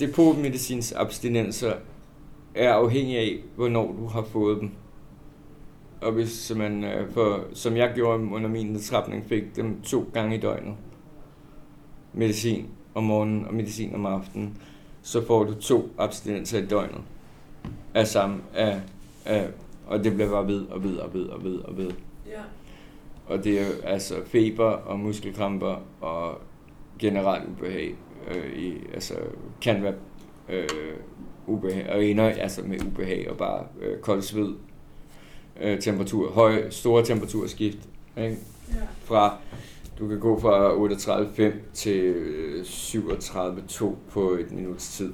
Depotmedicins 0.00 0.92
abstinenser 0.92 1.72
er 2.54 2.72
afhængig 2.72 3.18
af, 3.18 3.38
hvornår 3.56 3.92
du 3.92 4.06
har 4.06 4.22
fået 4.22 4.60
dem. 4.60 4.70
Og 6.00 6.12
hvis 6.12 6.52
man, 6.56 6.84
øh, 6.84 7.12
for, 7.12 7.44
som 7.52 7.76
jeg 7.76 7.92
gjorde 7.94 8.24
under 8.24 8.48
min 8.48 8.66
nedtrapning, 8.66 9.24
fik 9.24 9.56
dem 9.56 9.80
to 9.82 10.10
gange 10.12 10.36
i 10.36 10.40
døgnet. 10.40 10.74
Medicin 12.12 12.66
om 12.94 13.04
morgenen 13.04 13.46
og 13.46 13.54
medicin 13.54 13.94
om 13.94 14.06
aftenen. 14.06 14.58
Så 15.02 15.26
får 15.26 15.44
du 15.44 15.54
to 15.54 15.88
abstinenser 15.98 16.58
i 16.58 16.66
døgnet. 16.66 17.00
Af 17.94 18.06
samme, 18.06 18.40
af, 18.54 18.80
af, 19.24 19.48
og 19.86 20.04
det 20.04 20.14
bliver 20.14 20.30
bare 20.30 20.46
ved 20.46 20.66
og 20.66 20.84
ved 20.84 20.96
og 20.96 21.14
ved 21.14 21.26
og 21.26 21.44
ved 21.44 21.58
og 21.58 21.76
ved. 21.76 21.90
Ja. 22.26 22.40
Og 23.26 23.44
det 23.44 23.60
er 23.60 23.66
altså 23.84 24.14
feber 24.26 24.64
og 24.64 25.00
muskelkramper 25.00 25.76
og 26.00 26.40
generelt 26.98 27.48
ubehag. 27.48 27.94
Øh, 28.28 28.52
i, 28.56 28.86
altså 28.94 29.14
kan 29.62 29.82
være 29.82 29.94
øh, 30.48 30.68
ubehag, 31.46 31.90
og 31.92 32.04
ender 32.04 32.24
altså 32.24 32.62
med 32.62 32.84
ubehag 32.86 33.30
og 33.30 33.36
bare 33.36 33.64
øh, 33.80 33.98
kold 33.98 34.22
sved, 34.22 34.54
øh, 35.60 35.80
temperatur, 35.80 36.30
høj, 36.30 36.70
store 36.70 37.04
temperaturskift. 37.04 37.78
Ikke? 38.16 38.36
Ja. 38.68 38.74
Fra, 39.04 39.36
du 39.98 40.08
kan 40.08 40.20
gå 40.20 40.40
fra 40.40 40.74
38,5 41.50 41.54
til 41.72 42.14
37,2 42.64 43.84
øh, 43.84 43.92
på 44.10 44.30
et 44.30 44.52
minuts 44.52 44.96
tid. 44.96 45.12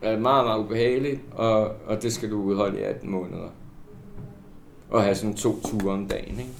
Det 0.00 0.08
er 0.08 0.18
meget, 0.18 0.46
meget 0.46 0.64
ubehageligt, 0.64 1.20
og, 1.32 1.72
og 1.86 2.02
det 2.02 2.12
skal 2.12 2.30
du 2.30 2.42
udholde 2.42 2.78
i 2.78 2.82
18 2.82 3.10
måneder. 3.10 3.48
Og 4.90 5.02
have 5.02 5.14
sådan 5.14 5.34
to 5.34 5.60
ture 5.60 5.92
om 5.92 6.08
dagen, 6.08 6.38
ikke? 6.38 6.52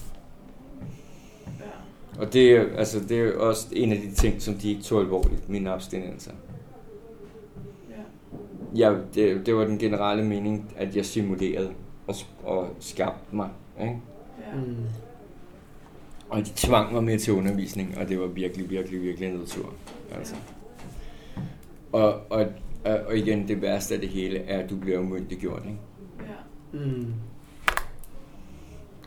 Og 2.18 2.32
det 2.32 2.56
er, 2.56 2.76
altså, 2.76 3.00
det 3.08 3.20
er 3.20 3.38
også 3.38 3.66
en 3.72 3.92
af 3.92 3.98
de 3.98 4.14
ting, 4.14 4.42
som 4.42 4.54
de 4.54 4.70
ikke 4.70 4.82
tog 4.82 5.00
alvorligt, 5.00 5.48
mine 5.48 5.70
abstinenser 5.70 6.32
ja, 8.76 8.94
det, 9.14 9.46
det 9.46 9.56
var 9.56 9.64
den 9.64 9.78
generelle 9.78 10.24
mening, 10.24 10.72
at 10.76 10.96
jeg 10.96 11.04
simulerede 11.06 11.72
og, 12.06 12.14
og 12.44 12.76
skabte 12.80 13.36
mig. 13.36 13.50
Ikke? 13.80 13.96
Ja. 14.40 14.56
Mm. 14.56 14.76
Og 16.28 16.38
de 16.38 16.50
tvang 16.56 16.92
mig 16.92 17.04
med 17.04 17.18
til 17.18 17.32
undervisning, 17.32 17.98
og 17.98 18.08
det 18.08 18.20
var 18.20 18.26
virkelig, 18.26 18.70
virkelig, 18.70 19.02
virkelig 19.02 19.28
en 19.28 19.34
nedtur. 19.34 19.74
Altså. 20.14 20.34
Og, 21.92 22.30
og, 22.30 22.46
og 22.84 23.16
igen, 23.16 23.48
det 23.48 23.62
værste 23.62 23.94
af 23.94 24.00
det 24.00 24.08
hele 24.08 24.38
er, 24.38 24.62
at 24.62 24.70
du 24.70 24.76
bliver 24.76 24.98
umyndiggjort. 24.98 25.62
Ikke? 25.64 25.78
Ja. 26.20 26.78
Mm. 26.86 27.14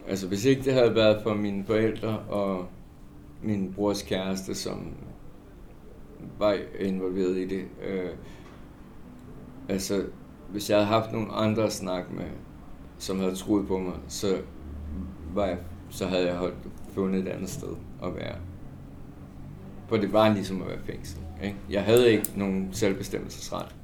Altså, 0.08 0.28
hvis 0.28 0.46
ikke 0.46 0.64
det 0.64 0.74
havde 0.74 0.96
været 0.96 1.24
for 1.24 1.34
mine 1.34 1.66
forældre 1.66 2.20
og 2.20 2.66
min 3.44 3.74
brors 3.76 4.04
kæreste, 4.04 4.56
som 4.56 4.94
var 6.40 6.58
involveret 6.80 7.38
i 7.38 7.48
det, 7.48 7.66
øh, 7.88 8.10
altså, 9.70 10.06
hvis 10.50 10.70
jeg 10.70 10.78
havde 10.78 10.88
haft 10.88 11.12
nogle 11.12 11.32
andre 11.32 11.64
at 11.64 11.74
snakke 11.74 12.14
med, 12.14 12.26
som 12.98 13.20
havde 13.20 13.36
troet 13.36 13.68
på 13.68 13.78
mig, 13.78 13.94
så, 14.08 14.42
var 15.34 15.46
jeg, 15.46 15.58
så 15.90 16.08
havde 16.08 16.28
jeg 16.28 16.36
holdt, 16.36 16.58
fundet 16.94 17.22
et 17.22 17.28
andet 17.28 17.50
sted 17.50 17.76
at 18.04 18.16
være. 18.16 18.36
For 19.88 19.98
det 19.98 20.14
var 20.14 20.34
ligesom 20.34 20.62
at 20.62 20.68
være 20.68 20.80
fængsel. 20.86 21.20
Ikke? 21.44 21.58
Jeg 21.70 21.84
havde 21.84 22.12
ikke 22.12 22.32
nogen 22.36 22.70
selvbestemmelsesret. 22.72 23.76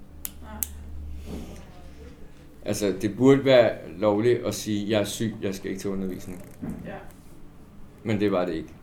Altså, 2.65 2.95
det 3.01 3.17
burde 3.17 3.45
være 3.45 3.77
lovligt 3.97 4.45
at 4.45 4.55
sige, 4.55 4.89
jeg 4.89 5.01
er 5.01 5.05
syg, 5.05 5.35
jeg 5.41 5.55
skal 5.55 5.69
ikke 5.69 5.81
til 5.81 5.89
undervisning. 5.89 6.45
Ja. 6.85 6.95
Men 8.03 8.19
det 8.19 8.31
var 8.31 8.45
det 8.45 8.53
ikke. 8.53 8.73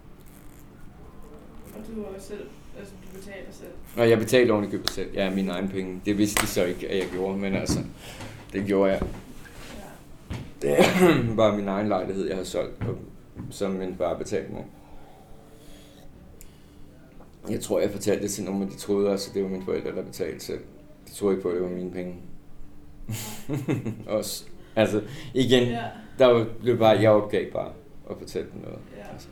Og 1.79 1.95
du 1.97 2.01
var 2.03 2.09
selv, 2.19 2.47
altså 2.79 2.93
du 3.13 3.19
betaler 3.19 3.53
selv. 3.53 3.71
Og 3.97 4.11
jeg 4.11 4.19
betalte 4.19 4.53
oven 4.53 4.65
i 4.65 4.71
købet 4.71 4.91
selv. 4.91 5.15
Ja, 5.15 5.31
mine 5.31 5.53
egne 5.53 5.69
penge. 5.69 6.01
Det 6.05 6.19
vidste 6.19 6.43
de 6.43 6.47
så 6.47 6.65
ikke, 6.65 6.89
at 6.89 6.99
jeg 6.99 7.07
gjorde, 7.13 7.39
men 7.39 7.55
altså, 7.55 7.79
det 8.53 8.67
gjorde 8.67 8.93
jeg. 8.93 9.03
Det 10.63 10.77
var 11.41 11.57
min 11.57 11.69
egen 11.69 11.89
lejlighed, 11.89 12.27
jeg 12.27 12.37
havde 12.37 12.47
solgt, 12.49 12.81
og, 12.89 12.99
som 13.51 13.71
min 13.71 13.95
far 13.99 14.15
betalte 14.19 14.53
mig. 14.53 14.65
Jeg 17.51 17.61
tror, 17.61 17.81
jeg 17.81 17.91
fortalte 17.91 18.23
det 18.23 18.31
til 18.31 18.45
nogen, 18.45 18.61
men 18.61 18.69
de 18.69 18.77
troede 18.77 19.09
også, 19.11 19.31
at 19.31 19.35
det 19.35 19.43
var 19.43 19.49
mine 19.49 19.65
forældre, 19.65 19.91
der 19.97 20.03
betalte 20.03 20.45
selv. 20.45 20.61
De 21.09 21.13
troede 21.15 21.35
ikke 21.37 21.43
på, 21.43 21.49
at 21.49 21.55
det 21.55 21.63
var 21.63 21.69
mine 21.69 21.91
penge. 21.91 22.15
også. 24.19 24.45
Altså, 24.77 25.03
igen, 25.35 25.69
Ja. 25.69 25.83
der 26.19 26.27
var, 26.27 26.47
blev 26.63 26.79
bare, 26.79 26.99
jeg 27.01 27.11
opgav 27.11 27.51
bare 27.53 27.73
at 28.11 28.17
fortælle 28.19 28.49
dem 28.55 28.61
noget. 28.63 28.79
Ja. 28.97 29.13
Altså. 29.13 29.29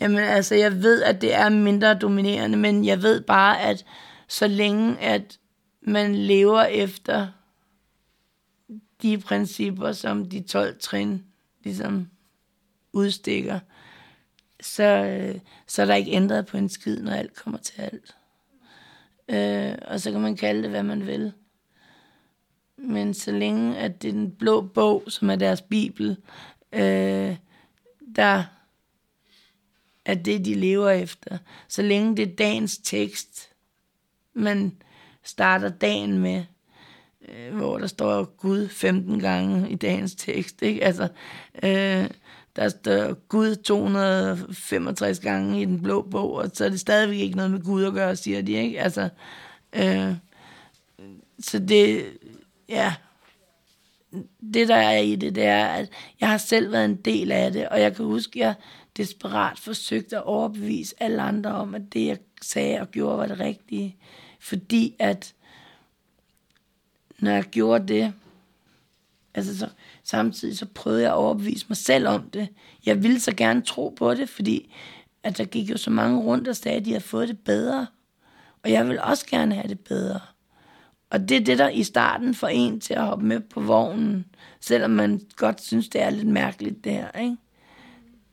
Jamen 0.00 0.18
altså, 0.18 0.54
jeg 0.54 0.82
ved, 0.82 1.02
at 1.02 1.20
det 1.20 1.34
er 1.34 1.48
mindre 1.48 1.94
dominerende, 1.94 2.58
men 2.58 2.84
jeg 2.84 3.02
ved 3.02 3.20
bare, 3.20 3.60
at 3.60 3.84
så 4.28 4.46
længe 4.46 4.98
at 4.98 5.38
man 5.82 6.14
lever 6.14 6.62
efter 6.62 7.28
de 9.02 9.18
principper, 9.18 9.92
som 9.92 10.28
de 10.28 10.40
12 10.40 10.80
trin 10.80 11.24
ligesom 11.64 12.08
udstikker, 12.92 13.60
så, 14.60 14.82
øh, 14.82 15.40
så 15.66 15.82
er 15.82 15.86
der 15.86 15.94
ikke 15.94 16.10
ændret 16.10 16.46
på 16.46 16.56
en 16.56 16.68
skid, 16.68 17.02
når 17.02 17.12
alt 17.12 17.34
kommer 17.34 17.58
til 17.58 17.80
alt. 17.80 18.16
Øh, 19.28 19.78
og 19.88 20.00
så 20.00 20.10
kan 20.10 20.20
man 20.20 20.36
kalde 20.36 20.62
det, 20.62 20.70
hvad 20.70 20.82
man 20.82 21.06
vil. 21.06 21.32
Men 22.76 23.14
så 23.14 23.32
længe 23.32 23.78
at 23.78 24.02
det 24.02 24.08
er 24.08 24.12
den 24.12 24.30
blå 24.30 24.60
bog, 24.60 25.04
som 25.08 25.30
er 25.30 25.36
deres 25.36 25.62
bibel, 25.62 26.16
øh, 26.72 27.36
der 28.16 28.44
er 30.10 30.14
det, 30.14 30.44
de 30.44 30.54
lever 30.54 30.90
efter. 30.90 31.38
Så 31.68 31.82
længe 31.82 32.16
det 32.16 32.30
er 32.30 32.36
dagens 32.36 32.78
tekst, 32.78 33.50
man 34.34 34.72
starter 35.22 35.68
dagen 35.68 36.18
med, 36.18 36.44
øh, 37.28 37.56
hvor 37.56 37.78
der 37.78 37.86
står 37.86 38.24
Gud 38.24 38.68
15 38.68 39.20
gange 39.20 39.70
i 39.70 39.74
dagens 39.74 40.14
tekst, 40.14 40.62
ikke? 40.62 40.84
Altså, 40.84 41.08
øh, 41.62 42.10
der 42.56 42.68
står 42.68 43.14
Gud 43.28 43.56
265 43.56 45.18
gange 45.20 45.62
i 45.62 45.64
den 45.64 45.82
blå 45.82 46.02
bog, 46.02 46.32
og 46.32 46.50
så 46.54 46.64
er 46.64 46.68
det 46.68 46.80
stadigvæk 46.80 47.18
ikke 47.18 47.36
noget 47.36 47.50
med 47.50 47.64
Gud 47.64 47.84
at 47.84 47.92
gøre, 47.92 48.16
siger 48.16 48.42
de, 48.42 48.52
ikke? 48.52 48.80
Altså, 48.80 49.08
øh, 49.72 50.14
så 51.40 51.58
det, 51.58 52.04
ja, 52.68 52.94
det 54.54 54.68
der 54.68 54.76
er 54.76 54.98
i 54.98 55.16
det, 55.16 55.34
det 55.34 55.44
er, 55.44 55.66
at 55.66 55.88
jeg 56.20 56.28
har 56.28 56.38
selv 56.38 56.72
været 56.72 56.84
en 56.84 56.96
del 56.96 57.32
af 57.32 57.52
det, 57.52 57.68
og 57.68 57.80
jeg 57.80 57.96
kan 57.96 58.04
huske, 58.04 58.40
at 58.40 58.46
jeg 58.46 58.54
desperat 59.00 59.58
forsøgte 59.58 60.16
at 60.16 60.24
overbevise 60.24 60.94
alle 60.98 61.22
andre 61.22 61.50
om, 61.50 61.74
at 61.74 61.92
det, 61.92 62.06
jeg 62.06 62.18
sagde 62.42 62.80
og 62.80 62.90
gjorde, 62.90 63.18
var 63.18 63.26
det 63.26 63.40
rigtige. 63.40 63.96
Fordi 64.40 64.94
at, 64.98 65.34
når 67.18 67.30
jeg 67.30 67.44
gjorde 67.44 67.88
det, 67.88 68.12
altså 69.34 69.58
så, 69.58 69.68
samtidig 70.04 70.58
så 70.58 70.66
prøvede 70.66 71.02
jeg 71.02 71.10
at 71.10 71.16
overbevise 71.16 71.66
mig 71.68 71.76
selv 71.76 72.08
om 72.08 72.30
det. 72.30 72.48
Jeg 72.86 73.02
ville 73.02 73.20
så 73.20 73.34
gerne 73.34 73.62
tro 73.62 73.88
på 73.88 74.14
det, 74.14 74.28
fordi 74.28 74.74
at 75.22 75.38
der 75.38 75.44
gik 75.44 75.70
jo 75.70 75.76
så 75.76 75.90
mange 75.90 76.20
rundt 76.20 76.48
og 76.48 76.56
sagde, 76.56 76.78
at 76.78 76.84
de 76.84 76.90
havde 76.90 77.04
fået 77.04 77.28
det 77.28 77.38
bedre. 77.38 77.86
Og 78.62 78.70
jeg 78.70 78.88
vil 78.88 79.00
også 79.00 79.26
gerne 79.26 79.54
have 79.54 79.68
det 79.68 79.80
bedre. 79.80 80.20
Og 81.10 81.28
det 81.28 81.36
er 81.36 81.44
det, 81.44 81.58
der 81.58 81.68
i 81.68 81.82
starten 81.82 82.34
får 82.34 82.48
en 82.48 82.80
til 82.80 82.94
at 82.94 83.02
hoppe 83.06 83.26
med 83.26 83.40
på 83.40 83.60
vognen, 83.60 84.26
selvom 84.60 84.90
man 84.90 85.20
godt 85.36 85.62
synes, 85.62 85.88
det 85.88 86.02
er 86.02 86.10
lidt 86.10 86.28
mærkeligt 86.28 86.84
der, 86.84 87.18
ikke? 87.18 87.36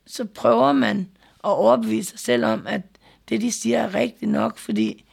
Så 0.07 0.25
prøver 0.25 0.71
man 0.71 0.99
at 1.43 1.49
overbevise 1.49 2.09
sig 2.09 2.19
selv 2.19 2.45
om, 2.45 2.67
at 2.67 2.81
det, 3.29 3.41
de 3.41 3.51
siger, 3.51 3.79
er 3.79 3.93
rigtigt 3.93 4.31
nok, 4.31 4.57
fordi 4.57 5.05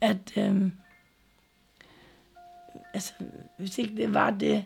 at, 0.00 0.36
øh, 0.36 0.70
altså, 2.94 3.12
hvis 3.58 3.78
ikke 3.78 3.96
det 3.96 4.14
var 4.14 4.30
det, 4.30 4.64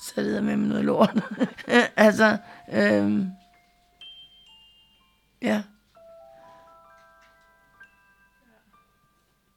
så 0.00 0.20
leder 0.20 0.40
med 0.40 0.56
med 0.56 0.68
noget 0.68 0.84
lort. 0.84 1.24
altså, 1.96 2.38
øh, 2.72 3.26
ja. 5.42 5.62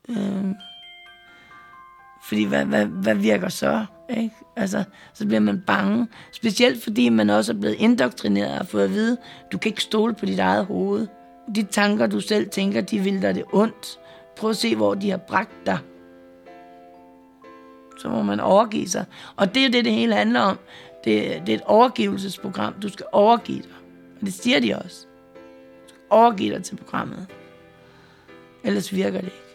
Øh, 0.09 0.55
fordi 2.23 2.43
hvad, 2.43 2.65
hvad, 2.65 2.85
hvad 2.85 3.15
virker 3.15 3.49
så? 3.49 3.85
Ikke? 4.17 4.35
Altså, 4.55 4.83
så 5.13 5.25
bliver 5.25 5.39
man 5.39 5.63
bange. 5.67 6.07
Specielt 6.31 6.83
fordi 6.83 7.09
man 7.09 7.29
også 7.29 7.53
er 7.53 7.57
blevet 7.57 7.75
indoktrineret 7.75 8.59
og 8.59 8.67
fået 8.67 8.83
at 8.83 8.91
vide, 8.91 9.17
du 9.51 9.57
kan 9.57 9.69
ikke 9.69 9.83
stole 9.83 10.13
på 10.13 10.25
dit 10.25 10.39
eget 10.39 10.65
hoved. 10.65 11.07
De 11.55 11.63
tanker, 11.63 12.07
du 12.07 12.19
selv 12.19 12.49
tænker, 12.49 12.81
de 12.81 12.99
vil 12.99 13.21
dig 13.21 13.35
det 13.35 13.43
ondt. 13.53 13.99
Prøv 14.37 14.49
at 14.49 14.57
se, 14.57 14.75
hvor 14.75 14.93
de 14.93 15.09
har 15.09 15.17
bragt 15.17 15.65
dig. 15.65 15.77
Så 17.97 18.09
må 18.09 18.21
man 18.21 18.39
overgive 18.39 18.87
sig. 18.87 19.05
Og 19.35 19.55
det 19.55 19.61
er 19.61 19.67
jo 19.67 19.71
det, 19.71 19.85
det 19.85 19.93
hele 19.93 20.15
handler 20.15 20.39
om. 20.39 20.59
Det, 21.03 21.41
det 21.45 21.49
er 21.49 21.57
et 21.57 21.63
overgivelsesprogram. 21.65 22.73
Du 22.73 22.89
skal 22.89 23.05
overgive 23.11 23.61
dig. 23.61 23.71
Og 24.19 24.25
det 24.25 24.33
siger 24.33 24.59
de 24.59 24.75
også. 24.75 25.05
Du 25.83 25.87
skal 25.87 26.01
overgive 26.09 26.55
dig 26.55 26.63
til 26.63 26.75
programmet. 26.75 27.27
Ellers 28.63 28.93
virker 28.93 29.21
det 29.21 29.25
ikke. 29.25 29.49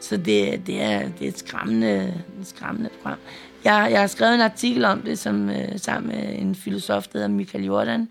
Så 0.00 0.16
det, 0.16 0.66
det, 0.66 0.82
er, 0.82 1.08
det 1.08 1.24
er 1.24 1.28
et 1.28 1.38
skræmmende, 1.38 2.24
et 2.40 2.46
skræmmende 2.46 2.90
program. 3.02 3.18
Jeg, 3.64 3.88
jeg 3.90 4.00
har 4.00 4.06
skrevet 4.06 4.34
en 4.34 4.40
artikel 4.40 4.84
om 4.84 5.02
det 5.02 5.18
som, 5.18 5.50
øh, 5.50 5.78
sammen 5.78 6.08
med 6.08 6.38
en 6.38 6.54
filosof, 6.54 7.06
der 7.06 7.18
hedder 7.18 7.28
Michael 7.28 7.64
Jordan, 7.64 8.08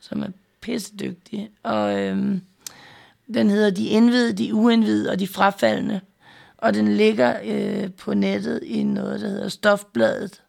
som 0.00 0.22
er 0.22 0.28
pissedygtig. 0.60 1.50
Og 1.62 2.00
øhm, 2.00 2.40
den 3.34 3.50
hedder 3.50 3.70
De 3.70 3.86
indvidede, 3.86 4.32
de 4.32 4.54
uindvidede 4.54 5.10
og 5.10 5.18
de 5.18 5.26
frafaldende. 5.26 6.00
Og 6.58 6.74
den 6.74 6.96
ligger 6.96 7.36
øh, 7.44 7.90
på 7.92 8.14
nettet 8.14 8.60
i 8.62 8.82
noget, 8.82 9.20
der 9.20 9.28
hedder 9.28 9.48
Stofbladet. 9.48 10.42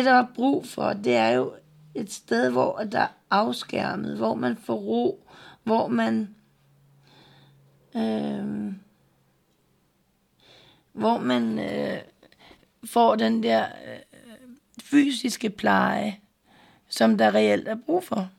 Det, 0.00 0.06
der 0.06 0.12
er 0.12 0.26
brug 0.34 0.66
for, 0.66 0.92
det 0.92 1.16
er 1.16 1.28
jo 1.28 1.52
et 1.94 2.12
sted, 2.12 2.50
hvor 2.50 2.78
der 2.92 3.00
er 3.00 3.08
afskærmet, 3.30 4.16
hvor 4.16 4.34
man 4.34 4.56
får 4.56 4.74
ro, 4.74 5.26
hvor 5.62 5.88
man 5.88 6.34
øh, 7.96 8.72
hvor 10.92 11.18
man 11.18 11.58
øh, 11.58 11.98
får 12.84 13.16
den 13.16 13.42
der 13.42 13.64
øh, 13.64 13.98
fysiske 14.82 15.50
pleje, 15.50 16.18
som 16.88 17.18
der 17.18 17.34
reelt 17.34 17.68
er 17.68 17.76
brug 17.86 18.04
for. 18.04 18.30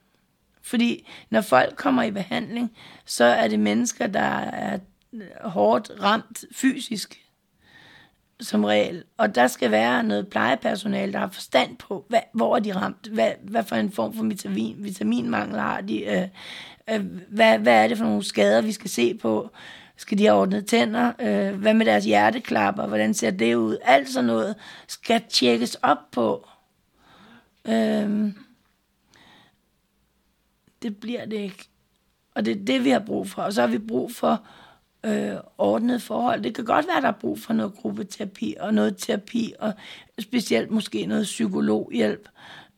Fordi 0.62 1.07
når 1.30 1.41
folk 1.41 1.76
kommer 1.76 2.03
i 2.03 2.12
behandling, 2.12 2.78
så 3.05 3.24
er 3.24 3.47
det 3.47 3.59
mennesker, 3.59 4.07
der 4.07 4.39
er 4.39 4.80
øh, 5.14 5.22
hårdt 5.41 5.91
ramt 5.99 6.45
fysisk 6.51 7.22
som 8.41 8.63
regel. 8.63 9.03
Og 9.17 9.35
der 9.35 9.47
skal 9.47 9.71
være 9.71 10.03
noget 10.03 10.27
plejepersonale, 10.27 11.13
der 11.13 11.19
har 11.19 11.29
forstand 11.29 11.77
på, 11.77 12.05
hvad, 12.09 12.19
hvor 12.33 12.55
er 12.55 12.59
de 12.59 12.75
ramt, 12.75 13.07
hvad, 13.07 13.31
hvad 13.43 13.63
for 13.63 13.75
en 13.75 13.91
form 13.91 14.13
for 14.13 14.23
vitamin, 14.23 14.75
vitaminmangel 14.79 15.59
har 15.59 15.81
de, 15.81 16.03
øh, 16.03 16.27
øh, 16.89 17.05
hvad, 17.29 17.59
hvad 17.59 17.83
er 17.83 17.87
det 17.87 17.97
for 17.97 18.05
nogle 18.05 18.23
skader, 18.23 18.61
vi 18.61 18.71
skal 18.71 18.89
se 18.89 19.13
på, 19.13 19.49
skal 19.97 20.17
de 20.17 20.25
have 20.25 20.37
ordnet 20.37 20.65
tænder, 20.65 21.11
øh, 21.19 21.59
hvad 21.59 21.73
med 21.73 21.85
deres 21.85 22.05
hjerteklapper, 22.05 22.87
hvordan 22.87 23.13
ser 23.13 23.31
det 23.31 23.55
ud, 23.55 23.77
alt 23.83 24.09
sådan 24.09 24.27
noget 24.27 24.55
skal 24.87 25.21
tjekkes 25.29 25.75
op 25.75 26.11
på. 26.11 26.47
Øh, 27.67 28.31
det 30.81 30.97
bliver 30.97 31.25
det 31.25 31.37
ikke. 31.37 31.67
Og 32.35 32.45
det 32.45 32.61
er 32.61 32.65
det, 32.65 32.83
vi 32.83 32.89
har 32.89 32.99
brug 32.99 33.29
for. 33.29 33.41
Og 33.41 33.53
så 33.53 33.61
har 33.61 33.67
vi 33.67 33.77
brug 33.77 34.11
for 34.11 34.45
øh, 35.05 35.33
ordnede 35.57 35.99
forhold. 35.99 36.41
Det 36.41 36.55
kan 36.55 36.65
godt 36.65 36.87
være, 36.87 37.01
der 37.01 37.07
er 37.07 37.19
brug 37.21 37.39
for 37.39 37.53
noget 37.53 37.73
gruppeterapi 37.73 38.55
og 38.59 38.73
noget 38.73 38.97
terapi, 38.97 39.53
og 39.59 39.73
specielt 40.19 40.71
måske 40.71 41.05
noget 41.05 41.23
psykologhjælp. 41.23 42.29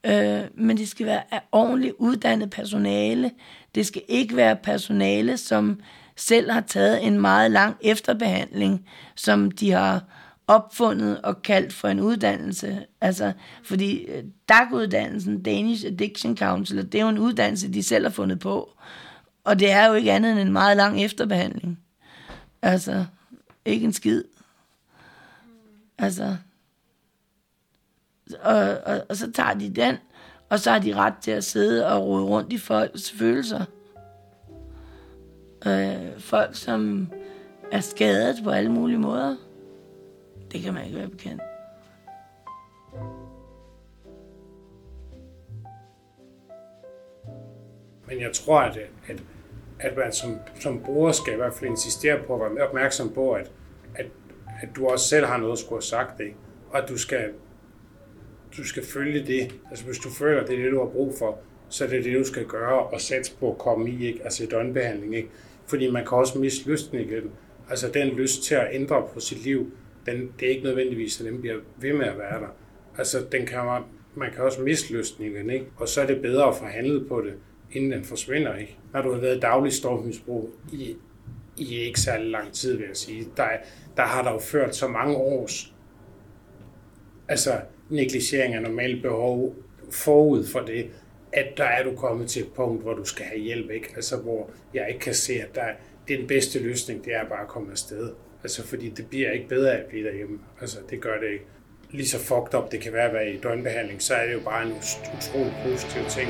Øh, 0.03 0.41
men 0.55 0.77
det 0.77 0.87
skal 0.87 1.05
være 1.05 1.23
af 1.31 1.41
ordentligt 1.51 1.93
uddannet 1.97 2.49
personale. 2.49 3.31
Det 3.75 3.85
skal 3.85 4.01
ikke 4.07 4.35
være 4.35 4.55
personale, 4.55 5.37
som 5.37 5.79
selv 6.15 6.51
har 6.51 6.61
taget 6.61 7.07
en 7.07 7.19
meget 7.19 7.51
lang 7.51 7.75
efterbehandling, 7.81 8.85
som 9.15 9.51
de 9.51 9.71
har 9.71 10.03
opfundet 10.47 11.21
og 11.21 11.41
kaldt 11.41 11.73
for 11.73 11.87
en 11.87 11.99
uddannelse. 11.99 12.85
Altså, 13.01 13.31
fordi 13.63 13.97
øh, 13.97 14.23
DAC-uddannelsen, 14.49 15.43
Danish 15.43 15.85
Addiction 15.85 16.37
Council, 16.37 16.91
det 16.91 16.95
er 16.95 17.01
jo 17.01 17.09
en 17.09 17.19
uddannelse, 17.19 17.73
de 17.73 17.83
selv 17.83 18.05
har 18.05 18.11
fundet 18.11 18.39
på. 18.39 18.69
Og 19.43 19.59
det 19.59 19.71
er 19.71 19.87
jo 19.87 19.93
ikke 19.93 20.11
andet 20.11 20.31
end 20.31 20.39
en 20.39 20.51
meget 20.51 20.77
lang 20.77 21.01
efterbehandling. 21.01 21.79
Altså, 22.63 23.05
ikke 23.65 23.85
en 23.85 23.93
skid. 23.93 24.23
Altså, 25.97 26.37
og, 28.41 28.77
og, 28.85 29.01
og 29.09 29.15
så 29.15 29.31
tager 29.31 29.53
de 29.53 29.69
den, 29.69 29.97
og 30.49 30.59
så 30.59 30.71
har 30.71 30.79
de 30.79 30.95
ret 30.95 31.13
til 31.21 31.31
at 31.31 31.43
sidde 31.43 31.87
og 31.87 32.03
rode 32.03 32.23
rundt 32.23 32.53
i 32.53 32.57
folks 32.57 33.11
følelser. 33.11 33.65
Øh, 35.65 36.19
folk, 36.19 36.55
som 36.55 37.11
er 37.71 37.79
skadet 37.79 38.43
på 38.43 38.49
alle 38.49 38.71
mulige 38.71 38.99
måder. 38.99 39.35
Det 40.51 40.61
kan 40.61 40.73
man 40.73 40.85
ikke 40.85 40.97
være 40.97 41.09
bekendt. 41.09 41.41
Men 48.07 48.21
jeg 48.21 48.31
tror, 48.33 48.59
at, 48.59 48.77
at, 49.07 49.23
at 49.83 49.97
man 49.97 50.11
som, 50.11 50.37
som 50.59 50.83
bruger 50.83 51.11
skal 51.11 51.33
i 51.33 51.35
hvert 51.35 51.53
fald 51.53 51.69
insistere 51.69 52.19
på 52.27 52.35
at 52.35 52.55
være 52.55 52.67
opmærksom 52.67 53.13
på, 53.13 53.31
at, 53.31 53.51
at, 53.95 54.05
at 54.61 54.69
du 54.75 54.87
også 54.87 55.07
selv 55.07 55.25
har 55.25 55.37
noget 55.37 55.51
at 55.51 55.59
skulle 55.59 55.77
have 55.77 55.81
sagt, 55.81 56.19
ikke? 56.19 56.35
og 56.69 56.83
at 56.83 56.89
du 56.89 56.97
skal, 56.97 57.29
du 58.57 58.63
skal 58.63 58.85
følge 58.85 59.25
det. 59.25 59.55
Altså 59.69 59.85
hvis 59.85 59.97
du 59.97 60.09
føler, 60.09 60.41
at 60.41 60.47
det 60.47 60.59
er 60.59 60.63
det, 60.63 60.71
du 60.71 60.79
har 60.79 60.89
brug 60.89 61.13
for, 61.19 61.39
så 61.69 61.85
er 61.85 61.89
det 61.89 62.03
det, 62.03 62.19
du 62.19 62.23
skal 62.23 62.45
gøre 62.45 62.79
og 62.79 63.01
sætte 63.01 63.31
på 63.39 63.51
at 63.51 63.57
komme 63.57 63.89
i, 63.89 64.07
ikke? 64.07 64.19
altså 64.23 64.43
i 64.43 64.47
døgnbehandling. 64.47 65.15
Ikke? 65.15 65.29
Fordi 65.65 65.91
man 65.91 66.05
kan 66.05 66.17
også 66.17 66.39
miste 66.39 66.69
lysten 66.71 66.99
igen. 66.99 67.31
Altså 67.69 67.89
den 67.93 68.07
lyst 68.07 68.43
til 68.43 68.55
at 68.55 68.67
ændre 68.71 69.07
på 69.13 69.19
sit 69.19 69.43
liv, 69.43 69.71
den, 70.05 70.33
det 70.39 70.45
er 70.45 70.49
ikke 70.49 70.63
nødvendigvis, 70.63 71.19
at 71.19 71.25
den 71.25 71.41
bliver 71.41 71.55
ved 71.77 71.93
med 71.93 72.05
at 72.05 72.17
være 72.17 72.41
der. 72.41 72.55
Altså 72.97 73.25
den 73.31 73.45
kan 73.45 73.65
man, 73.65 73.81
man 74.15 74.31
kan 74.31 74.43
også 74.43 74.61
miste 74.61 74.93
lysten 74.93 75.25
igen, 75.25 75.49
ikke? 75.49 75.65
og 75.77 75.87
så 75.87 76.01
er 76.01 76.05
det 76.05 76.21
bedre 76.21 76.47
at 76.47 76.55
forhandle 76.55 77.05
på 77.05 77.21
det, 77.21 77.33
inden 77.71 77.91
den 77.91 78.03
forsvinder. 78.03 78.55
Ikke? 78.55 78.77
Når 78.93 79.01
du 79.01 79.13
har 79.13 79.19
været 79.19 79.41
daglig 79.41 79.73
stofmisbrug 79.73 80.49
i, 80.71 80.95
i 81.57 81.75
ikke 81.75 81.99
særlig 81.99 82.31
lang 82.31 82.53
tid, 82.53 82.77
vil 82.77 82.85
jeg 82.87 82.97
sige, 82.97 83.27
der, 83.37 83.47
der 83.97 84.03
har 84.03 84.23
der 84.23 84.31
jo 84.31 84.39
ført 84.39 84.75
så 84.75 84.87
mange 84.87 85.15
års 85.15 85.73
altså 87.27 87.61
negligering 87.89 88.53
af 88.53 88.61
normale 88.61 89.01
behov 89.01 89.55
forud 89.91 90.45
for 90.45 90.59
det, 90.59 90.89
at 91.33 91.57
der 91.57 91.63
er 91.63 91.83
du 91.83 91.95
kommet 91.95 92.29
til 92.29 92.41
et 92.41 92.53
punkt, 92.53 92.81
hvor 92.83 92.93
du 92.93 93.05
skal 93.05 93.25
have 93.25 93.41
hjælp, 93.41 93.71
ikke? 93.71 93.87
Altså, 93.95 94.17
hvor 94.17 94.49
jeg 94.73 94.85
ikke 94.87 94.99
kan 94.99 95.13
se, 95.13 95.33
at 95.33 95.55
der, 95.55 95.65
det 96.07 96.13
er 96.13 96.17
den 96.17 96.27
bedste 96.27 96.59
løsning, 96.59 97.05
det 97.05 97.15
er 97.15 97.29
bare 97.29 97.41
at 97.41 97.47
komme 97.47 97.71
afsted. 97.71 98.13
Altså, 98.43 98.67
fordi 98.67 98.89
det 98.89 99.07
bliver 99.07 99.31
ikke 99.31 99.47
bedre 99.47 99.71
at 99.71 99.85
blive 99.85 100.07
derhjemme. 100.07 100.39
Altså, 100.61 100.77
det 100.89 101.01
gør 101.01 101.19
det 101.19 101.31
ikke. 101.31 101.45
Lige 101.91 102.07
så 102.07 102.19
fucked 102.19 102.55
up 102.55 102.71
det 102.71 102.81
kan 102.81 102.93
være 102.93 103.07
at 103.07 103.13
være 103.13 103.33
i 103.33 103.37
døgnbehandling, 103.37 104.01
så 104.01 104.13
er 104.13 104.25
det 104.25 104.33
jo 104.33 104.39
bare 104.39 104.65
en 104.65 104.71
utrolig 105.17 105.53
positiv 105.65 106.01
ting. 106.09 106.29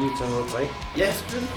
Kan 0.00 0.08
jeg 0.08 0.14
lige 0.14 0.18
tage 0.18 0.30
noget 0.30 0.52
drik? 0.52 0.68
Ja, 0.98 1.12
selvfølgelig. 1.12 1.50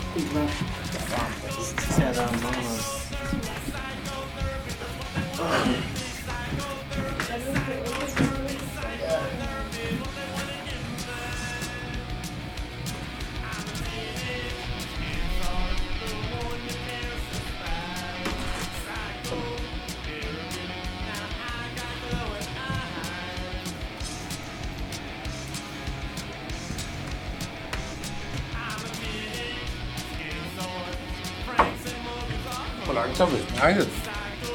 Har 33.24 33.30
vi 33.38 33.44
snakket? 33.58 33.88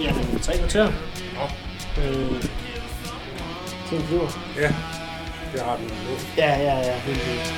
Jamen, 0.00 0.40
tre 0.40 0.58
kvarter. 0.58 0.92
Nå. 1.34 1.44
Øh, 2.02 2.42
tiden 3.88 4.04
flyver. 4.06 4.28
Ja, 4.56 4.74
det 5.52 5.60
har 5.62 5.76
den 5.76 5.86
nu. 5.86 6.14
Ja, 6.36 6.50
ja, 6.58 6.76
ja. 6.78 6.94
Helt 6.98 7.26
vildt. 7.26 7.54